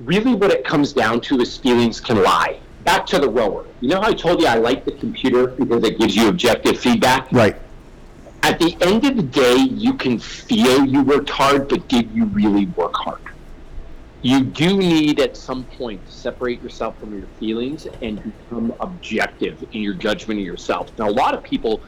really 0.00 0.34
what 0.34 0.50
it 0.50 0.64
comes 0.64 0.92
down 0.92 1.20
to 1.22 1.40
is 1.40 1.56
feelings 1.56 2.00
can 2.00 2.22
lie. 2.22 2.58
Back 2.84 3.06
to 3.06 3.18
the 3.18 3.28
rower. 3.28 3.64
You 3.80 3.90
know 3.90 4.00
how 4.00 4.08
I 4.08 4.14
told 4.14 4.40
you 4.40 4.46
I 4.46 4.56
like 4.56 4.84
the 4.84 4.92
computer 4.92 5.48
because 5.48 5.84
it 5.84 5.98
gives 5.98 6.16
you 6.16 6.28
objective 6.28 6.78
feedback? 6.78 7.30
Right. 7.30 7.56
At 8.42 8.58
the 8.58 8.76
end 8.80 9.04
of 9.06 9.16
the 9.16 9.22
day, 9.22 9.56
you 9.56 9.94
can 9.94 10.18
feel 10.18 10.84
you 10.84 11.02
worked 11.02 11.30
hard, 11.30 11.68
but 11.68 11.86
did 11.86 12.10
you 12.10 12.24
really 12.26 12.66
work 12.66 12.94
hard? 12.96 13.20
You 14.22 14.44
do 14.44 14.76
need 14.76 15.18
at 15.20 15.36
some 15.36 15.64
point 15.64 16.04
to 16.06 16.12
separate 16.12 16.62
yourself 16.62 16.98
from 16.98 17.16
your 17.18 17.26
feelings 17.40 17.86
and 18.02 18.22
become 18.22 18.72
objective 18.80 19.62
in 19.72 19.82
your 19.82 19.94
judgment 19.94 20.38
of 20.40 20.46
yourself. 20.46 20.90
Now, 20.98 21.08
a 21.08 21.10
lot 21.10 21.34
of 21.34 21.42
people 21.42 21.80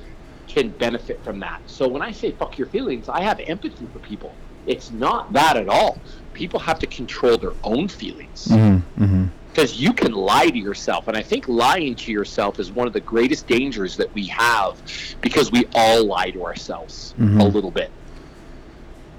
can 0.49 0.71
benefit 0.71 1.23
from 1.25 1.39
that. 1.41 1.61
So 1.67 1.87
when 1.89 2.03
I 2.03 2.11
say 2.13 2.33
fuck 2.33 2.59
your 2.59 2.67
feelings, 2.67 3.09
I 3.09 3.23
have 3.23 3.41
empathy 3.41 3.87
for 3.93 3.99
people. 4.01 4.35
It's 4.67 4.91
not 4.91 5.33
that 5.33 5.57
at 5.57 5.69
all. 5.69 5.99
People 6.33 6.59
have 6.61 6.79
to 6.81 6.87
control 6.87 7.37
their 7.39 7.53
own 7.63 7.87
feelings 7.89 8.49
Mm-hmm. 8.49 9.27
because 9.49 9.81
you 9.81 9.93
can 9.93 10.13
lie 10.13 10.49
to 10.49 10.59
yourself 10.59 11.07
and 11.09 11.17
i 11.17 11.23
think 11.23 11.47
lying 11.49 11.95
to 11.95 12.11
yourself 12.13 12.59
is 12.59 12.73
one 12.73 12.87
of 12.89 12.93
the 12.93 13.01
greatest 13.01 13.47
dangers 13.47 13.97
that 13.97 14.13
we 14.15 14.27
have 14.27 14.81
because 15.21 15.51
we 15.53 15.65
all 15.75 16.05
lie 16.05 16.31
to 16.31 16.45
ourselves 16.45 17.15
Mhm. 17.19 17.41
a 17.41 17.45
little 17.45 17.71
bit 17.71 17.91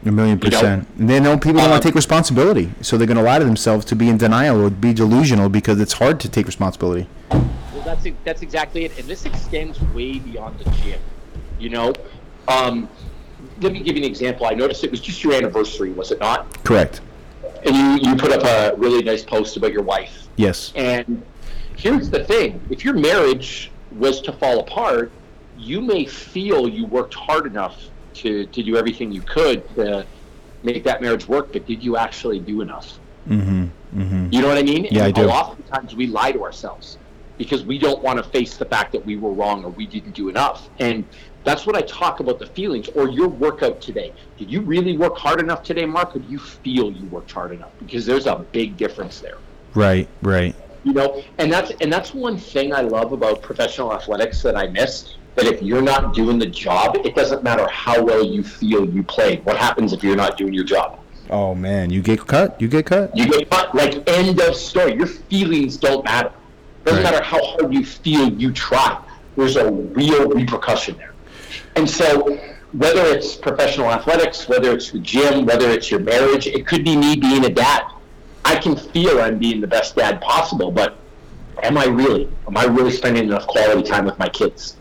A 0.05 0.11
million 0.11 0.37
You 0.39 0.49
know, 0.49 0.57
percent. 0.59 0.87
and 0.99 1.09
they 1.09 1.19
know 1.19 1.35
people 1.35 1.53
don't 1.61 1.69
want 1.69 1.73
um, 1.73 1.79
to 1.81 1.87
take 1.87 1.95
responsibility, 1.95 2.71
so 2.81 2.95
they're 2.97 3.07
going 3.07 3.17
to 3.17 3.23
lie 3.23 3.39
to 3.39 3.45
themselves 3.45 3.85
to 3.85 3.95
be 3.95 4.07
in 4.07 4.17
denial 4.17 4.61
or 4.63 4.69
be 4.69 4.93
delusional 4.93 5.49
because 5.49 5.79
it's 5.79 5.93
hard 5.93 6.19
to 6.19 6.29
take 6.29 6.45
responsibility. 6.45 7.07
well 7.31 7.49
that's 7.83 8.05
that's 8.23 8.41
exactly 8.43 8.85
it 8.85 8.97
and 8.99 9.07
this 9.07 9.25
extends 9.25 9.81
way 9.95 10.19
beyond 10.19 10.57
the 10.59 10.69
gym 10.71 10.99
you 11.59 11.69
know 11.69 11.91
um, 12.47 12.87
let 13.61 13.71
me 13.73 13.79
give 13.81 13.95
you 13.95 14.03
an 14.03 14.07
example 14.09 14.45
i 14.45 14.51
noticed 14.51 14.83
it 14.83 14.91
was 14.91 14.99
just 15.01 15.23
your 15.23 15.33
anniversary 15.33 15.91
was 15.91 16.11
it 16.11 16.19
not 16.19 16.63
Correct. 16.63 17.01
and 17.65 17.75
you, 18.03 18.09
you 18.11 18.15
put 18.15 18.31
up 18.31 18.43
a 18.43 18.75
really 18.77 19.03
nice 19.03 19.23
post 19.23 19.57
about 19.57 19.71
your 19.73 19.83
wife 19.83 20.27
Yes. 20.37 20.73
And 20.75 21.23
here's 21.77 22.09
the 22.09 22.23
thing 22.25 22.59
if 22.69 22.83
your 22.83 22.93
marriage 22.93 23.71
was 23.93 24.19
to 24.21 24.33
fall 24.33 24.59
apart, 24.59 25.09
you 25.57 25.79
may 25.79 26.05
feel 26.05 26.67
you 26.67 26.85
worked 26.85 27.13
hard 27.13 27.45
enough 27.47 27.77
to, 28.15 28.45
to 28.47 28.63
do 28.63 28.77
everything 28.77 29.11
you 29.11 29.21
could 29.21 29.67
to 29.75 30.05
make 30.63 30.83
that 30.83 31.01
marriage 31.01 31.27
work, 31.27 31.53
but 31.53 31.65
did 31.65 31.83
you 31.83 31.97
actually 31.97 32.39
do 32.39 32.61
enough? 32.61 32.99
Mm-hmm. 33.27 33.65
Mm-hmm. 33.99 34.33
You 34.33 34.41
know 34.41 34.47
what 34.47 34.57
I 34.57 34.63
mean? 34.63 34.87
Yeah, 34.91 35.05
I 35.05 35.11
do. 35.11 35.27
Oftentimes 35.29 35.95
we 35.95 36.07
lie 36.07 36.31
to 36.31 36.43
ourselves 36.43 36.97
because 37.37 37.65
we 37.65 37.77
don't 37.77 38.01
want 38.01 38.17
to 38.17 38.29
face 38.29 38.57
the 38.57 38.65
fact 38.65 38.91
that 38.93 39.05
we 39.05 39.17
were 39.17 39.31
wrong 39.31 39.63
or 39.65 39.69
we 39.69 39.85
didn't 39.85 40.13
do 40.13 40.29
enough. 40.29 40.69
And 40.79 41.05
that's 41.43 41.65
what 41.65 41.75
I 41.75 41.81
talk 41.81 42.19
about 42.19 42.39
the 42.39 42.47
feelings 42.47 42.89
or 42.89 43.09
your 43.09 43.27
workout 43.27 43.81
today. 43.81 44.13
Did 44.37 44.51
you 44.51 44.61
really 44.61 44.97
work 44.97 45.17
hard 45.17 45.39
enough 45.39 45.63
today, 45.63 45.85
Mark, 45.85 46.15
or 46.15 46.19
do 46.19 46.29
you 46.29 46.39
feel 46.39 46.91
you 46.91 47.05
worked 47.07 47.31
hard 47.31 47.51
enough? 47.51 47.71
Because 47.79 48.05
there's 48.05 48.25
a 48.25 48.37
big 48.51 48.77
difference 48.77 49.19
there. 49.19 49.37
Right. 49.73 50.07
Right. 50.21 50.55
You 50.83 50.93
know, 50.93 51.23
and 51.39 51.51
that's 51.51 51.71
and 51.81 51.91
that's 51.91 52.13
one 52.13 52.37
thing 52.37 52.73
I 52.73 52.81
love 52.81 53.11
about 53.11 53.41
professional 53.41 53.91
athletics 53.91 54.43
that 54.43 54.55
I 54.55 54.67
miss. 54.67 55.15
That 55.35 55.45
if 55.45 55.61
you're 55.61 55.81
not 55.81 56.13
doing 56.13 56.39
the 56.39 56.45
job, 56.45 56.97
it 57.05 57.13
doesn't 57.15 57.43
matter 57.43 57.67
how 57.69 58.01
well 58.01 58.23
you 58.25 58.43
feel 58.43 58.85
you 58.89 59.03
played. 59.03 59.45
What 59.45 59.57
happens 59.57 59.91
if 59.91 60.03
you're 60.03 60.15
not 60.15 60.37
doing 60.37 60.53
your 60.53 60.63
job? 60.63 60.99
Oh 61.29 61.53
man, 61.55 61.89
you 61.89 62.01
get 62.01 62.25
cut. 62.25 62.59
You 62.61 62.67
get 62.67 62.85
cut. 62.85 63.15
You 63.17 63.27
get 63.27 63.49
cut. 63.49 63.73
Like 63.75 64.07
end 64.07 64.39
of 64.39 64.55
story. 64.55 64.95
Your 64.95 65.07
feelings 65.07 65.75
don't 65.77 66.05
matter. 66.05 66.31
Doesn't 66.85 67.03
Right. 67.03 67.11
matter 67.11 67.23
how 67.23 67.43
hard 67.43 67.73
you 67.73 67.83
feel 67.83 68.29
you 68.29 68.51
try. 68.51 68.97
There's 69.35 69.57
a 69.57 69.69
real 69.71 70.29
repercussion 70.29 70.95
there. 70.97 71.13
And 71.75 71.89
so 71.89 72.39
whether 72.73 73.01
it's 73.05 73.35
professional 73.35 73.87
athletics, 73.89 74.47
whether 74.47 74.71
it's 74.71 74.91
the 74.91 74.99
gym, 74.99 75.45
whether 75.45 75.69
it's 75.69 75.89
your 75.89 75.99
marriage, 75.99 76.47
it 76.47 76.65
could 76.67 76.83
be 76.85 76.95
me 76.95 77.15
being 77.15 77.43
a 77.45 77.49
dad. 77.49 77.83
I 78.45 78.55
can 78.55 78.75
feel 78.75 79.19
I'm 79.19 79.39
being 79.39 79.59
the 79.59 79.67
best 79.67 79.95
dad 79.95 80.21
possible, 80.21 80.71
but 80.71 80.97
am 81.63 81.77
I 81.77 81.85
really? 81.85 82.29
Am 82.47 82.55
I 82.55 82.65
really 82.65 82.91
spending 82.91 83.25
enough 83.25 83.47
quality 83.47 83.81
time 83.83 84.05
with 84.05 84.19
my 84.19 84.29
kids? 84.29 84.77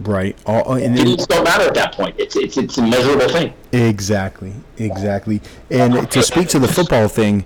Right. 0.00 0.36
All, 0.46 0.74
and 0.74 0.96
then, 0.96 1.04
Feelings 1.04 1.26
don't 1.26 1.44
matter 1.44 1.64
at 1.64 1.74
that 1.74 1.92
point. 1.92 2.14
It's 2.18 2.36
it's 2.36 2.56
it's 2.56 2.78
a 2.78 2.82
measurable 2.82 3.28
thing. 3.28 3.52
exactly. 3.72 4.52
Exactly. 4.78 5.40
And 5.70 6.10
to 6.10 6.22
speak 6.22 6.48
to 6.48 6.58
the 6.58 6.68
football 6.68 7.08
thing, 7.08 7.44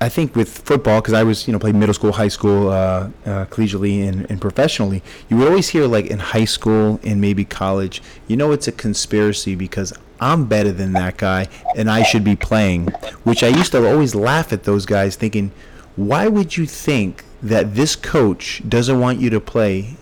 I 0.00 0.10
think 0.10 0.36
with 0.36 0.58
football, 0.58 1.00
because 1.00 1.14
I 1.14 1.22
was, 1.22 1.46
you 1.46 1.52
know, 1.52 1.58
played 1.58 1.74
middle 1.74 1.94
school, 1.94 2.12
high 2.12 2.28
school, 2.28 2.68
uh, 2.68 3.08
uh, 3.24 3.46
collegiately, 3.46 4.06
and, 4.06 4.30
and 4.30 4.40
professionally, 4.40 5.02
you 5.30 5.38
would 5.38 5.48
always 5.48 5.70
hear, 5.70 5.86
like, 5.86 6.06
in 6.06 6.18
high 6.18 6.44
school 6.44 7.00
and 7.02 7.18
maybe 7.18 7.46
college, 7.46 8.02
you 8.26 8.36
know, 8.36 8.52
it's 8.52 8.68
a 8.68 8.72
conspiracy 8.72 9.54
because 9.54 9.94
I'm 10.20 10.46
better 10.46 10.70
than 10.72 10.92
that 10.94 11.16
guy 11.16 11.48
and 11.76 11.90
I 11.90 12.02
should 12.02 12.24
be 12.24 12.36
playing. 12.36 12.88
Which 13.24 13.42
I 13.42 13.48
used 13.48 13.72
to 13.72 13.88
always 13.88 14.14
laugh 14.14 14.52
at 14.52 14.64
those 14.64 14.84
guys 14.84 15.16
thinking, 15.16 15.50
why 15.94 16.26
would 16.26 16.56
you 16.58 16.66
think 16.66 17.24
that 17.42 17.74
this 17.74 17.96
coach 17.96 18.62
doesn't 18.68 19.00
want 19.00 19.20
you 19.20 19.30
to 19.30 19.40
play 19.40 19.96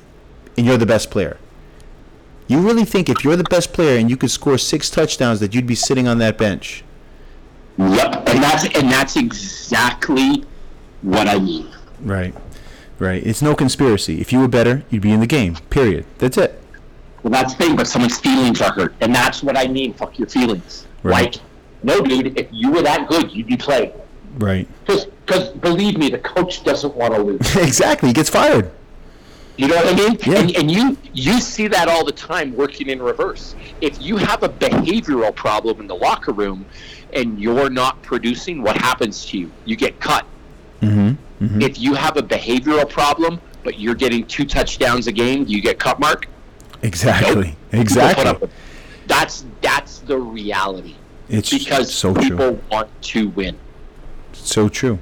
and 0.56 0.66
you're 0.66 0.78
the 0.78 0.86
best 0.86 1.10
player? 1.10 1.38
You 2.46 2.60
really 2.60 2.84
think 2.84 3.08
if 3.08 3.24
you're 3.24 3.36
the 3.36 3.44
best 3.44 3.72
player 3.72 3.98
and 3.98 4.10
you 4.10 4.16
could 4.16 4.30
score 4.30 4.58
six 4.58 4.90
touchdowns 4.90 5.40
that 5.40 5.54
you'd 5.54 5.66
be 5.66 5.74
sitting 5.74 6.06
on 6.06 6.18
that 6.18 6.36
bench? 6.36 6.84
Yep. 7.78 8.28
And 8.28 8.42
that's 8.42 8.64
and 8.76 8.90
that's 8.90 9.16
exactly 9.16 10.44
what 11.02 11.26
I 11.28 11.38
mean. 11.38 11.68
Right. 12.00 12.34
Right. 12.98 13.26
It's 13.26 13.42
no 13.42 13.54
conspiracy. 13.54 14.20
If 14.20 14.32
you 14.32 14.40
were 14.40 14.48
better, 14.48 14.84
you'd 14.90 15.02
be 15.02 15.12
in 15.12 15.20
the 15.20 15.26
game. 15.26 15.56
Period. 15.70 16.06
That's 16.18 16.36
it. 16.36 16.60
Well, 17.22 17.30
that's 17.30 17.54
the 17.54 17.64
thing, 17.64 17.76
but 17.76 17.86
someone's 17.86 18.20
feelings 18.20 18.60
are 18.60 18.72
hurt, 18.72 18.94
and 19.00 19.14
that's 19.14 19.42
what 19.42 19.56
I 19.56 19.66
mean. 19.66 19.94
Fuck 19.94 20.18
your 20.18 20.28
feelings. 20.28 20.86
Right. 21.02 21.34
Like, 21.34 21.42
no, 21.82 22.02
dude, 22.02 22.38
if 22.38 22.48
you 22.50 22.70
were 22.70 22.82
that 22.82 23.08
good, 23.08 23.32
you'd 23.32 23.46
be 23.46 23.56
playing. 23.56 23.92
Right. 24.38 24.68
Because, 24.86 25.48
believe 25.48 25.96
me, 25.96 26.10
the 26.10 26.18
coach 26.18 26.62
doesn't 26.64 26.94
want 26.94 27.14
to 27.14 27.22
lose. 27.22 27.56
exactly. 27.56 28.08
He 28.10 28.12
gets 28.12 28.28
fired. 28.28 28.70
You 29.56 29.68
know 29.68 29.76
what 29.76 29.86
I 29.86 29.94
mean? 29.94 30.18
Yeah. 30.26 30.38
And, 30.38 30.56
and 30.56 30.70
you 30.70 30.96
you 31.12 31.40
see 31.40 31.68
that 31.68 31.88
all 31.88 32.04
the 32.04 32.12
time 32.12 32.56
working 32.56 32.88
in 32.88 33.00
reverse. 33.00 33.54
If 33.80 34.02
you 34.02 34.16
have 34.16 34.42
a 34.42 34.48
behavioral 34.48 35.34
problem 35.34 35.80
in 35.80 35.86
the 35.86 35.94
locker 35.94 36.32
room, 36.32 36.66
and 37.12 37.38
you're 37.40 37.70
not 37.70 38.02
producing, 38.02 38.62
what 38.62 38.76
happens 38.76 39.24
to 39.26 39.38
you? 39.38 39.50
You 39.64 39.76
get 39.76 40.00
cut. 40.00 40.26
Mm-hmm. 40.80 41.60
If 41.60 41.78
you 41.78 41.94
have 41.94 42.16
a 42.16 42.22
behavioral 42.22 42.88
problem, 42.88 43.40
but 43.62 43.78
you're 43.78 43.94
getting 43.94 44.26
two 44.26 44.44
touchdowns 44.44 45.06
a 45.06 45.12
game, 45.12 45.44
you 45.46 45.60
get 45.60 45.78
cut, 45.78 46.00
Mark. 46.00 46.26
Exactly. 46.82 47.56
Put 47.70 47.80
Exactly. 47.80 48.48
That's 49.06 49.44
that's 49.60 49.98
the 50.00 50.18
reality. 50.18 50.96
It's 51.28 51.50
because 51.50 51.92
so 51.92 52.14
people 52.14 52.36
true. 52.36 52.60
want 52.70 53.02
to 53.02 53.28
win. 53.30 53.56
So 54.32 54.68
true. 54.68 54.98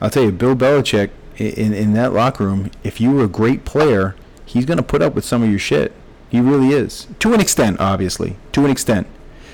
I'll 0.00 0.10
tell 0.10 0.24
you, 0.24 0.32
Bill 0.32 0.56
Belichick 0.56 1.10
in 1.38 1.72
in 1.72 1.94
that 1.94 2.12
locker 2.12 2.44
room, 2.44 2.70
if 2.84 3.00
you 3.00 3.10
were 3.12 3.24
a 3.24 3.28
great 3.28 3.64
player, 3.64 4.14
he's 4.44 4.64
gonna 4.64 4.82
put 4.82 5.02
up 5.02 5.14
with 5.14 5.24
some 5.24 5.42
of 5.42 5.50
your 5.50 5.58
shit. 5.58 5.92
He 6.28 6.40
really 6.40 6.68
is, 6.70 7.06
to 7.20 7.34
an 7.34 7.40
extent, 7.40 7.78
obviously, 7.80 8.36
to 8.52 8.64
an 8.64 8.70
extent. 8.70 9.06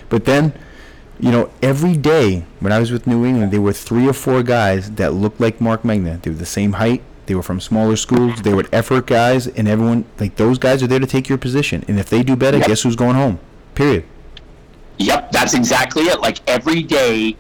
But 0.09 0.25
then, 0.27 0.53
you 1.19 1.31
know, 1.33 1.51
every 1.63 1.97
day 1.97 2.45
when 2.61 2.73
I 2.73 2.79
was 2.79 2.93
with 2.93 3.07
New 3.07 3.25
England, 3.27 3.53
there 3.53 3.61
were 3.61 3.73
three 3.73 4.07
or 4.09 4.13
four 4.13 4.43
guys 4.45 4.93
that 4.93 5.13
looked 5.13 5.41
like 5.41 5.61
Mark 5.61 5.85
Magna. 5.85 6.19
They 6.23 6.31
were 6.31 6.37
the 6.37 6.47
same 6.47 6.75
height. 6.75 7.03
They 7.27 7.35
were 7.35 7.43
from 7.43 7.61
smaller 7.61 7.97
schools. 7.97 8.41
They 8.43 8.55
were 8.55 8.65
effort 8.73 9.07
guys, 9.07 9.47
and 9.49 9.67
everyone 9.69 10.05
like 10.21 10.37
those 10.37 10.57
guys 10.59 10.83
are 10.83 10.87
there 10.87 11.01
to 11.01 11.07
take 11.07 11.29
your 11.29 11.37
position. 11.39 11.85
And 11.89 11.99
if 11.99 12.09
they 12.09 12.23
do 12.23 12.37
better, 12.37 12.59
Yep. 12.59 12.67
guess 12.69 12.83
who's 12.83 12.97
going 12.97 13.17
home? 13.17 13.39
Period. 13.75 14.05
Yep, 14.99 15.33
that's 15.33 15.55
exactly 15.55 16.05
it. 16.05 16.21
Like 16.21 16.39
every 16.49 16.83
day 16.83 17.37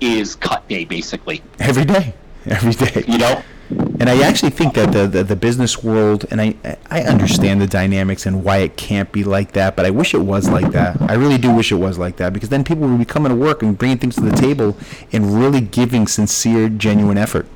is 0.00 0.34
cut 0.34 0.66
day, 0.68 0.84
basically. 0.84 1.42
Every 1.58 1.84
day, 1.84 2.14
every 2.46 2.72
day. 2.72 3.04
You 3.06 3.18
know, 3.18 3.42
And 3.70 4.08
I 4.08 4.22
actually 4.22 4.50
think 4.50 4.74
that 4.74 4.92
the, 4.92 5.06
the, 5.06 5.24
the 5.24 5.36
business 5.36 5.82
world, 5.82 6.24
and 6.30 6.40
I, 6.40 6.54
I 6.90 7.02
understand 7.02 7.60
the 7.60 7.66
dynamics 7.66 8.24
and 8.24 8.42
why 8.42 8.58
it 8.58 8.76
can't 8.76 9.12
be 9.12 9.24
like 9.24 9.52
that, 9.52 9.76
but 9.76 9.84
I 9.84 9.90
wish 9.90 10.14
it 10.14 10.18
was 10.18 10.48
like 10.48 10.72
that. 10.72 11.00
I 11.02 11.14
really 11.14 11.36
do 11.36 11.52
wish 11.54 11.70
it 11.70 11.76
was 11.76 11.98
like 11.98 12.16
that 12.16 12.32
because 12.32 12.48
then 12.48 12.64
people 12.64 12.88
would 12.88 12.98
be 12.98 13.04
coming 13.04 13.30
to 13.30 13.36
work 13.36 13.62
and 13.62 13.76
bringing 13.76 13.98
things 13.98 14.14
to 14.14 14.22
the 14.22 14.34
table 14.34 14.76
and 15.12 15.38
really 15.38 15.60
giving 15.60 16.06
sincere, 16.06 16.70
genuine 16.70 17.18
effort. 17.18 17.46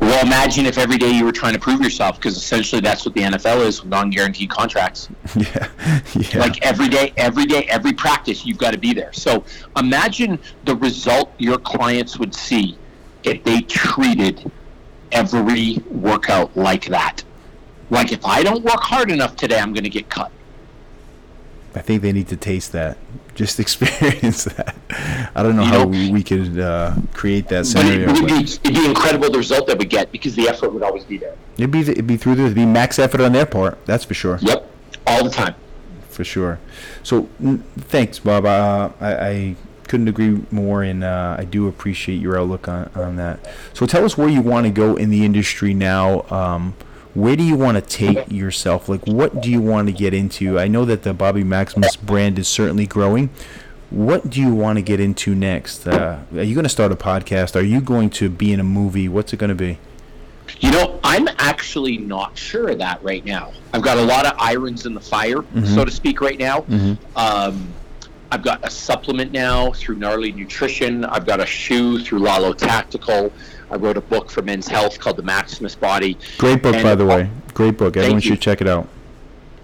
well, 0.00 0.24
imagine 0.24 0.66
if 0.66 0.76
every 0.76 0.98
day 0.98 1.10
you 1.10 1.24
were 1.24 1.32
trying 1.32 1.54
to 1.54 1.58
prove 1.58 1.80
yourself, 1.80 2.16
because 2.16 2.36
essentially 2.36 2.82
that's 2.82 3.06
what 3.06 3.14
the 3.14 3.22
NFL 3.22 3.64
is 3.66 3.80
with 3.80 3.90
non-guaranteed 3.90 4.50
contracts. 4.50 5.08
Yeah. 5.36 5.68
yeah. 6.14 6.38
Like 6.38 6.64
every 6.64 6.88
day, 6.88 7.12
every 7.16 7.46
day, 7.46 7.66
every 7.70 7.92
practice, 7.92 8.44
you've 8.44 8.58
got 8.58 8.72
to 8.72 8.78
be 8.78 8.92
there. 8.92 9.12
So 9.12 9.44
imagine 9.76 10.38
the 10.64 10.76
result 10.76 11.32
your 11.38 11.58
clients 11.58 12.18
would 12.18 12.34
see 12.34 12.76
if 13.24 13.42
they 13.44 13.62
treated 13.62 14.50
every 15.12 15.78
workout 15.90 16.56
like 16.56 16.86
that. 16.86 17.22
Like 17.90 18.12
if 18.12 18.24
I 18.24 18.42
don't 18.42 18.62
work 18.64 18.80
hard 18.80 19.10
enough 19.10 19.36
today, 19.36 19.58
I'm 19.58 19.72
going 19.72 19.84
to 19.84 19.90
get 19.90 20.08
cut. 20.10 20.30
I 21.74 21.80
think 21.80 22.02
they 22.02 22.12
need 22.12 22.28
to 22.28 22.36
taste 22.36 22.72
that, 22.72 22.96
just 23.34 23.60
experience 23.64 24.44
that. 24.44 24.74
I 25.34 25.42
don't 25.42 25.54
know 25.56 25.62
You 25.62 25.68
how 25.68 25.78
know- 25.84 25.86
we, 25.86 26.10
we 26.10 26.22
could 26.22 26.58
uh, 26.58 26.94
create 27.14 27.48
that 27.48 27.70
But 27.72 27.84
it, 27.84 27.88
scenario. 27.88 28.12
would 28.12 28.26
be, 28.26 28.34
it'd 28.44 28.62
be 28.74 28.86
incredible 28.86 29.30
the 29.30 29.38
result 29.38 29.66
that 29.68 29.78
we 29.78 29.84
get 29.84 30.10
because 30.10 30.34
the 30.34 30.48
effort 30.48 30.72
would 30.72 30.82
always 30.82 31.04
be 31.04 31.18
there. 31.18 31.36
It'd 31.56 31.70
be 31.70 31.80
it'd 31.80 32.06
be 32.06 32.16
through 32.16 32.36
there. 32.36 32.46
It'd 32.46 32.56
be 32.56 32.66
max 32.66 32.98
effort 32.98 33.20
on 33.20 33.32
their 33.32 33.46
part. 33.46 33.84
That's 33.86 34.04
for 34.04 34.14
sure. 34.14 34.38
Yep, 34.42 34.70
all 35.06 35.24
the 35.24 35.30
time. 35.30 35.54
for 36.08 36.24
sure. 36.24 36.58
So 37.02 37.28
n- 37.40 37.62
thanks, 37.76 38.18
Bob. 38.18 38.44
Uh, 38.44 38.90
I, 39.00 39.14
I 39.28 39.56
couldn't 39.88 40.08
agree 40.08 40.40
more, 40.50 40.82
and 40.82 41.02
uh, 41.02 41.36
I 41.38 41.44
do 41.44 41.66
appreciate 41.66 42.20
your 42.20 42.38
outlook 42.38 42.68
on, 42.68 42.90
on 42.94 43.16
that. 43.16 43.40
So 43.74 43.86
tell 43.86 44.04
us 44.04 44.16
where 44.16 44.28
you 44.28 44.42
want 44.42 44.66
to 44.66 44.70
go 44.70 44.96
in 44.96 45.10
the 45.10 45.24
industry 45.24 45.74
now. 45.74 46.22
Um, 46.30 46.74
where 47.14 47.34
do 47.34 47.42
you 47.42 47.56
want 47.56 47.76
to 47.76 47.80
take 47.80 48.30
yourself? 48.30 48.88
Like, 48.88 49.04
what 49.06 49.40
do 49.40 49.50
you 49.50 49.60
want 49.60 49.88
to 49.88 49.92
get 49.92 50.14
into? 50.14 50.58
I 50.58 50.68
know 50.68 50.84
that 50.84 51.02
the 51.02 51.12
Bobby 51.12 51.42
Maximus 51.42 51.96
brand 51.96 52.38
is 52.38 52.46
certainly 52.46 52.86
growing. 52.86 53.30
What 53.90 54.28
do 54.30 54.40
you 54.40 54.54
want 54.54 54.76
to 54.76 54.82
get 54.82 55.00
into 55.00 55.34
next? 55.34 55.88
Uh, 55.88 56.20
are 56.34 56.42
you 56.42 56.54
going 56.54 56.64
to 56.64 56.68
start 56.68 56.92
a 56.92 56.96
podcast? 56.96 57.56
Are 57.56 57.64
you 57.64 57.80
going 57.80 58.10
to 58.10 58.28
be 58.28 58.52
in 58.52 58.60
a 58.60 58.64
movie? 58.64 59.08
What's 59.08 59.32
it 59.32 59.38
going 59.38 59.48
to 59.48 59.56
be? 59.56 59.78
You 60.60 60.70
know, 60.70 61.00
I'm 61.02 61.28
actually 61.38 61.96
not 61.98 62.36
sure 62.36 62.68
of 62.68 62.78
that 62.78 63.02
right 63.02 63.24
now. 63.24 63.52
I've 63.72 63.82
got 63.82 63.98
a 63.98 64.02
lot 64.02 64.26
of 64.26 64.34
irons 64.38 64.86
in 64.86 64.94
the 64.94 65.00
fire, 65.00 65.42
so 65.64 65.84
to 65.84 65.90
speak, 65.90 66.20
right 66.20 66.38
now. 66.38 66.64
Um, 67.16 67.72
I've 68.30 68.42
got 68.42 68.64
a 68.66 68.70
supplement 68.70 69.32
now 69.32 69.72
through 69.72 69.96
Gnarly 69.96 70.32
Nutrition. 70.32 71.04
I've 71.04 71.24
got 71.24 71.40
a 71.40 71.46
shoe 71.46 71.98
through 71.98 72.18
Lalo 72.20 72.52
Tactical. 72.52 73.32
I 73.70 73.76
wrote 73.76 73.96
a 73.96 74.02
book 74.02 74.30
for 74.30 74.42
Men's 74.42 74.68
Health 74.68 74.98
called 74.98 75.16
The 75.16 75.22
Maximus 75.22 75.74
Body. 75.74 76.18
Great 76.36 76.62
book, 76.62 76.74
And- 76.74 76.82
by 76.84 76.94
the 76.94 77.06
way. 77.06 77.30
Great 77.54 77.78
book. 77.78 77.96
Everyone 77.96 78.20
should 78.20 78.40
check 78.40 78.60
it 78.60 78.68
out. 78.68 78.86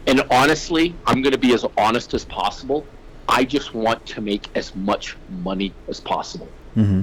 And 0.07 0.23
honestly, 0.31 0.95
I'm 1.07 1.23
going 1.23 1.33
to 1.33 1.39
be 1.39 1.53
as 1.55 1.65
honest 1.79 2.13
as 2.15 2.25
possible. 2.25 2.87
I 3.29 3.45
just 3.45 3.75
want 3.75 4.05
to 4.07 4.21
make 4.21 4.49
as 4.55 4.75
much 4.75 5.17
money 5.43 5.73
as 5.89 6.01
possible. 6.01 6.49
hmm 6.75 7.03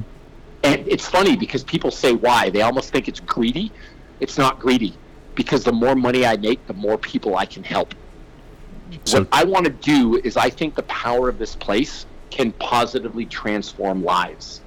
And 0.63 0.87
it's 0.87 1.07
funny 1.07 1.35
because 1.35 1.63
people 1.63 1.89
say 1.91 2.13
why. 2.13 2.49
They 2.49 2.61
almost 2.61 2.91
think 2.91 3.07
it's 3.07 3.19
greedy. 3.19 3.71
It's 4.19 4.37
not 4.37 4.59
greedy 4.59 4.93
because 5.33 5.63
the 5.63 5.71
more 5.71 5.95
money 5.95 6.25
I 6.25 6.37
make, 6.37 6.65
the 6.67 6.73
more 6.73 6.97
people 6.97 7.35
I 7.35 7.45
can 7.45 7.63
help. 7.63 7.95
So 9.05 9.19
what 9.19 9.29
I 9.31 9.43
want 9.43 9.65
to 9.65 9.71
do 9.71 10.19
is 10.23 10.37
I 10.37 10.49
think 10.49 10.75
the 10.75 10.83
power 10.83 11.29
of 11.29 11.37
this 11.37 11.55
place 11.55 12.05
can 12.29 12.51
positively 12.53 13.25
transform 13.25 14.03
lives. 14.03 14.61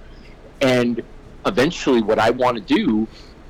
And 0.60 1.02
eventually 1.46 2.02
what 2.02 2.18
I 2.18 2.30
want 2.30 2.56
to 2.56 2.62
do 2.62 3.06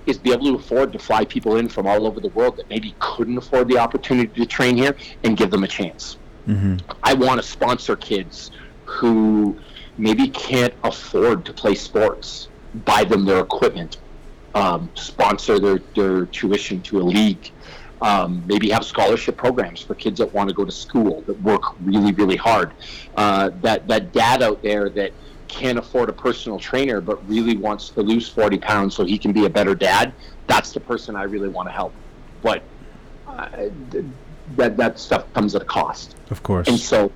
is 0.07 0.18
be 0.18 0.33
able 0.33 0.47
to 0.47 0.55
afford 0.57 0.93
to 0.93 0.99
fly 0.99 1.25
people 1.25 1.57
in 1.57 1.68
from 1.68 1.87
all 1.87 2.07
over 2.07 2.20
the 2.20 2.29
world 2.29 2.57
that 2.57 2.68
maybe 2.68 2.95
couldn't 2.99 3.39
afford 3.39 3.68
the 3.68 3.79
opportunity 3.79 4.41
to 4.41 4.47
train 4.47 4.77
here 4.77 4.97
and 5.22 5.37
give 5.37 5.51
them 5.51 5.64
a 5.64 5.68
chance. 5.68 6.18
Mm-hmm. 6.47 6.77
I 7.03 7.14
want 7.14 7.41
to 7.41 7.47
sponsor 7.47 7.97
kids 7.97 8.51
who 8.85 9.59
maybe 9.97 10.29
can't 10.29 10.75
afford 10.83 11.45
to 11.47 11.53
play 11.53 11.75
sports, 11.75 12.49
buy 12.85 13.05
them 13.05 13.25
their 13.25 13.41
equipment, 13.41 13.97
um, 14.55 14.91
sponsor 14.95 15.59
their, 15.59 15.79
their 15.95 16.27
tuition 16.27 16.83
to 16.83 17.01
a 17.01 17.03
league, 17.03 17.51
um, 18.05 18.42
maybe 18.46 18.68
have 18.68 18.84
scholarship 18.84 19.34
programs 19.34 19.80
for 19.80 19.94
kids 19.94 20.18
that 20.18 20.30
want 20.34 20.50
to 20.50 20.55
go 20.55 20.62
to 20.62 20.70
school 20.70 21.22
that 21.22 21.40
work 21.40 21.62
really, 21.80 22.12
really 22.12 22.36
hard. 22.36 22.72
Uh, 23.16 23.50
that 23.62 23.88
that 23.88 24.12
dad 24.12 24.42
out 24.42 24.62
there 24.62 24.90
that 24.90 25.11
can't 25.48 25.78
afford 25.78 26.11
a 26.11 26.12
personal 26.12 26.59
trainer 26.59 27.00
but 27.00 27.26
really 27.26 27.57
wants 27.57 27.88
to 27.88 28.02
lose 28.02 28.28
40 28.28 28.59
pounds 28.59 28.94
so 28.94 29.05
he 29.05 29.16
can 29.16 29.32
be 29.32 29.46
a 29.46 29.50
better 29.50 29.74
dad. 29.74 30.12
That's 30.46 30.72
the 30.72 30.80
person 30.80 31.16
I 31.16 31.22
really 31.22 31.48
want 31.48 31.66
to 31.68 31.72
help. 31.72 31.94
But 32.42 32.62
uh, 33.26 33.48
that 34.57 34.76
that 34.76 34.98
stuff 34.98 35.32
comes 35.32 35.55
at 35.55 35.62
a 35.62 35.64
cost. 35.64 36.14
Of 36.30 36.42
course. 36.42 36.68
And 36.68 36.78
so 36.78 37.11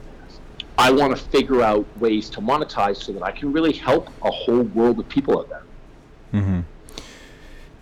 I 0.79 0.91
want 0.91 1.15
to 1.15 1.23
figure 1.23 1.61
out 1.61 1.87
ways 1.99 2.31
to 2.31 2.41
monetize 2.41 2.97
so 2.97 3.13
that 3.13 3.23
I 3.23 3.33
can 3.33 3.53
really 3.53 3.75
help 3.75 4.09
a 4.23 4.31
whole 4.31 4.63
world 4.63 4.99
of 5.01 5.09
people 5.11 5.39
out 5.39 5.51
there. 5.51 5.63
Mm-hmm. 6.33 6.61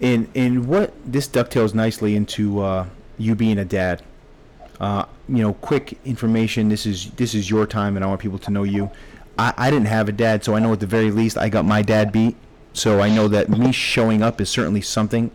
And 0.01 0.29
and 0.35 0.67
what 0.67 0.93
this 1.05 1.29
dovetails 1.29 1.73
nicely 1.73 2.17
into 2.17 2.61
uh, 2.61 2.87
you 3.19 3.35
being 3.35 3.59
a 3.59 3.65
dad. 3.65 4.03
Uh, 4.81 5.05
you 5.29 5.43
know, 5.43 5.55
quick 5.55 5.99
information. 6.05 6.69
This 6.69 6.87
is 6.87 7.11
this 7.13 7.35
is 7.35 7.49
your 7.49 7.67
time, 7.67 7.97
and 7.97 8.05
I 8.05 8.09
want 8.09 8.21
people 8.21 8.39
to 8.41 8.51
know 8.51 8.63
you. 8.63 8.91
I, 9.39 9.53
I 9.57 9.71
didn't 9.71 9.89
have 9.89 10.09
a 10.09 10.13
dad, 10.13 10.45
so 10.45 10.55
I 10.55 10.59
know 10.59 10.73
at 10.73 10.81
the 10.81 10.87
very 10.87 11.11
least 11.11 11.39
I 11.39 11.49
got 11.49 11.65
my 11.65 11.83
dad 11.83 12.13
beat. 12.13 12.37
So 12.73 13.01
I 13.01 13.09
know 13.09 13.27
that 13.29 13.49
me 13.49 13.73
showing 13.73 14.23
up 14.23 14.41
is 14.41 14.51
certainly 14.51 14.83
something. 14.83 15.31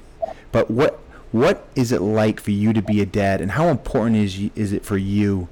But 0.51 0.69
what 0.69 0.99
what 1.31 1.67
is 1.75 1.91
it 1.91 2.01
like 2.01 2.39
for 2.39 2.51
you 2.51 2.73
to 2.73 2.81
be 2.81 3.01
a 3.01 3.05
dad, 3.05 3.41
and 3.41 3.51
how 3.51 3.67
important 3.69 4.17
is 4.17 4.39
is 4.55 4.73
it 4.73 4.85
for 4.85 4.97
you 4.97 5.47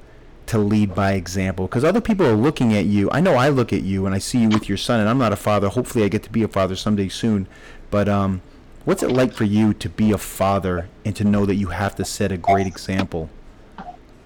to 0.47 0.59
lead 0.59 0.93
by 0.93 1.13
example? 1.13 1.67
Because 1.67 1.83
other 1.83 2.01
people 2.01 2.27
are 2.27 2.35
looking 2.35 2.73
at 2.75 2.85
you. 2.85 3.09
I 3.11 3.21
know 3.21 3.35
I 3.35 3.49
look 3.49 3.73
at 3.73 3.81
you 3.81 4.05
and 4.05 4.13
I 4.13 4.19
see 4.19 4.39
you 4.39 4.49
with 4.49 4.69
your 4.69 4.77
son, 4.77 4.99
and 4.99 5.09
I'm 5.09 5.17
not 5.17 5.33
a 5.33 5.37
father. 5.37 5.69
Hopefully, 5.69 6.03
I 6.05 6.09
get 6.09 6.23
to 6.23 6.29
be 6.29 6.43
a 6.43 6.47
father 6.47 6.75
someday 6.75 7.09
soon. 7.09 7.47
But 7.89 8.07
um, 8.07 8.41
What's 8.89 9.03
it 9.03 9.11
like 9.11 9.33
for 9.33 9.43
you 9.43 9.75
to 9.75 9.87
be 9.87 10.13
a 10.13 10.17
father 10.17 10.89
and 11.05 11.15
to 11.15 11.23
know 11.23 11.45
that 11.45 11.53
you 11.53 11.67
have 11.67 11.93
to 11.97 12.03
set 12.03 12.31
a 12.31 12.37
great 12.37 12.65
example? 12.65 13.29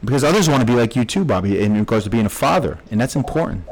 Because 0.01 0.23
others 0.23 0.47
want 0.47 0.61
to 0.61 0.65
be 0.65 0.71
like 0.71 0.95
you 0.95 1.03
too, 1.03 1.25
Bobby, 1.25 1.59
in 1.59 1.77
regards 1.77 2.05
to 2.05 2.09
being 2.09 2.25
a 2.25 2.29
father, 2.29 2.79
and 2.89 3.01
that's 3.01 3.17
important. 3.17 3.65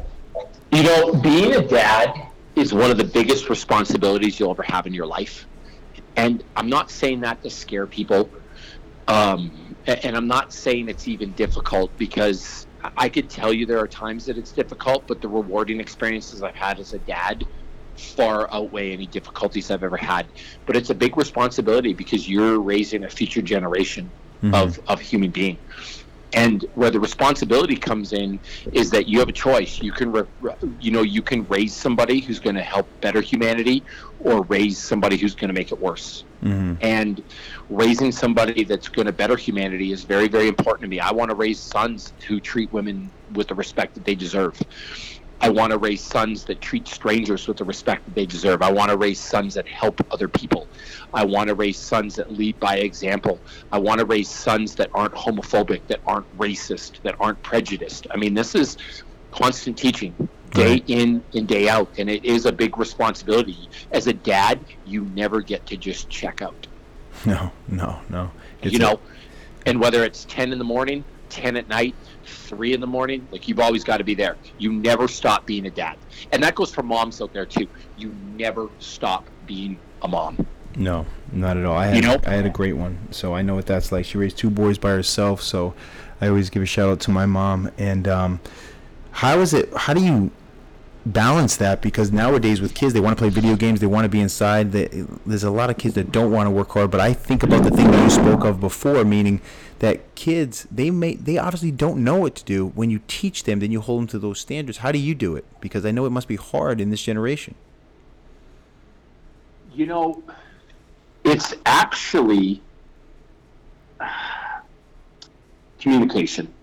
You 0.74 0.84
know, 0.84 1.14
being 1.14 1.56
a 1.56 1.66
dad 1.66 2.14
is 2.58 2.74
one 2.74 2.92
of 2.92 2.98
the 2.98 3.06
biggest 3.06 3.50
responsibilities 3.50 4.38
you'll 4.38 4.52
ever 4.52 4.64
have 4.64 4.86
in 4.86 4.94
your 4.94 5.06
life. 5.06 5.48
And 6.18 6.44
I'm 6.58 6.68
not 6.68 6.92
saying 6.92 7.22
that 7.22 7.42
to 7.44 7.50
scare 7.50 7.88
people. 7.88 8.30
Um, 9.08 9.78
and 9.88 10.14
I'm 10.14 10.28
not 10.28 10.52
saying 10.52 10.90
it's 10.90 11.08
even 11.08 11.32
difficult 11.32 11.98
because 11.98 12.68
I 12.98 13.08
could 13.08 13.30
tell 13.30 13.54
you 13.54 13.66
there 13.66 13.80
are 13.80 13.88
times 13.88 14.26
that 14.26 14.38
it's 14.38 14.52
difficult, 14.52 15.08
but 15.08 15.22
the 15.22 15.30
rewarding 15.30 15.80
experiences 15.80 16.44
I've 16.44 16.54
had 16.54 16.82
as 16.82 16.92
a 16.92 17.00
dad 17.00 17.48
far 18.02 18.52
outweigh 18.52 18.92
any 18.92 19.06
difficulties 19.06 19.72
I've 19.72 19.84
ever 19.84 19.98
had. 19.98 20.26
But 20.66 20.76
it's 20.76 20.90
a 20.90 20.96
big 20.96 21.18
responsibility 21.18 21.94
because 21.94 22.28
you're 22.28 22.60
raising 22.60 23.04
a 23.04 23.10
future 23.10 23.42
generation 23.42 24.10
mm-hmm. 24.42 24.54
of, 24.54 24.80
of 24.88 25.00
human 25.00 25.32
being. 25.32 25.58
And 26.34 26.64
where 26.76 26.90
the 26.90 27.00
responsibility 27.00 27.76
comes 27.76 28.14
in 28.14 28.40
is 28.72 28.90
that 28.92 29.08
you 29.10 29.20
have 29.20 29.28
a 29.28 29.34
choice. 29.34 29.82
You 29.82 29.92
can, 29.92 30.14
re, 30.14 30.24
you 30.80 30.90
know, 30.90 31.02
you 31.02 31.22
can 31.22 31.46
raise 31.48 31.74
somebody 31.74 32.22
who's 32.22 32.40
going 32.40 32.56
to 32.56 32.64
help 32.64 32.88
better 33.02 33.20
humanity, 33.20 33.84
or 34.22 34.44
raise 34.44 34.78
somebody 34.78 35.18
who's 35.18 35.36
going 35.36 35.50
to 35.50 35.54
make 35.54 35.74
it 35.74 35.80
worse. 35.82 36.24
Mm-hmm. 36.42 36.76
And 36.82 37.22
raising 37.70 38.14
somebody 38.14 38.64
that's 38.64 38.88
going 38.88 39.08
to 39.08 39.12
better 39.12 39.36
humanity 39.36 39.92
is 39.92 40.04
very, 40.04 40.30
very 40.30 40.48
important 40.48 40.84
to 40.84 40.88
me. 40.88 41.02
I 41.02 41.12
want 41.12 41.30
to 41.30 41.36
raise 41.36 41.60
sons 41.60 42.14
who 42.28 42.40
treat 42.40 42.72
women 42.72 43.12
with 43.34 43.50
the 43.50 43.56
respect 43.56 43.96
that 43.96 44.06
they 44.06 44.16
deserve. 44.16 44.58
I 45.42 45.50
want 45.50 45.72
to 45.72 45.78
raise 45.78 46.02
sons 46.02 46.46
that 46.46 46.62
treat 46.62 46.88
strangers 46.88 47.48
with 47.48 47.58
the 47.58 47.64
respect 47.66 48.06
that 48.06 48.14
they 48.16 48.26
deserve. 48.26 48.62
I 48.62 48.72
want 48.72 48.92
to 48.92 48.98
raise 48.98 49.20
sons 49.20 49.56
that 49.56 49.68
help 49.68 50.00
other 50.12 50.28
people. 50.28 50.68
I 51.14 51.26
want 51.26 51.48
to 51.50 51.56
raise 51.56 51.78
sons 51.78 52.16
that 52.16 52.32
lead 52.32 52.60
by 52.60 52.78
example. 52.78 53.40
I 53.72 53.80
want 53.80 54.00
to 54.00 54.06
raise 54.06 54.30
sons 54.30 54.76
that 54.76 54.90
aren't 54.94 55.14
homophobic, 55.14 55.82
that 55.88 56.00
aren't 56.06 56.38
racist, 56.38 57.02
that 57.02 57.16
aren't 57.20 57.42
prejudiced. 57.44 58.08
I 58.12 58.18
mean, 58.18 58.34
this 58.36 58.54
is 58.56 58.78
constant 59.32 59.78
teaching 59.78 60.14
day 60.52 60.84
in 60.88 61.24
and 61.34 61.48
day 61.48 61.68
out, 61.70 61.90
and 61.98 62.10
it 62.10 62.24
is 62.24 62.46
a 62.46 62.52
big 62.52 62.78
responsibility. 62.78 63.70
As 63.92 64.08
a 64.08 64.14
dad, 64.14 64.60
you 64.86 65.06
never 65.16 65.42
get 65.42 65.66
to 65.68 65.78
just 65.78 66.10
check 66.10 66.42
out. 66.42 66.68
No, 67.26 67.52
no, 67.68 68.00
no. 68.10 68.32
It's 68.62 68.74
you 68.74 68.80
know, 68.80 68.94
a- 68.94 69.70
and 69.70 69.80
whether 69.80 70.04
it's 70.04 70.26
10 70.26 70.52
in 70.52 70.58
the 70.60 70.66
morning, 70.66 71.04
10 71.30 71.56
at 71.56 71.68
night, 71.70 71.96
three 72.52 72.74
in 72.74 72.82
the 72.82 72.88
morning, 72.88 73.26
like 73.32 73.48
you've 73.48 73.62
always 73.62 73.84
got 73.84 73.98
to 73.98 74.04
be 74.04 74.14
there. 74.14 74.36
You 74.60 74.74
never 74.74 75.08
stop 75.08 75.46
being 75.46 75.66
a 75.66 75.72
dad. 75.72 75.98
And 76.34 76.44
that 76.44 76.54
goes 76.54 76.74
for 76.74 76.84
moms 76.84 77.22
out 77.22 77.34
there 77.34 77.46
too. 77.46 77.68
You 77.98 78.14
never 78.36 78.70
stop 78.80 79.26
being 79.48 79.80
a 80.02 80.08
mom. 80.08 80.46
No, 80.76 81.06
not 81.32 81.58
at 81.58 81.66
all. 81.66 81.78
I 81.78 81.88
had, 81.88 81.96
you 81.96 82.02
know? 82.02 82.20
I 82.26 82.34
had 82.34 82.46
a 82.46 82.50
great 82.50 82.74
one, 82.74 83.08
so 83.12 83.34
I 83.34 83.42
know 83.42 83.56
what 83.56 83.66
that's 83.66 83.92
like. 83.92 84.06
She 84.06 84.18
raised 84.18 84.38
two 84.38 84.50
boys 84.50 84.78
by 84.78 84.90
herself, 84.90 85.42
so 85.42 85.74
I 86.20 86.28
always 86.28 86.50
give 86.50 86.62
a 86.62 86.66
shout 86.66 86.90
out 86.90 87.00
to 87.02 87.12
my 87.12 87.26
mom. 87.26 87.72
And 87.78 88.08
um, 88.08 88.42
how 89.12 89.40
is 89.40 89.54
it? 89.54 89.74
How 89.76 89.94
do 89.94 90.04
you 90.04 90.32
balance 91.06 91.58
that 91.58 91.82
because 91.82 92.12
nowadays 92.12 92.62
with 92.62 92.76
kids 92.76 92.94
they 92.94 93.00
want 93.00 93.18
to 93.18 93.20
play 93.20 93.30
video 93.30 93.56
games 93.56 93.80
they 93.80 93.88
want 93.88 94.06
to 94.06 94.10
be 94.10 94.20
inside 94.20 94.72
there's 94.72 95.44
a 95.44 95.50
lot 95.50 95.68
of 95.68 95.76
kids 95.76 95.96
that 95.96 96.12
don't 96.12 96.32
want 96.32 96.46
to 96.46 96.52
work 96.52 96.70
hard 96.70 96.92
but 96.92 97.00
i 97.00 97.12
think 97.12 97.42
about 97.42 97.64
the 97.64 97.72
thing 97.72 97.90
that 97.90 98.04
you 98.04 98.10
spoke 98.12 98.44
of 98.44 98.60
before 98.60 99.04
meaning 99.04 99.42
that 99.82 100.14
kids 100.14 100.68
they 100.70 100.92
may 100.92 101.16
they 101.16 101.40
obviously 101.40 101.72
don't 101.72 102.04
know 102.04 102.16
what 102.16 102.36
to 102.36 102.46
do. 102.46 102.68
When 102.68 102.92
you 102.92 103.02
teach 103.08 103.46
them 103.46 103.60
then 103.60 103.72
you 103.72 103.82
hold 103.82 104.02
them 104.02 104.08
to 104.10 104.20
those 104.20 104.40
standards. 104.40 104.78
How 104.78 104.92
do 104.92 105.00
you 105.00 105.16
do 105.16 105.36
it? 105.36 105.44
Because 105.60 105.86
i 105.86 105.92
know 105.92 106.06
it 106.06 106.12
must 106.12 106.28
be 106.28 106.36
hard 106.36 106.80
in 106.80 106.92
this 106.92 107.02
generation. 107.02 107.56
You 109.74 109.88
know 109.88 110.24
it's 111.24 111.56
actually 111.66 112.62
communication. 115.80 116.54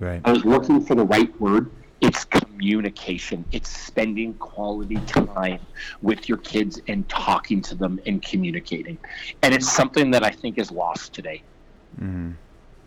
Right. 0.00 0.20
I 0.24 0.32
was 0.32 0.44
looking 0.44 0.84
for 0.84 0.96
the 0.96 1.04
right 1.04 1.40
word. 1.40 1.70
It's 2.00 2.24
communication. 2.24 3.44
It's 3.52 3.68
spending 3.68 4.34
quality 4.34 4.96
time 5.06 5.60
with 6.02 6.28
your 6.28 6.38
kids 6.38 6.80
and 6.88 7.08
talking 7.08 7.62
to 7.62 7.76
them 7.76 8.00
and 8.04 8.20
communicating. 8.20 8.98
And 9.42 9.54
it's 9.54 9.70
something 9.70 10.10
that 10.10 10.24
i 10.24 10.30
think 10.30 10.58
is 10.58 10.72
lost 10.72 11.12
today. 11.12 11.40
Mm-hmm. 12.00 12.32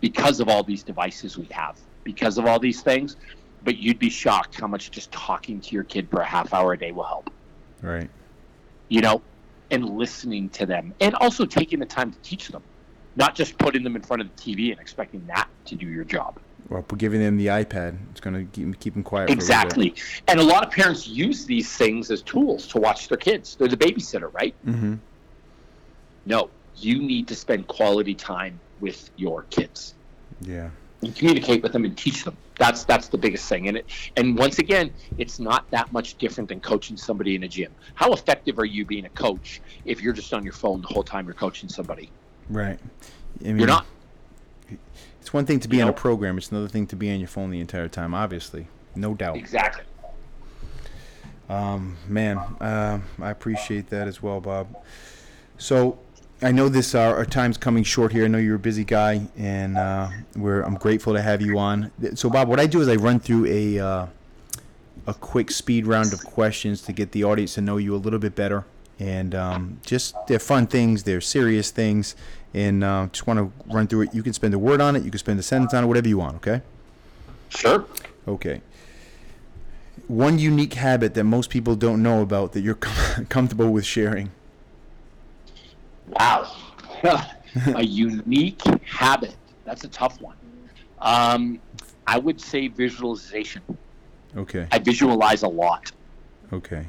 Because 0.00 0.40
of 0.40 0.48
all 0.48 0.62
these 0.62 0.82
devices 0.82 1.36
we 1.38 1.46
have 1.50 1.78
because 2.04 2.38
of 2.38 2.46
all 2.46 2.58
these 2.58 2.80
things 2.82 3.16
but 3.64 3.76
you'd 3.76 3.98
be 3.98 4.10
shocked 4.10 4.60
how 4.60 4.66
much 4.66 4.90
just 4.90 5.10
talking 5.12 5.60
to 5.60 5.74
your 5.74 5.84
kid 5.84 6.08
for 6.10 6.20
a 6.20 6.24
half 6.24 6.54
hour 6.54 6.72
a 6.72 6.78
day 6.78 6.92
will 6.92 7.04
help 7.04 7.30
right 7.82 8.10
you 8.88 9.00
know 9.00 9.20
and 9.70 9.88
listening 9.88 10.48
to 10.48 10.64
them 10.66 10.94
and 11.00 11.14
also 11.16 11.44
taking 11.44 11.78
the 11.78 11.86
time 11.86 12.12
to 12.12 12.18
teach 12.20 12.48
them 12.48 12.62
not 13.16 13.34
just 13.34 13.58
putting 13.58 13.82
them 13.82 13.96
in 13.96 14.02
front 14.02 14.22
of 14.22 14.28
the 14.34 14.42
tv 14.42 14.70
and 14.70 14.80
expecting 14.80 15.24
that 15.26 15.48
to 15.64 15.74
do 15.74 15.86
your 15.86 16.04
job 16.04 16.38
Well, 16.68 16.82
giving 16.82 17.20
them 17.20 17.36
the 17.36 17.46
iPad. 17.46 17.96
It's 18.10 18.20
going 18.20 18.34
to 18.34 18.44
keep, 18.52 18.78
keep 18.80 18.94
them 18.94 19.02
quiet. 19.02 19.30
Exactly. 19.30 19.94
A 20.26 20.30
and 20.30 20.40
a 20.40 20.42
lot 20.42 20.66
of 20.66 20.70
parents 20.70 21.06
use 21.08 21.46
these 21.46 21.74
things 21.74 22.10
as 22.10 22.20
tools 22.22 22.66
to 22.68 22.78
watch 22.78 23.08
their 23.08 23.16
kids. 23.16 23.56
They're 23.56 23.68
the 23.68 23.76
babysitter, 23.76 24.32
right? 24.34 24.54
Mm-hmm. 24.66 24.96
No, 26.26 26.50
you 26.76 26.98
need 26.98 27.28
to 27.28 27.34
spend 27.34 27.66
quality 27.68 28.14
time 28.14 28.60
with 28.80 29.10
your 29.16 29.42
kids. 29.44 29.94
Yeah. 30.40 30.70
And 31.02 31.14
communicate 31.14 31.62
with 31.62 31.72
them 31.72 31.84
and 31.84 31.96
teach 31.96 32.24
them. 32.24 32.36
That's 32.58 32.84
that's 32.84 33.06
the 33.08 33.18
biggest 33.18 33.48
thing. 33.48 33.68
And 33.68 33.76
it 33.76 33.86
and 34.16 34.36
once 34.36 34.58
again, 34.58 34.90
it's 35.16 35.38
not 35.38 35.70
that 35.70 35.92
much 35.92 36.18
different 36.18 36.48
than 36.48 36.60
coaching 36.60 36.96
somebody 36.96 37.36
in 37.36 37.44
a 37.44 37.48
gym. 37.48 37.72
How 37.94 38.12
effective 38.12 38.58
are 38.58 38.64
you 38.64 38.84
being 38.84 39.04
a 39.04 39.10
coach 39.10 39.60
if 39.84 40.02
you're 40.02 40.12
just 40.12 40.34
on 40.34 40.42
your 40.42 40.52
phone 40.52 40.82
the 40.82 40.88
whole 40.88 41.04
time 41.04 41.26
you're 41.26 41.34
coaching 41.34 41.68
somebody? 41.68 42.10
Right. 42.50 42.78
I 43.40 43.44
mean, 43.44 43.58
you're 43.58 43.68
not 43.68 43.86
it's 45.28 45.34
one 45.34 45.44
thing 45.44 45.60
to 45.60 45.68
be 45.68 45.76
you 45.76 45.82
on 45.82 45.88
know? 45.88 45.92
a 45.92 45.96
program. 45.96 46.38
It's 46.38 46.50
another 46.50 46.68
thing 46.68 46.86
to 46.86 46.96
be 46.96 47.12
on 47.12 47.18
your 47.18 47.28
phone 47.28 47.50
the 47.50 47.60
entire 47.60 47.86
time. 47.86 48.14
Obviously, 48.14 48.66
no 48.96 49.12
doubt. 49.14 49.36
Exactly. 49.36 49.84
Um, 51.50 51.98
man, 52.06 52.38
uh, 52.38 53.00
I 53.20 53.30
appreciate 53.30 53.90
that 53.90 54.08
as 54.08 54.22
well, 54.22 54.40
Bob. 54.40 54.74
So, 55.58 55.98
I 56.40 56.52
know 56.52 56.68
this 56.68 56.94
uh, 56.94 57.00
our 57.00 57.24
time's 57.24 57.56
coming 57.56 57.82
short 57.82 58.12
here. 58.12 58.24
I 58.24 58.28
know 58.28 58.38
you're 58.38 58.56
a 58.56 58.60
busy 58.60 58.84
guy, 58.84 59.26
and 59.36 59.76
uh, 59.76 60.08
we're 60.36 60.62
I'm 60.62 60.76
grateful 60.76 61.12
to 61.14 61.20
have 61.20 61.42
you 61.42 61.58
on. 61.58 61.90
So, 62.14 62.30
Bob, 62.30 62.48
what 62.48 62.60
I 62.60 62.66
do 62.66 62.80
is 62.80 62.88
I 62.88 62.94
run 62.94 63.18
through 63.18 63.46
a 63.46 63.78
uh, 63.80 64.06
a 65.08 65.14
quick 65.14 65.50
speed 65.50 65.86
round 65.86 66.12
of 66.12 66.24
questions 66.24 66.82
to 66.82 66.92
get 66.92 67.10
the 67.10 67.24
audience 67.24 67.54
to 67.54 67.60
know 67.60 67.76
you 67.76 67.92
a 67.94 67.98
little 67.98 68.20
bit 68.20 68.36
better, 68.36 68.64
and 69.00 69.34
um, 69.34 69.80
just 69.84 70.14
they're 70.28 70.38
fun 70.38 70.68
things, 70.68 71.02
they're 71.02 71.20
serious 71.20 71.72
things, 71.72 72.14
and 72.54 72.84
uh, 72.84 73.08
just 73.10 73.26
want 73.26 73.38
to 73.38 73.72
run 73.74 73.88
through 73.88 74.02
it. 74.02 74.14
You 74.14 74.22
can 74.22 74.32
spend 74.32 74.54
a 74.54 74.60
word 74.60 74.80
on 74.80 74.94
it, 74.94 75.02
you 75.02 75.10
can 75.10 75.18
spend 75.18 75.40
a 75.40 75.42
sentence 75.42 75.74
on 75.74 75.82
it, 75.82 75.86
whatever 75.88 76.06
you 76.06 76.18
want. 76.18 76.36
Okay. 76.36 76.62
Sure. 77.48 77.84
Okay. 78.28 78.60
One 80.06 80.38
unique 80.38 80.74
habit 80.74 81.14
that 81.14 81.24
most 81.24 81.50
people 81.50 81.74
don't 81.74 82.00
know 82.00 82.22
about 82.22 82.52
that 82.52 82.60
you're 82.60 82.76
com- 82.76 83.26
comfortable 83.28 83.70
with 83.70 83.84
sharing. 83.84 84.30
Wow. 86.10 86.54
a 87.02 87.82
unique 87.82 88.62
habit. 88.84 89.36
That's 89.64 89.84
a 89.84 89.88
tough 89.88 90.20
one. 90.20 90.36
Um, 91.00 91.60
I 92.06 92.18
would 92.18 92.40
say 92.40 92.68
visualization. 92.68 93.62
Okay. 94.36 94.66
I 94.72 94.78
visualize 94.78 95.42
a 95.42 95.48
lot. 95.48 95.92
Okay. 96.52 96.86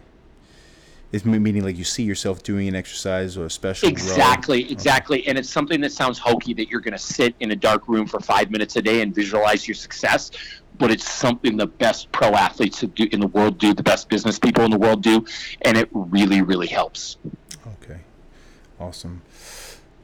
It's 1.11 1.25
meaning 1.25 1.63
like 1.63 1.75
you 1.75 1.83
see 1.83 2.03
yourself 2.03 2.43
doing 2.43 2.67
an 2.67 2.75
exercise 2.75 3.35
or 3.35 3.45
a 3.45 3.49
special 3.49 3.87
row. 3.87 3.91
Exactly, 3.91 4.71
exactly. 4.71 5.27
And 5.27 5.39
it's 5.39 5.49
something 5.49 5.81
that 5.81 5.91
sounds 5.91 6.19
hokey 6.19 6.53
that 6.53 6.69
you're 6.69 6.81
going 6.81 6.93
to 6.93 6.99
sit 6.99 7.33
in 7.39 7.49
a 7.49 7.55
dark 7.55 7.87
room 7.87 8.05
for 8.05 8.19
five 8.19 8.51
minutes 8.51 8.75
a 8.75 8.81
day 8.81 9.01
and 9.01 9.13
visualize 9.13 9.67
your 9.67 9.73
success. 9.73 10.29
But 10.77 10.91
it's 10.91 11.09
something 11.09 11.57
the 11.57 11.65
best 11.65 12.11
pro 12.11 12.29
athletes 12.29 12.81
do 12.81 13.07
in 13.11 13.19
the 13.19 13.27
world 13.27 13.57
do, 13.57 13.73
the 13.73 13.83
best 13.83 14.07
business 14.07 14.37
people 14.37 14.63
in 14.63 14.71
the 14.71 14.77
world 14.77 15.01
do, 15.01 15.25
and 15.63 15.77
it 15.77 15.89
really, 15.91 16.41
really 16.41 16.67
helps. 16.67 17.17
Awesome. 18.79 19.21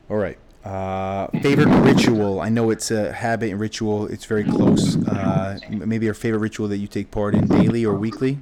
All 0.09 0.17
right. 0.17 0.37
Uh, 0.63 1.27
favorite 1.41 1.67
ritual? 1.81 2.41
I 2.41 2.49
know 2.49 2.71
it's 2.71 2.89
a 2.89 3.11
habit 3.13 3.51
and 3.51 3.59
ritual. 3.59 4.07
It's 4.07 4.25
very 4.25 4.43
close. 4.43 4.97
Uh, 5.07 5.59
maybe 5.69 6.05
your 6.05 6.15
favorite 6.15 6.39
ritual 6.39 6.67
that 6.69 6.77
you 6.77 6.87
take 6.87 7.11
part 7.11 7.35
in 7.35 7.47
daily 7.47 7.85
or 7.85 7.93
weekly, 7.93 8.39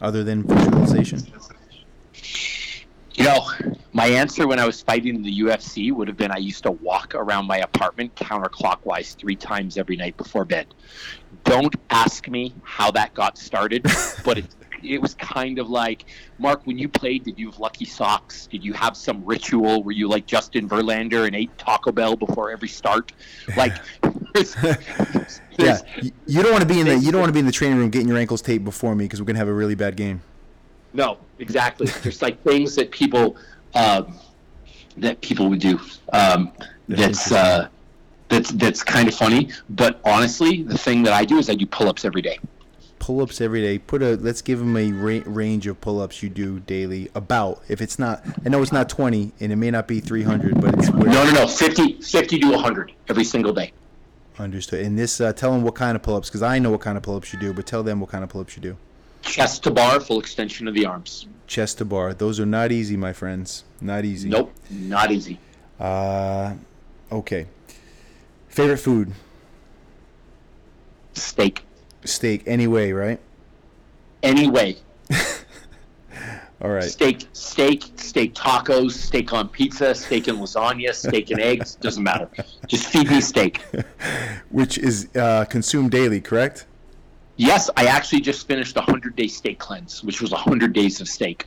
other 0.00 0.24
than 0.24 0.42
visualization. 0.42 1.20
You 3.14 3.24
know, 3.24 3.48
my 3.92 4.08
answer 4.08 4.48
when 4.48 4.58
I 4.58 4.66
was 4.66 4.82
fighting 4.82 5.14
in 5.14 5.22
the 5.22 5.40
UFC 5.42 5.92
would 5.92 6.08
have 6.08 6.16
been 6.16 6.32
I 6.32 6.38
used 6.38 6.64
to 6.64 6.72
walk 6.72 7.14
around 7.14 7.46
my 7.46 7.58
apartment 7.58 8.12
counterclockwise 8.16 9.16
three 9.16 9.36
times 9.36 9.78
every 9.78 9.96
night 9.96 10.16
before 10.16 10.44
bed. 10.44 10.66
Don't 11.44 11.74
ask 11.90 12.28
me 12.28 12.52
how 12.64 12.90
that 12.90 13.14
got 13.14 13.38
started, 13.38 13.86
but 14.24 14.38
it, 14.38 14.46
it 14.84 14.98
was 15.00 15.14
kind 15.14 15.58
of 15.58 15.68
like, 15.70 16.04
Mark, 16.38 16.66
when 16.66 16.78
you 16.78 16.88
played, 16.88 17.24
did 17.24 17.38
you 17.38 17.50
have 17.50 17.58
lucky 17.58 17.84
socks? 17.84 18.46
Did 18.46 18.64
you 18.64 18.72
have 18.74 18.96
some 18.96 19.24
ritual? 19.24 19.82
Were 19.82 19.92
you 19.92 20.08
like 20.08 20.26
Justin 20.26 20.68
Verlander 20.68 21.26
and 21.26 21.34
ate 21.34 21.56
Taco 21.58 21.92
Bell 21.92 22.16
before 22.16 22.50
every 22.50 22.68
start? 22.68 23.12
Like, 23.56 23.74
there's, 24.34 24.54
Yeah, 24.62 24.76
there's- 25.56 25.82
y- 26.02 26.12
you 26.26 26.42
don't 26.42 26.52
want 26.52 26.62
to 26.62 26.68
be 26.68 26.80
in 26.80 26.86
the 26.86 26.98
you 26.98 27.10
don't 27.12 27.20
want 27.20 27.28
to 27.30 27.32
be 27.34 27.40
in 27.40 27.46
the 27.46 27.52
training 27.52 27.78
room 27.78 27.90
getting 27.90 28.08
your 28.08 28.18
ankles 28.18 28.42
taped 28.42 28.64
before 28.64 28.94
me 28.94 29.04
because 29.04 29.20
we're 29.20 29.26
gonna 29.26 29.38
have 29.38 29.48
a 29.48 29.52
really 29.52 29.74
bad 29.76 29.96
game. 29.96 30.20
No, 30.92 31.18
exactly. 31.38 31.86
There's 32.02 32.22
like 32.22 32.42
things 32.42 32.74
that 32.76 32.90
people 32.90 33.36
um, 33.74 34.18
that 34.96 35.20
people 35.20 35.48
would 35.48 35.60
do. 35.60 35.80
Um, 36.12 36.52
that's 36.88 37.32
uh, 37.32 37.68
that's 38.28 38.50
that's 38.52 38.82
kind 38.82 39.08
of 39.08 39.14
funny. 39.14 39.50
But 39.70 40.00
honestly, 40.04 40.62
the 40.62 40.78
thing 40.78 41.02
that 41.04 41.12
I 41.12 41.24
do 41.24 41.38
is 41.38 41.48
I 41.50 41.54
do 41.54 41.66
pull-ups 41.66 42.04
every 42.04 42.22
day. 42.22 42.38
Pull-ups 43.04 43.42
every 43.42 43.60
day. 43.60 43.78
Put 43.78 44.02
a 44.02 44.16
let's 44.16 44.40
give 44.40 44.60
them 44.60 44.74
a 44.78 44.90
ra- 44.92 45.20
range 45.26 45.66
of 45.66 45.78
pull-ups 45.82 46.22
you 46.22 46.30
do 46.30 46.60
daily. 46.60 47.10
About 47.14 47.62
if 47.68 47.82
it's 47.82 47.98
not, 47.98 48.24
I 48.46 48.48
know 48.48 48.62
it's 48.62 48.72
not 48.72 48.88
20 48.88 49.30
and 49.40 49.52
it 49.52 49.56
may 49.56 49.70
not 49.70 49.86
be 49.86 50.00
300, 50.00 50.58
but 50.58 50.72
it's 50.72 50.88
No, 50.88 51.02
no, 51.02 51.30
no. 51.32 51.46
50, 51.46 52.00
50 52.00 52.38
to 52.38 52.50
100 52.52 52.92
every 53.10 53.24
single 53.24 53.52
day. 53.52 53.74
Understood. 54.38 54.86
And 54.86 54.98
this, 54.98 55.20
uh, 55.20 55.34
tell 55.34 55.52
them 55.52 55.62
what 55.62 55.74
kind 55.74 55.96
of 55.96 56.02
pull-ups, 56.02 56.30
because 56.30 56.40
I 56.40 56.58
know 56.58 56.70
what 56.70 56.80
kind 56.80 56.96
of 56.96 57.02
pull-ups 57.02 57.30
you 57.34 57.38
do, 57.38 57.52
but 57.52 57.66
tell 57.66 57.82
them 57.82 58.00
what 58.00 58.08
kind 58.08 58.24
of 58.24 58.30
pull-ups 58.30 58.56
you 58.56 58.62
do. 58.62 58.76
Chest 59.20 59.64
to 59.64 59.70
bar, 59.70 60.00
full 60.00 60.18
extension 60.18 60.66
of 60.66 60.72
the 60.72 60.86
arms. 60.86 61.26
Chest 61.46 61.76
to 61.78 61.84
bar. 61.84 62.14
Those 62.14 62.40
are 62.40 62.46
not 62.46 62.72
easy, 62.72 62.96
my 62.96 63.12
friends. 63.12 63.64
Not 63.82 64.06
easy. 64.06 64.30
Nope, 64.30 64.50
not 64.70 65.12
easy. 65.12 65.38
Uh, 65.78 66.54
okay. 67.12 67.48
Favorite 68.48 68.78
food? 68.78 69.12
Steak. 71.12 71.64
Steak. 72.24 72.44
Anyway, 72.46 72.90
right? 72.92 73.20
Anyway, 74.22 74.76
All 76.62 76.70
right. 76.70 76.82
steak, 76.82 77.26
steak, 77.34 77.84
steak 77.96 78.34
tacos, 78.34 78.92
steak 78.92 79.34
on 79.34 79.50
pizza, 79.50 79.94
steak 79.94 80.28
and 80.28 80.38
lasagna, 80.38 80.94
steak 80.94 81.30
and 81.32 81.40
eggs. 81.42 81.74
Doesn't 81.82 82.02
matter. 82.02 82.30
Just 82.66 82.86
feed 82.86 83.10
me 83.10 83.20
steak. 83.20 83.58
Which 84.50 84.78
is 84.78 85.14
uh, 85.14 85.44
consumed 85.50 85.90
daily, 85.90 86.22
correct? 86.22 86.64
Yes, 87.36 87.68
I 87.76 87.88
actually 87.88 88.22
just 88.22 88.46
finished 88.46 88.74
a 88.78 88.80
hundred 88.80 89.16
day 89.16 89.26
steak 89.26 89.58
cleanse, 89.58 90.02
which 90.02 90.22
was 90.22 90.32
a 90.32 90.36
hundred 90.36 90.72
days 90.72 91.02
of 91.02 91.08
steak. 91.08 91.44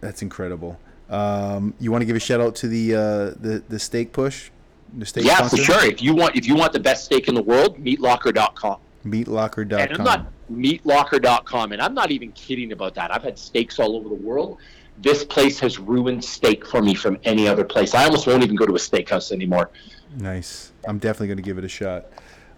That's 0.00 0.22
incredible. 0.22 0.78
Um, 1.10 1.74
you 1.80 1.90
want 1.90 2.02
to 2.02 2.06
give 2.06 2.14
a 2.14 2.20
shout 2.20 2.40
out 2.40 2.54
to 2.56 2.68
the 2.68 2.94
uh, 2.94 3.00
the 3.40 3.64
the 3.68 3.80
steak 3.80 4.12
push, 4.12 4.50
the 4.96 5.06
steak 5.06 5.24
yeah, 5.24 5.38
sponsor? 5.38 5.56
for 5.56 5.62
sure. 5.64 5.84
If 5.84 6.02
you 6.02 6.14
want, 6.14 6.36
if 6.36 6.46
you 6.46 6.54
want 6.54 6.72
the 6.72 6.78
best 6.78 7.06
steak 7.06 7.26
in 7.26 7.34
the 7.34 7.42
world, 7.42 7.82
meatlocker.com. 7.82 8.78
Meatlocker.com. 9.10 9.80
And 9.80 9.92
I'm 9.92 10.04
not 10.04 10.26
meatlocker.com, 10.50 11.72
and 11.72 11.82
I'm 11.82 11.94
not 11.94 12.10
even 12.10 12.32
kidding 12.32 12.72
about 12.72 12.94
that. 12.94 13.12
I've 13.12 13.22
had 13.22 13.38
steaks 13.38 13.78
all 13.78 13.96
over 13.96 14.08
the 14.08 14.14
world. 14.14 14.58
This 15.00 15.24
place 15.24 15.60
has 15.60 15.78
ruined 15.78 16.24
steak 16.24 16.66
for 16.66 16.82
me 16.82 16.94
from 16.94 17.18
any 17.24 17.46
other 17.46 17.64
place. 17.64 17.94
I 17.94 18.04
almost 18.04 18.26
won't 18.26 18.42
even 18.42 18.56
go 18.56 18.66
to 18.66 18.74
a 18.74 18.78
steakhouse 18.78 19.30
anymore. 19.30 19.70
Nice. 20.16 20.72
I'm 20.86 20.98
definitely 20.98 21.28
going 21.28 21.36
to 21.36 21.42
give 21.42 21.58
it 21.58 21.64
a 21.64 21.68
shot. 21.68 22.06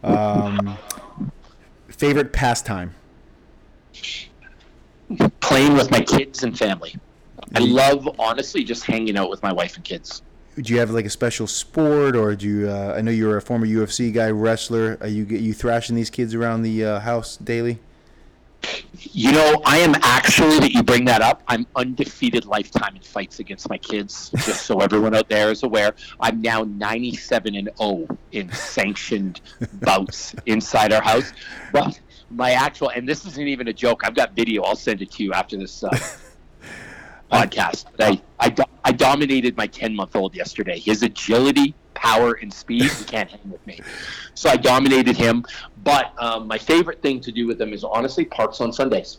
Um, 0.02 0.78
favorite 1.88 2.32
pastime? 2.32 2.94
Playing 5.40 5.74
with 5.74 5.90
my 5.90 6.00
kids 6.00 6.44
and 6.44 6.56
family. 6.56 6.96
I 7.54 7.58
love, 7.58 8.08
honestly, 8.18 8.64
just 8.64 8.84
hanging 8.84 9.18
out 9.18 9.28
with 9.28 9.42
my 9.42 9.52
wife 9.52 9.76
and 9.76 9.84
kids. 9.84 10.22
Do 10.60 10.72
you 10.72 10.78
have 10.80 10.90
like 10.90 11.06
a 11.06 11.10
special 11.10 11.46
sport, 11.46 12.14
or 12.16 12.34
do 12.34 12.46
you? 12.46 12.68
Uh, 12.68 12.94
I 12.96 13.00
know 13.00 13.10
you're 13.10 13.36
a 13.36 13.42
former 13.42 13.66
UFC 13.66 14.12
guy, 14.12 14.30
wrestler. 14.30 14.98
Are 15.00 15.08
you 15.08 15.24
you 15.24 15.54
thrashing 15.54 15.96
these 15.96 16.10
kids 16.10 16.34
around 16.34 16.62
the 16.62 16.84
uh, 16.84 17.00
house 17.00 17.36
daily? 17.36 17.78
You 18.98 19.32
know, 19.32 19.62
I 19.64 19.78
am 19.78 19.94
actually 20.02 20.58
that 20.58 20.72
you 20.72 20.82
bring 20.82 21.06
that 21.06 21.22
up. 21.22 21.42
I'm 21.48 21.66
undefeated 21.76 22.44
lifetime 22.44 22.94
in 22.94 23.02
fights 23.02 23.38
against 23.38 23.70
my 23.70 23.78
kids. 23.78 24.30
Just 24.30 24.66
so 24.66 24.80
everyone 24.80 25.14
out 25.14 25.28
there 25.28 25.50
is 25.50 25.62
aware, 25.62 25.94
I'm 26.20 26.42
now 26.42 26.64
97 26.64 27.54
and 27.54 27.70
0 27.78 28.06
in 28.32 28.52
sanctioned 28.52 29.40
bouts 29.74 30.34
inside 30.44 30.92
our 30.92 31.02
house. 31.02 31.32
But 31.72 31.98
my 32.30 32.52
actual, 32.52 32.90
and 32.90 33.08
this 33.08 33.24
isn't 33.24 33.48
even 33.48 33.68
a 33.68 33.72
joke. 33.72 34.02
I've 34.04 34.14
got 34.14 34.36
video. 34.36 34.62
I'll 34.62 34.76
send 34.76 35.00
it 35.00 35.10
to 35.12 35.24
you 35.24 35.32
after 35.32 35.56
this 35.56 35.82
uh, 35.82 35.88
podcast. 37.30 37.86
I, 37.98 38.20
I, 38.38 38.54
I 38.84 38.92
dominated 38.92 39.56
my 39.56 39.66
10 39.66 39.94
month 39.94 40.16
old 40.16 40.34
yesterday. 40.34 40.78
His 40.78 41.02
agility, 41.02 41.74
power, 41.94 42.34
and 42.34 42.52
speed, 42.52 42.84
he 42.90 43.04
can't 43.04 43.30
hang 43.30 43.50
with 43.50 43.64
me. 43.66 43.80
So 44.34 44.50
I 44.50 44.56
dominated 44.56 45.16
him. 45.16 45.44
But 45.84 46.12
um, 46.18 46.46
my 46.46 46.58
favorite 46.58 47.00
thing 47.02 47.20
to 47.20 47.32
do 47.32 47.46
with 47.46 47.58
them 47.58 47.72
is 47.72 47.84
honestly 47.84 48.24
parks 48.24 48.60
on 48.60 48.72
Sundays. 48.72 49.18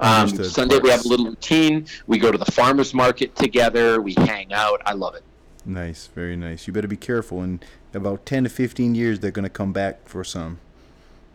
Um. 0.00 0.28
Sunday 0.28 0.78
we 0.80 0.90
have 0.90 1.04
a 1.04 1.08
little 1.08 1.26
routine. 1.26 1.86
We 2.08 2.18
go 2.18 2.32
to 2.32 2.38
the 2.38 2.50
farmers 2.50 2.92
market 2.94 3.36
together. 3.36 4.00
We 4.00 4.14
hang 4.14 4.52
out. 4.52 4.82
I 4.84 4.92
love 4.94 5.14
it. 5.14 5.22
Nice, 5.64 6.08
very 6.08 6.36
nice. 6.36 6.66
You 6.66 6.72
better 6.72 6.88
be 6.88 6.96
careful. 6.96 7.42
In 7.42 7.60
about 7.94 8.26
10 8.26 8.44
to 8.44 8.50
15 8.50 8.94
years, 8.96 9.20
they're 9.20 9.30
going 9.30 9.44
to 9.44 9.48
come 9.48 9.72
back 9.72 10.06
for 10.08 10.24
some. 10.24 10.58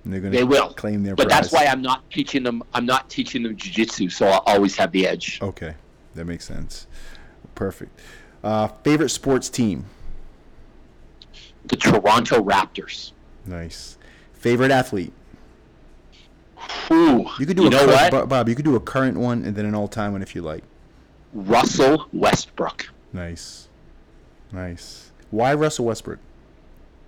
And 0.03 0.13
they're 0.13 0.19
going 0.19 0.33
They 0.33 0.39
to 0.39 0.45
will. 0.45 0.73
claim 0.73 1.03
their 1.03 1.15
But 1.15 1.29
prize. 1.29 1.49
that's 1.49 1.53
why 1.53 1.65
I'm 1.65 1.81
not 1.81 2.07
teaching 2.11 2.43
them. 2.43 2.61
I'm 2.73 2.85
not 2.85 3.09
teaching 3.09 3.43
them 3.43 3.55
jujitsu, 3.55 4.11
so 4.11 4.27
I'll 4.27 4.43
always 4.45 4.75
have 4.75 4.91
the 4.91 5.07
edge. 5.07 5.39
Okay, 5.41 5.73
that 6.19 6.25
makes 6.25 6.43
sense. 6.45 6.85
Perfect. 7.55 7.97
Uh, 8.43 8.67
favorite 8.83 9.07
sports 9.09 9.49
team? 9.49 9.85
The 11.65 11.77
Toronto 11.77 12.43
Raptors. 12.43 13.13
Nice. 13.45 13.97
Favorite 14.33 14.69
athlete? 14.71 15.13
Ooh, 16.91 17.25
You 17.39 17.45
could 17.45 17.55
do 17.55 17.63
you 17.63 17.67
a 17.69 17.71
know 17.71 17.85
cur- 17.85 18.09
what? 18.11 18.29
Bob. 18.29 18.49
You 18.49 18.55
could 18.55 18.65
do 18.65 18.75
a 18.75 18.79
current 18.81 19.17
one 19.17 19.43
and 19.45 19.55
then 19.55 19.65
an 19.65 19.73
all-time 19.73 20.11
one 20.11 20.21
if 20.21 20.35
you 20.35 20.41
like. 20.41 20.63
Russell 21.33 22.07
Westbrook. 22.11 22.89
Nice, 23.13 23.69
nice. 24.51 25.11
Why 25.31 25.53
Russell 25.53 25.85
Westbrook? 25.85 26.19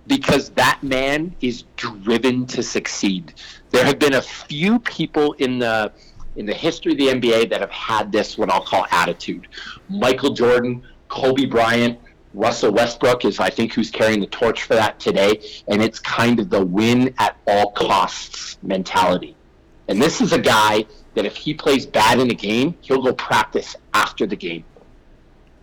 because 0.08 0.48
that 0.50 0.80
man 0.82 1.32
is 1.40 1.62
driven 1.76 2.44
to 2.44 2.60
succeed. 2.60 3.32
There 3.70 3.84
have 3.84 4.00
been 4.00 4.14
a 4.14 4.20
few 4.22 4.80
people 4.80 5.34
in 5.34 5.60
the 5.60 5.92
in 6.36 6.46
the 6.46 6.54
history 6.54 6.92
of 6.92 6.98
the 6.98 7.08
NBA 7.08 7.50
that 7.50 7.60
have 7.60 7.70
had 7.70 8.10
this 8.12 8.38
what 8.38 8.50
I'll 8.50 8.64
call 8.64 8.86
attitude. 8.90 9.48
Michael 9.88 10.32
Jordan, 10.32 10.82
Kobe 11.08 11.44
Bryant, 11.46 11.98
Russell 12.34 12.72
Westbrook 12.72 13.24
is 13.26 13.38
I 13.38 13.50
think 13.50 13.74
who's 13.74 13.90
carrying 13.90 14.20
the 14.20 14.26
torch 14.26 14.62
for 14.62 14.74
that 14.74 14.98
today, 14.98 15.42
and 15.68 15.82
it's 15.82 15.98
kind 15.98 16.40
of 16.40 16.48
the 16.48 16.64
win 16.64 17.14
at 17.18 17.36
all 17.46 17.72
costs 17.72 18.56
mentality. 18.62 19.36
And 19.88 20.00
this 20.00 20.20
is 20.22 20.32
a 20.32 20.38
guy 20.40 20.86
that 21.14 21.26
if 21.26 21.36
he 21.36 21.52
plays 21.52 21.84
bad 21.84 22.18
in 22.20 22.30
a 22.30 22.34
game, 22.34 22.74
he'll 22.80 23.02
go 23.02 23.12
practice 23.12 23.76
after 23.92 24.26
the 24.26 24.36
game. 24.36 24.64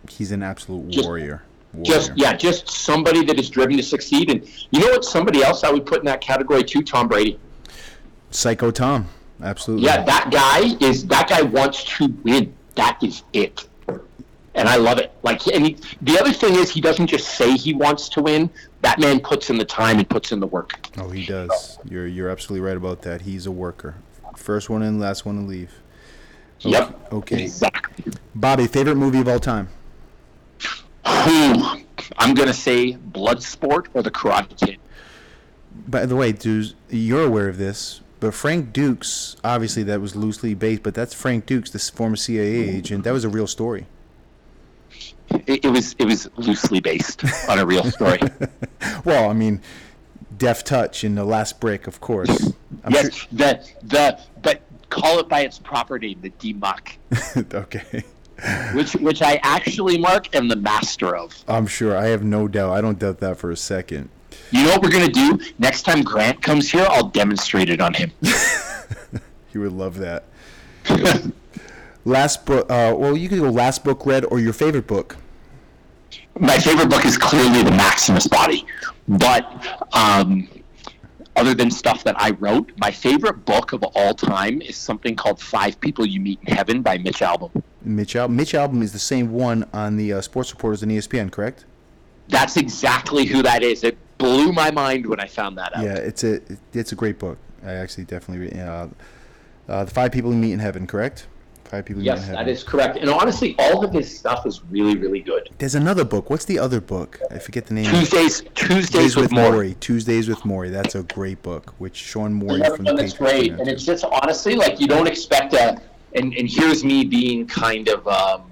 He's 0.08 0.30
an 0.30 0.42
absolute 0.44 0.88
Just- 0.90 1.06
warrior. 1.08 1.42
warrior. 1.72 1.84
Just 1.84 2.12
yeah, 2.16 2.34
just 2.36 2.68
somebody 2.70 3.24
that 3.24 3.38
is 3.40 3.50
driven 3.50 3.76
to 3.76 3.82
succeed. 3.82 4.30
And 4.30 4.48
you 4.70 4.80
know 4.80 4.88
what? 4.90 5.04
Somebody 5.04 5.42
else 5.42 5.64
I 5.64 5.70
would 5.70 5.86
put 5.86 6.00
in 6.00 6.04
that 6.06 6.20
category 6.20 6.62
too. 6.62 6.82
Tom 6.82 7.08
Brady. 7.08 7.38
Psycho 8.30 8.70
Tom. 8.70 9.08
Absolutely. 9.42 9.86
Yeah, 9.86 10.02
that 10.04 10.30
guy 10.30 10.76
is 10.86 11.06
that 11.06 11.28
guy 11.28 11.42
wants 11.42 11.84
to 11.96 12.08
win. 12.24 12.54
That 12.74 12.98
is 13.02 13.22
it. 13.32 13.66
And 14.54 14.68
I 14.68 14.76
love 14.76 14.98
it. 14.98 15.12
Like, 15.22 15.46
and 15.46 15.64
he, 15.64 15.76
the 16.02 16.18
other 16.18 16.32
thing 16.32 16.56
is, 16.56 16.70
he 16.70 16.80
doesn't 16.80 17.06
just 17.06 17.36
say 17.36 17.52
he 17.52 17.72
wants 17.72 18.08
to 18.10 18.22
win. 18.22 18.50
That 18.82 18.98
man 18.98 19.20
puts 19.20 19.48
in 19.48 19.58
the 19.58 19.64
time 19.64 19.98
and 19.98 20.08
puts 20.08 20.32
in 20.32 20.40
the 20.40 20.46
work. 20.46 20.88
Oh, 20.98 21.08
he 21.10 21.24
does. 21.24 21.78
You're 21.88 22.06
you're 22.06 22.28
absolutely 22.28 22.66
right 22.66 22.76
about 22.76 23.02
that. 23.02 23.22
He's 23.22 23.46
a 23.46 23.50
worker. 23.52 23.96
First 24.36 24.68
one 24.68 24.82
in, 24.82 24.98
last 24.98 25.24
one 25.24 25.36
to 25.36 25.42
leave. 25.42 25.72
Yep. 26.60 27.12
Okay. 27.12 27.42
Exactly. 27.44 28.12
Bobby, 28.34 28.66
favorite 28.66 28.96
movie 28.96 29.20
of 29.20 29.28
all 29.28 29.38
time? 29.38 29.68
Who 31.06 31.80
I'm 32.18 32.34
gonna 32.34 32.52
say 32.52 32.94
Bloodsport 33.12 33.86
or 33.94 34.02
the 34.02 34.10
Karate 34.10 34.56
Kid. 34.58 34.78
By 35.86 36.06
the 36.06 36.16
way, 36.16 36.32
dudes, 36.32 36.74
you're 36.88 37.24
aware 37.24 37.48
of 37.48 37.56
this, 37.56 38.00
but 38.20 38.34
Frank 38.34 38.72
Dux, 38.72 39.36
obviously 39.42 39.82
that 39.84 40.00
was 40.00 40.14
loosely 40.14 40.54
based, 40.54 40.82
but 40.82 40.94
that's 40.94 41.14
Frank 41.14 41.46
Dux, 41.46 41.70
this 41.70 41.88
former 41.88 42.16
CIA 42.16 42.68
agent. 42.68 43.04
That 43.04 43.12
was 43.12 43.24
a 43.24 43.28
real 43.28 43.46
story. 43.46 43.86
It, 45.46 45.64
it 45.64 45.68
was 45.70 45.94
it 45.98 46.04
was 46.04 46.28
loosely 46.36 46.80
based 46.80 47.24
on 47.48 47.58
a 47.58 47.66
real 47.66 47.84
story. 47.84 48.20
Well, 49.04 49.30
I 49.30 49.32
mean, 49.32 49.62
Deft 50.36 50.66
Touch 50.66 51.04
and 51.04 51.16
the 51.16 51.24
Last 51.24 51.60
Brick, 51.60 51.86
of 51.86 52.00
course. 52.00 52.52
I'm 52.84 52.92
yes, 52.92 53.26
the 53.32 53.66
the 53.82 54.20
but 54.42 54.60
call 54.90 55.18
it 55.20 55.28
by 55.28 55.40
its 55.40 55.58
proper 55.58 55.98
name, 55.98 56.20
the 56.20 56.30
Dim 56.30 56.60
Mak, 56.60 56.98
okay. 57.54 58.04
which 58.74 58.94
which 58.94 59.22
I 59.22 59.40
actually 59.42 59.96
mark 59.98 60.34
am 60.34 60.48
the 60.48 60.56
master 60.56 61.16
of. 61.16 61.44
I'm 61.48 61.66
sure. 61.66 61.96
I 61.96 62.06
have 62.06 62.22
no 62.22 62.48
doubt. 62.48 62.72
I 62.72 62.80
don't 62.80 62.98
doubt 62.98 63.20
that 63.20 63.38
for 63.38 63.50
a 63.50 63.56
second. 63.56 64.10
You 64.50 64.64
know 64.64 64.70
what 64.70 64.82
we're 64.82 64.90
gonna 64.90 65.08
do 65.08 65.38
next 65.58 65.82
time 65.82 66.02
Grant 66.02 66.42
comes 66.42 66.70
here? 66.70 66.86
I'll 66.88 67.08
demonstrate 67.08 67.70
it 67.70 67.80
on 67.80 67.94
him. 67.94 68.10
he 69.48 69.58
would 69.58 69.72
love 69.72 69.98
that. 69.98 70.24
last 72.04 72.44
book. 72.46 72.70
Uh, 72.70 72.94
well, 72.96 73.16
you 73.16 73.28
could 73.28 73.38
go 73.38 73.50
last 73.50 73.84
book 73.84 74.06
read 74.06 74.24
or 74.24 74.40
your 74.40 74.52
favorite 74.52 74.86
book. 74.86 75.16
My 76.38 76.58
favorite 76.58 76.88
book 76.88 77.04
is 77.04 77.18
clearly 77.18 77.62
the 77.62 77.70
Maximus 77.70 78.26
Body, 78.26 78.64
but 79.08 79.84
um, 79.92 80.48
other 81.36 81.54
than 81.54 81.70
stuff 81.70 82.02
that 82.04 82.20
I 82.20 82.30
wrote, 82.30 82.72
my 82.78 82.90
favorite 82.90 83.44
book 83.44 83.72
of 83.72 83.82
all 83.94 84.14
time 84.14 84.62
is 84.62 84.76
something 84.76 85.16
called 85.16 85.40
Five 85.40 85.80
People 85.80 86.06
You 86.06 86.20
Meet 86.20 86.40
in 86.46 86.54
Heaven 86.54 86.82
by 86.82 86.98
Mitch 86.98 87.20
Albom. 87.20 87.62
Mitch 87.82 88.14
Albom. 88.14 88.30
Mitch 88.30 88.52
Albom 88.52 88.82
is 88.82 88.92
the 88.92 88.98
same 88.98 89.32
one 89.32 89.68
on 89.72 89.96
the 89.96 90.12
uh, 90.12 90.20
Sports 90.20 90.50
Reporters 90.52 90.82
and 90.82 90.90
ESPN, 90.90 91.30
correct? 91.30 91.64
That's 92.30 92.56
exactly 92.56 93.24
who 93.26 93.42
that 93.42 93.62
is. 93.62 93.84
It 93.84 93.98
blew 94.18 94.52
my 94.52 94.70
mind 94.70 95.06
when 95.06 95.20
I 95.20 95.26
found 95.26 95.58
that 95.58 95.76
out. 95.76 95.84
Yeah, 95.84 95.94
it's 95.94 96.24
a 96.24 96.40
it's 96.72 96.92
a 96.92 96.96
great 96.96 97.18
book. 97.18 97.38
I 97.64 97.72
actually 97.72 98.04
definitely 98.04 98.46
read. 98.46 98.58
Uh, 98.58 98.88
uh, 99.68 99.84
the 99.84 99.90
five 99.90 100.12
people 100.12 100.32
you 100.32 100.38
meet 100.38 100.52
in 100.52 100.58
heaven, 100.58 100.86
correct? 100.86 101.26
Five 101.64 101.84
people 101.84 102.02
Yes, 102.02 102.26
that 102.26 102.48
is 102.48 102.64
correct. 102.64 102.96
And 102.96 103.08
honestly, 103.08 103.54
all 103.56 103.84
of 103.84 103.92
his 103.92 104.18
stuff 104.18 104.44
is 104.44 104.60
really, 104.64 104.96
really 104.96 105.20
good. 105.20 105.50
There's 105.58 105.76
another 105.76 106.04
book. 106.04 106.28
What's 106.28 106.44
the 106.44 106.58
other 106.58 106.80
book? 106.80 107.20
I 107.30 107.38
forget 107.38 107.66
the 107.66 107.74
name. 107.74 107.84
Tuesdays, 107.84 108.42
Tuesdays 108.56 109.14
with, 109.14 109.30
Morrie. 109.30 109.78
Tuesdays 109.78 110.28
with 110.28 110.40
Morrie. 110.40 110.72
That's 110.72 110.96
a 110.96 111.04
great 111.04 111.42
book. 111.42 111.72
Which 111.78 111.94
Sean 111.94 112.32
Morey 112.32 112.56
Another 112.56 112.76
from 112.76 112.84
the 112.86 112.94
one 112.94 113.00
that's 113.00 113.16
great, 113.16 113.52
and 113.52 113.68
it's 113.68 113.84
just 113.84 114.04
honestly 114.04 114.56
like 114.56 114.80
you 114.80 114.88
don't 114.88 115.06
expect 115.06 115.54
a. 115.54 115.80
And 116.12 116.34
and 116.34 116.50
here's 116.50 116.82
me 116.82 117.04
being 117.04 117.46
kind 117.46 117.86
of 117.86 118.08
um, 118.08 118.49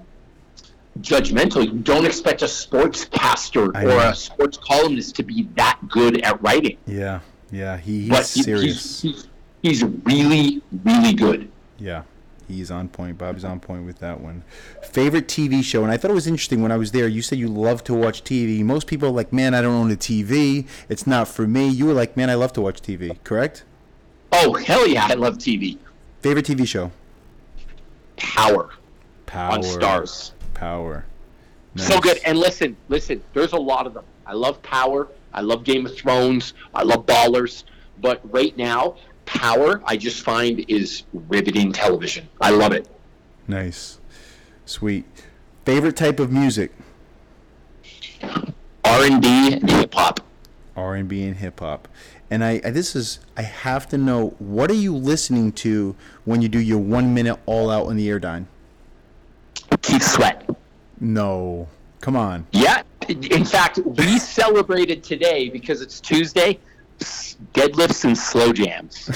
judgmental. 1.01 1.65
You 1.65 1.73
don't 1.81 2.05
expect 2.07 2.43
a 2.43 2.49
sports 2.49 3.05
pastor 3.05 3.71
I 3.77 3.85
or 3.85 3.89
know. 3.89 3.99
a 4.11 4.15
sports 4.15 4.57
columnist 4.59 5.17
to 5.17 5.23
be 5.23 5.49
that 5.57 5.79
good 5.89 6.21
at 6.23 6.41
writing, 6.43 6.79
Yeah, 6.87 7.21
yeah. 7.51 7.77
He, 7.77 8.01
he's 8.03 8.09
but 8.11 8.27
he- 8.27 8.43
serious. 8.43 9.03
he's, 9.03 9.15
he's 9.15 9.29
he's 9.63 9.85
really, 10.05 10.63
really 10.85 11.13
good. 11.15 11.51
Yeah, 11.79 12.03
he's 12.49 12.71
on 12.71 12.89
point. 12.89 13.19
Bob's 13.19 13.45
on 13.45 13.61
point 13.61 13.87
with 13.87 13.99
that 14.01 14.21
one. 14.21 14.43
Favorite 14.83 15.29
TV 15.29 15.63
show, 15.63 15.83
and 15.85 15.93
I 15.93 15.97
thought 15.97 16.11
it 16.11 16.15
was 16.15 16.27
interesting 16.27 16.61
when 16.63 16.73
I 16.73 16.77
was 16.77 16.91
there. 16.93 17.07
You 17.07 17.23
said 17.23 17.39
you 17.39 17.49
love 17.49 17.85
to 17.85 17.95
watch 17.95 18.25
TV. 18.25 18.63
Most 18.65 18.87
people 18.89 19.09
are 19.09 19.13
like, 19.13 19.33
"Man, 19.33 19.55
I 19.55 19.63
don't 19.63 19.75
own 19.75 19.91
a 19.93 19.97
TV. 19.97 20.67
It's 20.89 21.07
not 21.07 21.29
for 21.29 21.47
me." 21.47 21.69
You 21.69 21.87
were 21.87 21.93
like, 21.95 22.17
"Man, 22.17 22.31
I 22.31 22.35
love 22.35 22.53
to 22.55 22.61
watch 22.61 22.81
TV." 22.83 23.17
Correct? 23.25 23.65
Oh 24.33 24.55
hell 24.55 24.87
yeah, 24.89 25.07
I 25.09 25.15
love 25.15 25.39
TV. 25.39 25.79
Favorite 26.21 26.47
TV 26.47 26.67
show? 26.67 26.91
Power, 28.17 28.71
Power. 29.27 29.53
on 29.53 29.63
Starz. 29.63 30.33
Power. 30.59 31.05
So 31.77 32.01
good. 32.01 32.19
And 32.25 32.39
listen, 32.39 32.77
listen, 32.89 33.23
there's 33.33 33.53
a 33.53 33.59
lot 33.59 33.87
of 33.87 33.95
them. 33.95 34.05
I 34.27 34.33
love 34.33 34.61
Power. 34.63 35.09
I 35.33 35.41
love 35.41 35.63
Game 35.63 35.87
of 35.87 35.97
Thrones. 35.97 36.55
I 36.75 36.83
love 36.83 37.07
Ballers. 37.07 37.63
But 38.01 38.21
right 38.33 38.57
now, 38.57 38.97
Power, 39.25 39.81
I 39.85 39.97
just 39.97 40.23
find 40.23 40.65
is 40.69 41.05
riveting 41.13 41.73
television. 41.73 42.29
I 42.41 42.51
love 42.51 42.73
it. 42.73 42.89
Nice. 43.47 44.01
Sweet. 44.65 45.05
Favorite 45.65 45.97
type 45.97 46.19
of 46.19 46.33
music? 46.33 46.73
R&B 48.85 49.53
and 49.53 49.71
hip 49.71 49.95
hop. 49.95 50.21
R&B 50.77 51.23
and 51.23 51.37
hip 51.37 51.61
hop. 51.61 51.87
And 52.31 52.43
I, 52.43 52.61
I 52.65 52.71
this 52.71 52.97
is 52.97 53.21
I 53.37 53.43
have 53.43 53.89
to 53.89 53.99
know 53.99 54.35
what 54.39 54.71
are 54.71 54.75
you 54.75 54.95
listening 54.95 55.53
to 55.53 55.95
when 56.25 56.43
you 56.43 56.49
do 56.49 56.59
your 56.59 56.79
1 56.79 57.15
minute 57.15 57.39
all 57.47 57.71
out 57.71 57.87
on 57.87 57.97
the 57.97 58.09
Airdyne? 58.09 58.47
Keith 59.83 60.03
Sweat. 60.03 60.48
No. 61.01 61.69
Come 62.01 62.17
on. 62.17 62.47
Yeah. 62.53 62.83
In 63.09 63.45
fact, 63.45 63.79
we 63.85 64.19
celebrated 64.19 65.03
today 65.03 65.49
because 65.49 65.81
it's 65.81 66.01
Tuesday. 66.01 66.59
Deadlifts 67.55 68.05
and 68.05 68.17
slow 68.17 68.53
jams. 68.53 69.11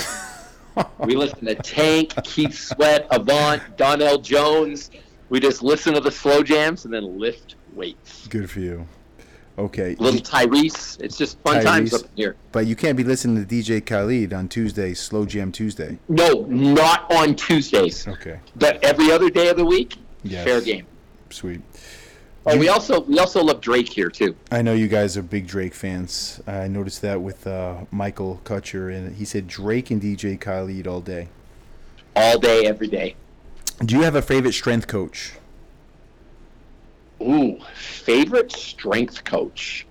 we 1.00 1.16
listen 1.16 1.44
to 1.46 1.54
Tank, 1.56 2.12
Keith 2.24 2.54
Sweat, 2.54 3.06
Avant, 3.10 3.60
Donell 3.76 4.18
Jones. 4.18 4.90
We 5.28 5.40
just 5.40 5.62
listen 5.62 5.94
to 5.94 6.00
the 6.00 6.10
slow 6.10 6.42
jams 6.42 6.84
and 6.84 6.92
then 6.94 7.18
lift 7.18 7.56
weights. 7.74 8.26
Good 8.28 8.50
for 8.50 8.60
you. 8.60 8.86
Okay. 9.58 9.96
Little 9.98 10.20
Tyrese. 10.20 11.00
It's 11.00 11.16
just 11.18 11.38
fun 11.40 11.62
times 11.62 11.92
up 11.92 12.02
here. 12.14 12.36
But 12.52 12.66
you 12.66 12.74
can't 12.74 12.96
be 12.96 13.04
listening 13.04 13.44
to 13.44 13.54
DJ 13.54 13.84
Khaled 13.84 14.32
on 14.32 14.48
Tuesday, 14.48 14.94
Slow 14.94 15.26
Jam 15.26 15.52
Tuesday. 15.52 15.98
No, 16.08 16.46
not 16.48 17.12
on 17.12 17.34
Tuesdays, 17.34 18.08
Okay. 18.08 18.40
but 18.56 18.82
every 18.82 19.12
other 19.12 19.28
day 19.28 19.48
of 19.48 19.56
the 19.58 19.64
week. 19.64 19.96
Yes. 20.22 20.44
Fair 20.44 20.60
game. 20.60 20.86
Sweet. 21.32 21.60
Oh, 22.44 22.58
we 22.58 22.68
also 22.68 23.02
we 23.02 23.18
also 23.18 23.42
love 23.42 23.60
Drake 23.60 23.88
here 23.88 24.10
too. 24.10 24.34
I 24.50 24.62
know 24.62 24.74
you 24.74 24.88
guys 24.88 25.16
are 25.16 25.22
big 25.22 25.46
Drake 25.46 25.74
fans. 25.74 26.40
I 26.46 26.66
noticed 26.66 27.00
that 27.02 27.20
with 27.20 27.46
uh, 27.46 27.84
Michael 27.90 28.40
Kutcher, 28.44 28.94
and 28.94 29.14
he 29.14 29.24
said 29.24 29.46
Drake 29.46 29.90
and 29.90 30.02
DJ 30.02 30.40
Khaled 30.40 30.86
all 30.86 31.00
day. 31.00 31.28
All 32.16 32.38
day, 32.38 32.66
every 32.66 32.88
day. 32.88 33.14
Do 33.84 33.96
you 33.96 34.02
have 34.02 34.16
a 34.16 34.22
favorite 34.22 34.52
strength 34.52 34.88
coach? 34.88 35.34
Ooh, 37.20 37.58
favorite 37.74 38.50
strength 38.50 39.22
coach. 39.22 39.86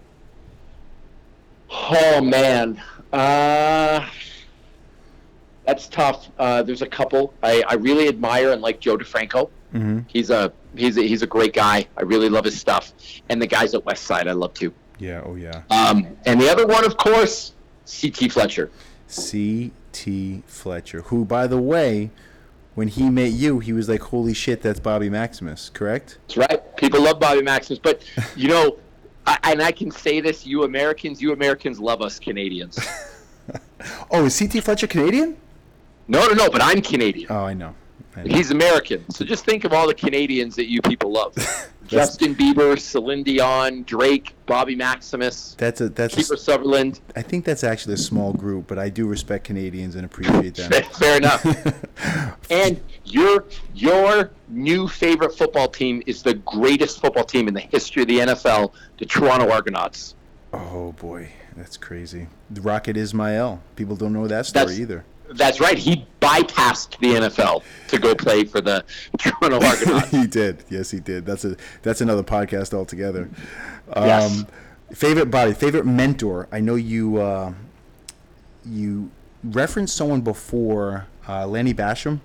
Oh 1.70 2.22
man, 2.22 2.82
uh, 3.14 4.06
that's 5.66 5.88
tough. 5.88 6.28
Uh, 6.38 6.64
there's 6.64 6.82
a 6.82 6.88
couple 6.88 7.34
I, 7.42 7.64
I 7.66 7.76
really 7.76 8.10
admire 8.10 8.52
and 8.52 8.62
like 8.62 8.82
Joe 8.82 8.98
DeFranco. 8.98 9.50
Mm-hmm. 9.74 10.00
He's 10.08 10.30
a 10.30 10.52
he's 10.76 10.98
a, 10.98 11.02
he's 11.02 11.22
a 11.22 11.28
great 11.28 11.54
guy. 11.54 11.88
I 11.98 12.02
really 12.04 12.30
love 12.30 12.46
his 12.46 12.60
stuff, 12.60 12.94
and 13.30 13.42
the 13.42 13.48
guys 13.48 13.74
at 13.74 13.86
West 13.86 14.04
Side 14.04 14.28
I 14.28 14.34
love 14.34 14.54
too. 14.54 14.74
Yeah. 15.00 15.22
Oh 15.26 15.36
yeah. 15.36 15.64
Um, 15.70 16.18
and 16.26 16.40
the 16.40 16.50
other 16.50 16.68
one, 16.68 16.86
of 16.86 16.98
course, 16.98 17.54
C.T. 17.86 18.30
Fletcher. 18.30 18.70
C.T. 19.08 20.44
Fletcher, 20.46 21.02
who, 21.04 21.26
by 21.26 21.48
the 21.48 21.60
way, 21.60 22.12
when 22.76 22.88
he 22.88 23.10
met 23.10 23.32
you, 23.32 23.60
he 23.60 23.74
was 23.74 23.90
like, 23.90 24.02
"Holy 24.02 24.34
shit, 24.34 24.62
that's 24.62 24.80
Bobby 24.80 25.10
Maximus." 25.10 25.70
Correct? 25.70 26.20
That's 26.28 26.38
right. 26.38 26.78
People 26.78 27.02
love 27.02 27.20
Bobby 27.20 27.42
Maximus, 27.42 27.80
but 27.80 28.04
you 28.36 28.48
know, 28.48 28.78
I, 29.26 29.38
and 29.44 29.62
I 29.62 29.72
can 29.72 29.92
say 29.92 30.22
this: 30.22 30.46
you 30.46 30.64
Americans, 30.64 31.22
you 31.22 31.34
Americans 31.34 31.80
love 31.80 32.02
us 32.02 32.20
Canadians. 32.20 32.80
Oh, 34.12 34.26
is 34.26 34.36
C.T. 34.36 34.60
Fletcher 34.62 34.88
Canadian? 34.88 35.38
No, 36.08 36.28
no, 36.28 36.34
no. 36.34 36.50
But 36.50 36.62
I'm 36.62 36.82
Canadian. 36.82 37.28
Oh, 37.30 37.46
I 37.46 37.54
know. 37.54 37.74
He's 38.26 38.52
American. 38.52 39.10
So 39.10 39.24
just 39.26 39.46
think 39.46 39.64
of 39.64 39.74
all 39.74 39.88
the 39.88 39.94
Canadians 39.94 40.56
that 40.58 40.70
you 40.70 40.82
people 40.82 41.12
love: 41.12 41.34
Justin 41.88 42.36
Bieber, 42.36 42.78
Celine 42.80 43.24
Dion, 43.24 43.84
Drake, 43.84 44.34
Bobby 44.46 44.76
Maximus, 44.76 45.56
That's 45.58 45.82
a 45.82 45.90
that's. 45.90 46.16
Kiefer 46.16 46.34
A, 46.34 46.38
Sutherland. 46.38 47.00
I 47.16 47.22
think 47.22 47.46
that's 47.46 47.64
actually 47.64 47.94
a 47.94 47.98
small 47.98 48.34
group, 48.34 48.68
but 48.68 48.78
I 48.78 48.90
do 48.90 49.08
respect 49.08 49.46
Canadians 49.46 49.96
and 49.96 50.06
appreciate 50.06 50.56
them. 50.56 50.72
Fair 50.94 51.18
enough. 51.18 51.46
and 52.52 52.82
your 53.06 53.46
your 53.74 54.32
new 54.50 54.88
favorite 54.88 55.38
football 55.38 55.70
team 55.70 56.04
is 56.06 56.22
the 56.22 56.34
greatest 56.34 57.00
football 57.02 57.24
team 57.24 57.48
in 57.48 57.54
the 57.54 57.62
history 57.62 58.02
of 58.04 58.08
the 58.08 58.20
NFL, 58.20 58.74
the 58.98 59.06
Toronto 59.06 59.50
Argonauts. 59.50 60.16
Oh 60.54 60.92
boy, 60.94 61.30
that's 61.56 61.78
crazy. 61.78 62.28
The 62.50 62.62
Rocket 62.62 62.98
Ismail. 62.98 63.62
People 63.76 63.96
don't 63.96 64.12
know 64.14 64.28
that 64.28 64.46
story 64.46 64.66
That's- 64.66 64.80
either. 64.80 65.06
That's 65.34 65.60
right. 65.60 65.78
He 65.78 66.06
bypassed 66.22 66.98
the 67.00 67.30
NFL 67.30 67.64
to 67.88 68.00
go 68.00 68.14
play 68.16 68.44
for 68.44 68.62
the 68.62 68.84
Toronto 69.18 69.66
Argonauts. 69.66 70.10
he 70.12 70.28
did. 70.28 70.64
Yes, 70.70 70.92
he 70.92 71.00
did. 71.00 71.26
That's 71.26 71.46
a 71.46 71.56
that's 71.82 72.02
another 72.02 72.24
podcast 72.24 72.74
altogether. 72.74 73.30
Yes. 73.96 74.40
Um, 74.40 74.48
favorite 74.94 75.28
body, 75.28 75.54
favorite 75.54 75.86
mentor. 75.86 76.48
I 76.52 76.60
know 76.60 76.76
you 76.76 77.18
uh, 77.18 77.54
you 78.66 79.12
referenced 79.44 79.96
someone 79.96 80.22
before, 80.22 81.08
uh, 81.28 81.48
Lanny 81.48 81.74
Bassham. 81.74 82.20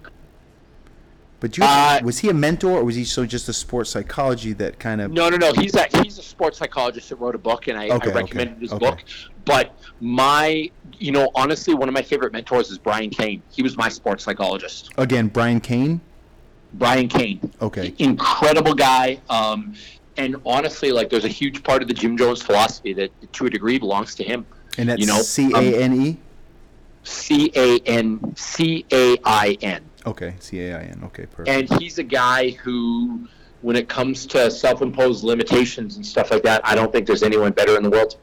But 1.39 1.59
you, 1.59 1.65
Uh, 1.65 2.01
was 2.03 2.19
he 2.21 2.31
a 2.31 2.35
mentor, 2.35 2.79
or 2.79 2.85
was 2.85 2.95
he 2.97 3.05
so 3.05 3.27
just 3.27 3.49
a 3.49 3.53
sports 3.53 3.91
psychology 3.91 4.53
that 4.55 4.79
kind 4.79 5.01
of? 5.01 5.13
No, 5.13 5.29
no, 5.29 5.37
no. 5.37 5.53
He's 5.53 5.75
a 5.75 5.87
he's 6.03 6.19
a 6.19 6.23
sports 6.23 6.59
psychologist 6.59 7.11
that 7.11 7.17
wrote 7.17 7.35
a 7.35 7.39
book, 7.39 7.69
and 7.69 7.79
I, 7.79 7.89
Okay, 7.91 8.11
I 8.11 8.15
recommended 8.15 8.53
okay, 8.55 8.61
his 8.61 8.73
okay. 8.73 8.87
book. 8.91 8.99
But 9.45 9.79
my, 10.01 10.71
you 10.99 11.13
know, 11.13 11.31
honestly, 11.35 11.75
one 11.75 11.89
of 11.89 11.95
my 11.95 12.03
favorite 12.03 12.33
mentors 12.33 12.71
is 12.71 12.79
Brian 12.79 13.11
Cain. 13.11 13.43
He 13.51 13.63
was 13.63 13.77
my 13.77 13.89
sports 13.89 14.25
psychologist. 14.25 14.91
Again, 14.97 15.29
Brian 15.29 15.61
Cain. 15.61 16.01
Brian 16.75 17.09
Cain. 17.09 17.53
Okay. 17.63 17.95
Incredible 17.99 18.75
guy. 18.75 19.21
Um, 19.31 19.75
and 20.17 20.37
honestly, 20.45 20.91
like 20.91 21.11
there's 21.11 21.25
a 21.25 21.29
huge 21.29 21.63
part 21.63 21.83
of 21.83 21.89
the 21.89 21.95
Gym 21.95 22.17
Jones 22.17 22.43
philosophy 22.43 22.93
that, 22.95 23.11
to 23.35 23.47
a 23.47 23.51
degree, 23.51 23.79
belongs 23.79 24.15
to 24.17 24.25
him. 24.25 24.47
And 24.79 24.89
that's 24.89 25.01
You 25.01 25.07
know, 25.07 25.21
C 25.21 25.53
A 25.55 25.81
N 25.83 26.01
E. 26.01 26.19
C 27.05 27.53
A 27.55 27.79
N 27.87 28.35
C 28.37 28.85
A 28.91 29.17
I 29.25 29.57
N. 29.63 29.83
Okay, 30.07 30.35
C 30.39 30.61
A 30.61 30.79
I 30.79 30.83
N. 30.83 31.03
Okay, 31.05 31.27
perfect. 31.27 31.49
and 31.49 31.81
he's 31.81 31.99
a 31.99 32.03
guy 32.05 32.51
who 32.51 33.27
when 33.63 33.75
it 33.75 33.89
comes 33.89 34.27
to 34.27 34.51
self-imposed 34.51 35.25
limitations 35.25 35.97
and 35.97 36.05
stuff 36.07 36.31
like 36.31 36.43
that 36.43 36.61
i 36.65 36.75
don't 36.75 36.93
think 36.93 37.07
there's 37.07 37.23
anyone 37.23 37.51
better 37.53 37.77
in 37.77 37.83
the 37.83 37.91
world 37.91 38.17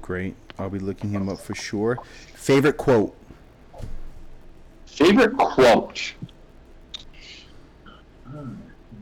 Great. 0.00 0.34
I'll 0.58 0.70
be 0.70 0.78
looking 0.78 1.10
him 1.10 1.28
up 1.28 1.38
for 1.38 1.54
sure. 1.54 1.98
Favorite 2.34 2.76
quote. 2.76 3.14
favorite 4.86 5.36
quote 5.36 6.14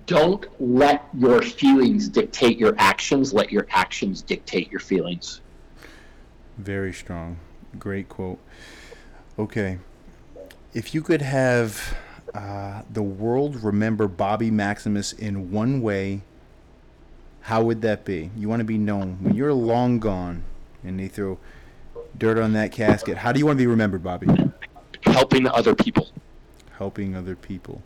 don't 0.06 0.46
let 0.58 1.04
your 1.14 1.42
feelings 1.42 2.08
dictate 2.08 2.58
your 2.58 2.74
actions 2.78 3.32
let 3.34 3.52
your 3.52 3.66
actions 3.70 4.22
dictate 4.22 4.70
your 4.70 4.80
feelings 4.80 5.40
Very 6.56 6.92
strong. 6.92 7.36
Great 7.78 8.08
quote. 8.08 8.38
Okay. 9.38 9.78
If 10.74 10.94
you 10.94 11.02
could 11.02 11.22
have 11.22 11.96
uh, 12.34 12.82
the 12.90 13.02
world 13.02 13.62
remember 13.62 14.06
Bobby 14.06 14.50
Maximus 14.50 15.12
in 15.12 15.50
one 15.50 15.80
way, 15.80 16.22
how 17.42 17.62
would 17.62 17.82
that 17.82 18.04
be? 18.04 18.30
You 18.36 18.48
want 18.48 18.60
to 18.60 18.64
be 18.64 18.78
known 18.78 19.18
when 19.22 19.34
you're 19.34 19.54
long 19.54 19.98
gone 19.98 20.44
and 20.84 21.00
they 21.00 21.08
throw 21.08 21.38
dirt 22.16 22.38
on 22.38 22.52
that 22.52 22.72
casket. 22.72 23.18
How 23.18 23.32
do 23.32 23.38
you 23.38 23.46
want 23.46 23.58
to 23.58 23.62
be 23.62 23.66
remembered, 23.66 24.02
Bobby? 24.02 24.28
helping 25.04 25.46
other 25.46 25.74
people 25.74 26.08
helping 26.78 27.16
other 27.16 27.34
people. 27.34 27.82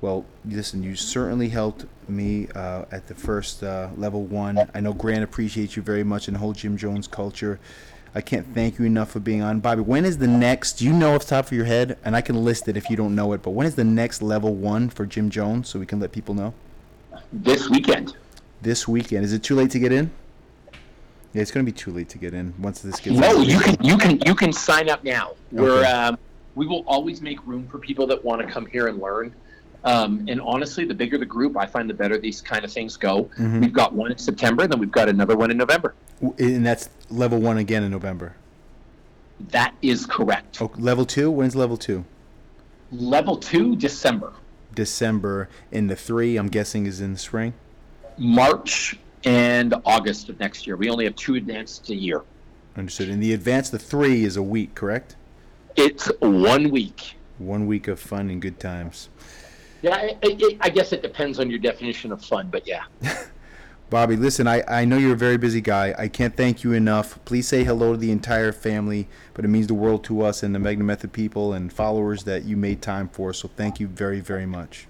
Well, 0.00 0.24
listen, 0.44 0.82
you 0.82 0.94
certainly 0.94 1.48
helped 1.48 1.84
me 2.08 2.48
uh, 2.54 2.84
at 2.92 3.08
the 3.08 3.14
first 3.14 3.62
uh, 3.62 3.90
level 3.96 4.22
one. 4.22 4.70
I 4.72 4.80
know 4.80 4.92
Grant 4.92 5.24
appreciates 5.24 5.76
you 5.76 5.82
very 5.82 6.04
much 6.04 6.28
and 6.28 6.36
the 6.36 6.38
whole 6.38 6.52
Gym 6.52 6.76
Jones 6.76 7.08
culture. 7.08 7.58
I 8.16 8.22
can't 8.22 8.46
thank 8.54 8.78
you 8.78 8.86
enough 8.86 9.10
for 9.10 9.20
being 9.20 9.42
on. 9.42 9.60
Bobby, 9.60 9.82
when 9.82 10.06
is 10.06 10.16
the 10.16 10.26
next, 10.26 10.78
do 10.78 10.86
you 10.86 10.92
know 10.94 11.14
off 11.14 11.24
the 11.24 11.28
top 11.36 11.46
of 11.48 11.52
your 11.52 11.66
head, 11.66 11.98
and 12.02 12.16
I 12.16 12.22
can 12.22 12.42
list 12.42 12.66
it 12.66 12.74
if 12.74 12.88
you 12.88 12.96
don't 12.96 13.14
know 13.14 13.34
it, 13.34 13.42
but 13.42 13.50
when 13.50 13.66
is 13.66 13.74
the 13.74 13.84
next 13.84 14.22
level 14.22 14.54
one 14.54 14.88
for 14.88 15.04
Gym 15.04 15.28
Jones 15.28 15.68
so 15.68 15.78
we 15.78 15.84
can 15.84 16.00
let 16.00 16.12
people 16.12 16.34
know? 16.34 16.54
this 17.30 17.68
weekend 17.68 18.16
This 18.62 18.88
weekend. 18.88 19.22
Is 19.22 19.34
it 19.34 19.42
too 19.42 19.54
late 19.54 19.70
to 19.72 19.78
get 19.78 19.92
in? 19.92 20.10
Yeah, 21.34 21.42
it's 21.42 21.50
going 21.50 21.66
to 21.66 21.70
be 21.70 21.76
too 21.76 21.90
late 21.90 22.08
to 22.08 22.16
get 22.16 22.32
in 22.32 22.54
once 22.58 22.80
this 22.80 22.98
gets 23.00 23.18
no 23.18 23.42
you 23.42 23.60
can 23.60 23.76
you 23.84 23.98
can 23.98 24.18
you 24.24 24.34
can 24.34 24.54
sign 24.54 24.88
up 24.88 25.04
now 25.04 25.32
we're 25.52 25.84
um, 25.84 26.16
we 26.54 26.66
will 26.66 26.82
always 26.86 27.20
make 27.20 27.44
room 27.46 27.68
for 27.68 27.78
people 27.78 28.06
that 28.06 28.24
want 28.24 28.40
to 28.40 28.46
come 28.46 28.64
here 28.64 28.86
and 28.86 28.98
learn 28.98 29.34
um, 29.86 30.24
and 30.28 30.40
honestly 30.40 30.84
the 30.84 30.92
bigger 30.94 31.16
the 31.16 31.24
group 31.24 31.56
i 31.56 31.64
find 31.64 31.88
the 31.88 31.94
better 31.94 32.18
these 32.18 32.40
kind 32.42 32.64
of 32.64 32.70
things 32.72 32.96
go 32.96 33.24
Mhm. 33.38 33.60
we've 33.62 33.72
got 33.72 33.94
one 33.94 34.10
in 34.12 34.18
september 34.18 34.64
and 34.64 34.72
then 34.72 34.78
we've 34.80 34.90
got 34.92 35.08
another 35.08 35.36
one 35.36 35.50
in 35.50 35.56
november 35.56 35.94
And 36.38 36.66
that's 36.66 36.90
level 37.10 37.40
one 37.40 37.58
again 37.58 37.82
in 37.82 37.90
November. 37.90 38.34
that 39.50 39.74
is 39.82 40.06
correct 40.06 40.60
Oh, 40.60 40.70
level 40.78 41.04
two? 41.06 41.30
When's 41.30 41.54
level 41.56 41.76
two? 41.76 42.04
level 42.92 43.36
two 43.36 43.76
december 43.76 44.32
December. 44.74 45.48
And 45.72 45.88
the 45.88 45.96
three, 45.96 46.36
I'm 46.36 46.48
guessing, 46.48 46.84
is 46.86 47.00
in 47.00 47.12
the 47.14 47.18
spring? 47.18 47.54
march 48.18 48.98
and 49.24 49.74
august 49.84 50.28
of 50.30 50.38
next 50.40 50.66
year 50.66 50.76
we 50.76 50.88
only 50.90 51.04
have 51.04 51.14
two 51.16 51.34
advanced 51.36 51.88
a 51.90 51.94
year 51.94 52.22
Understood. 52.76 53.08
And 53.08 53.22
the 53.22 53.32
advance, 53.32 53.70
the 53.70 53.78
three 53.78 54.22
is 54.24 54.36
a 54.36 54.42
week, 54.42 54.74
correct? 54.74 55.16
it's 55.76 56.10
one 56.20 56.70
week 56.70 57.14
One 57.38 57.66
week 57.66 57.88
of 57.88 57.98
fun 58.00 58.30
and 58.30 58.40
good 58.40 58.58
times. 58.58 59.08
Yeah 59.86 59.94
I, 59.94 60.18
I, 60.22 60.58
I 60.60 60.68
guess 60.70 60.92
it 60.92 61.02
depends 61.02 61.38
on 61.38 61.50
your 61.50 61.58
definition 61.58 62.12
of 62.12 62.24
fun 62.24 62.48
but 62.50 62.66
yeah 62.66 62.84
Bobby, 63.88 64.16
listen, 64.16 64.48
I, 64.48 64.64
I 64.66 64.84
know 64.84 64.96
you're 64.96 65.12
a 65.12 65.16
very 65.16 65.36
busy 65.36 65.60
guy. 65.60 65.94
I 65.96 66.08
can't 66.08 66.36
thank 66.36 66.64
you 66.64 66.72
enough. 66.72 67.24
Please 67.24 67.46
say 67.46 67.62
hello 67.62 67.92
to 67.92 67.96
the 67.96 68.10
entire 68.10 68.50
family, 68.50 69.06
but 69.32 69.44
it 69.44 69.48
means 69.48 69.68
the 69.68 69.74
world 69.74 70.02
to 70.04 70.22
us 70.22 70.42
and 70.42 70.52
the 70.52 70.58
Magna 70.58 70.82
Method 70.82 71.12
people 71.12 71.52
and 71.52 71.72
followers 71.72 72.24
that 72.24 72.42
you 72.42 72.56
made 72.56 72.82
time 72.82 73.08
for. 73.08 73.32
So 73.32 73.46
thank 73.46 73.78
you 73.78 73.86
very, 73.86 74.18
very 74.18 74.44
much. 74.44 74.88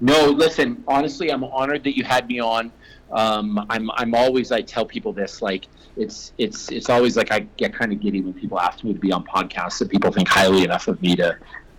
No, 0.00 0.26
listen. 0.26 0.82
Honestly, 0.88 1.30
I'm 1.30 1.44
honored 1.44 1.84
that 1.84 1.96
you 1.96 2.02
had 2.02 2.26
me 2.26 2.40
on. 2.40 2.72
Um, 3.12 3.64
I'm 3.70 3.88
I'm 3.92 4.14
always 4.16 4.50
I 4.50 4.62
tell 4.62 4.84
people 4.84 5.12
this 5.12 5.40
like 5.40 5.68
it's 5.96 6.32
it's 6.36 6.72
it's 6.72 6.90
always 6.90 7.16
like 7.16 7.30
I 7.30 7.40
get 7.56 7.72
kind 7.72 7.92
of 7.92 8.00
giddy 8.00 8.20
when 8.20 8.34
people 8.34 8.58
ask 8.58 8.82
me 8.82 8.92
to 8.92 8.98
be 8.98 9.12
on 9.12 9.24
podcasts 9.24 9.78
that 9.78 9.88
people 9.88 10.10
think 10.10 10.26
highly 10.26 10.64
enough 10.64 10.88
of 10.88 11.00
me 11.00 11.14
to 11.16 11.38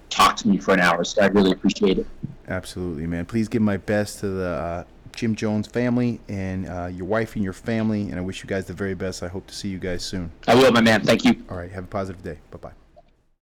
talk 0.10 0.36
to 0.38 0.48
me 0.48 0.58
for 0.58 0.74
an 0.74 0.80
hour. 0.80 1.04
So 1.04 1.22
I 1.22 1.28
really 1.28 1.52
appreciate 1.52 2.00
it. 2.00 2.08
Absolutely, 2.48 3.08
man. 3.08 3.26
Please 3.26 3.48
give 3.48 3.62
my 3.62 3.78
best 3.78 4.20
to 4.20 4.28
the 4.28 4.50
uh, 4.50 4.84
Gym 5.16 5.36
Jones 5.36 5.68
family 5.68 6.20
and 6.28 6.68
uh, 6.68 6.88
your 6.88 7.06
wife 7.06 7.36
and 7.36 7.44
your 7.44 7.54
family. 7.54 8.04
And 8.04 8.16
I 8.16 8.22
wish 8.22 8.44
you 8.44 8.48
guys 8.48 8.66
the 8.66 8.74
very 8.74 8.96
best. 8.96 9.24
I 9.24 9.28
hope 9.28 9.48
to 9.48 9.56
see 9.56 9.70
you 9.70 9.80
guys 9.80 10.04
soon. 10.04 10.32
I 10.48 10.56
will, 10.56 10.72
my 10.72 10.82
man. 10.82 11.02
Thank 11.02 11.26
you. 11.26 11.44
All 11.50 11.58
right. 11.58 11.72
Have 11.72 11.86
a 11.86 11.88
positive 11.88 12.24
day. 12.24 12.38
Bye 12.52 12.58
bye. 12.58 12.85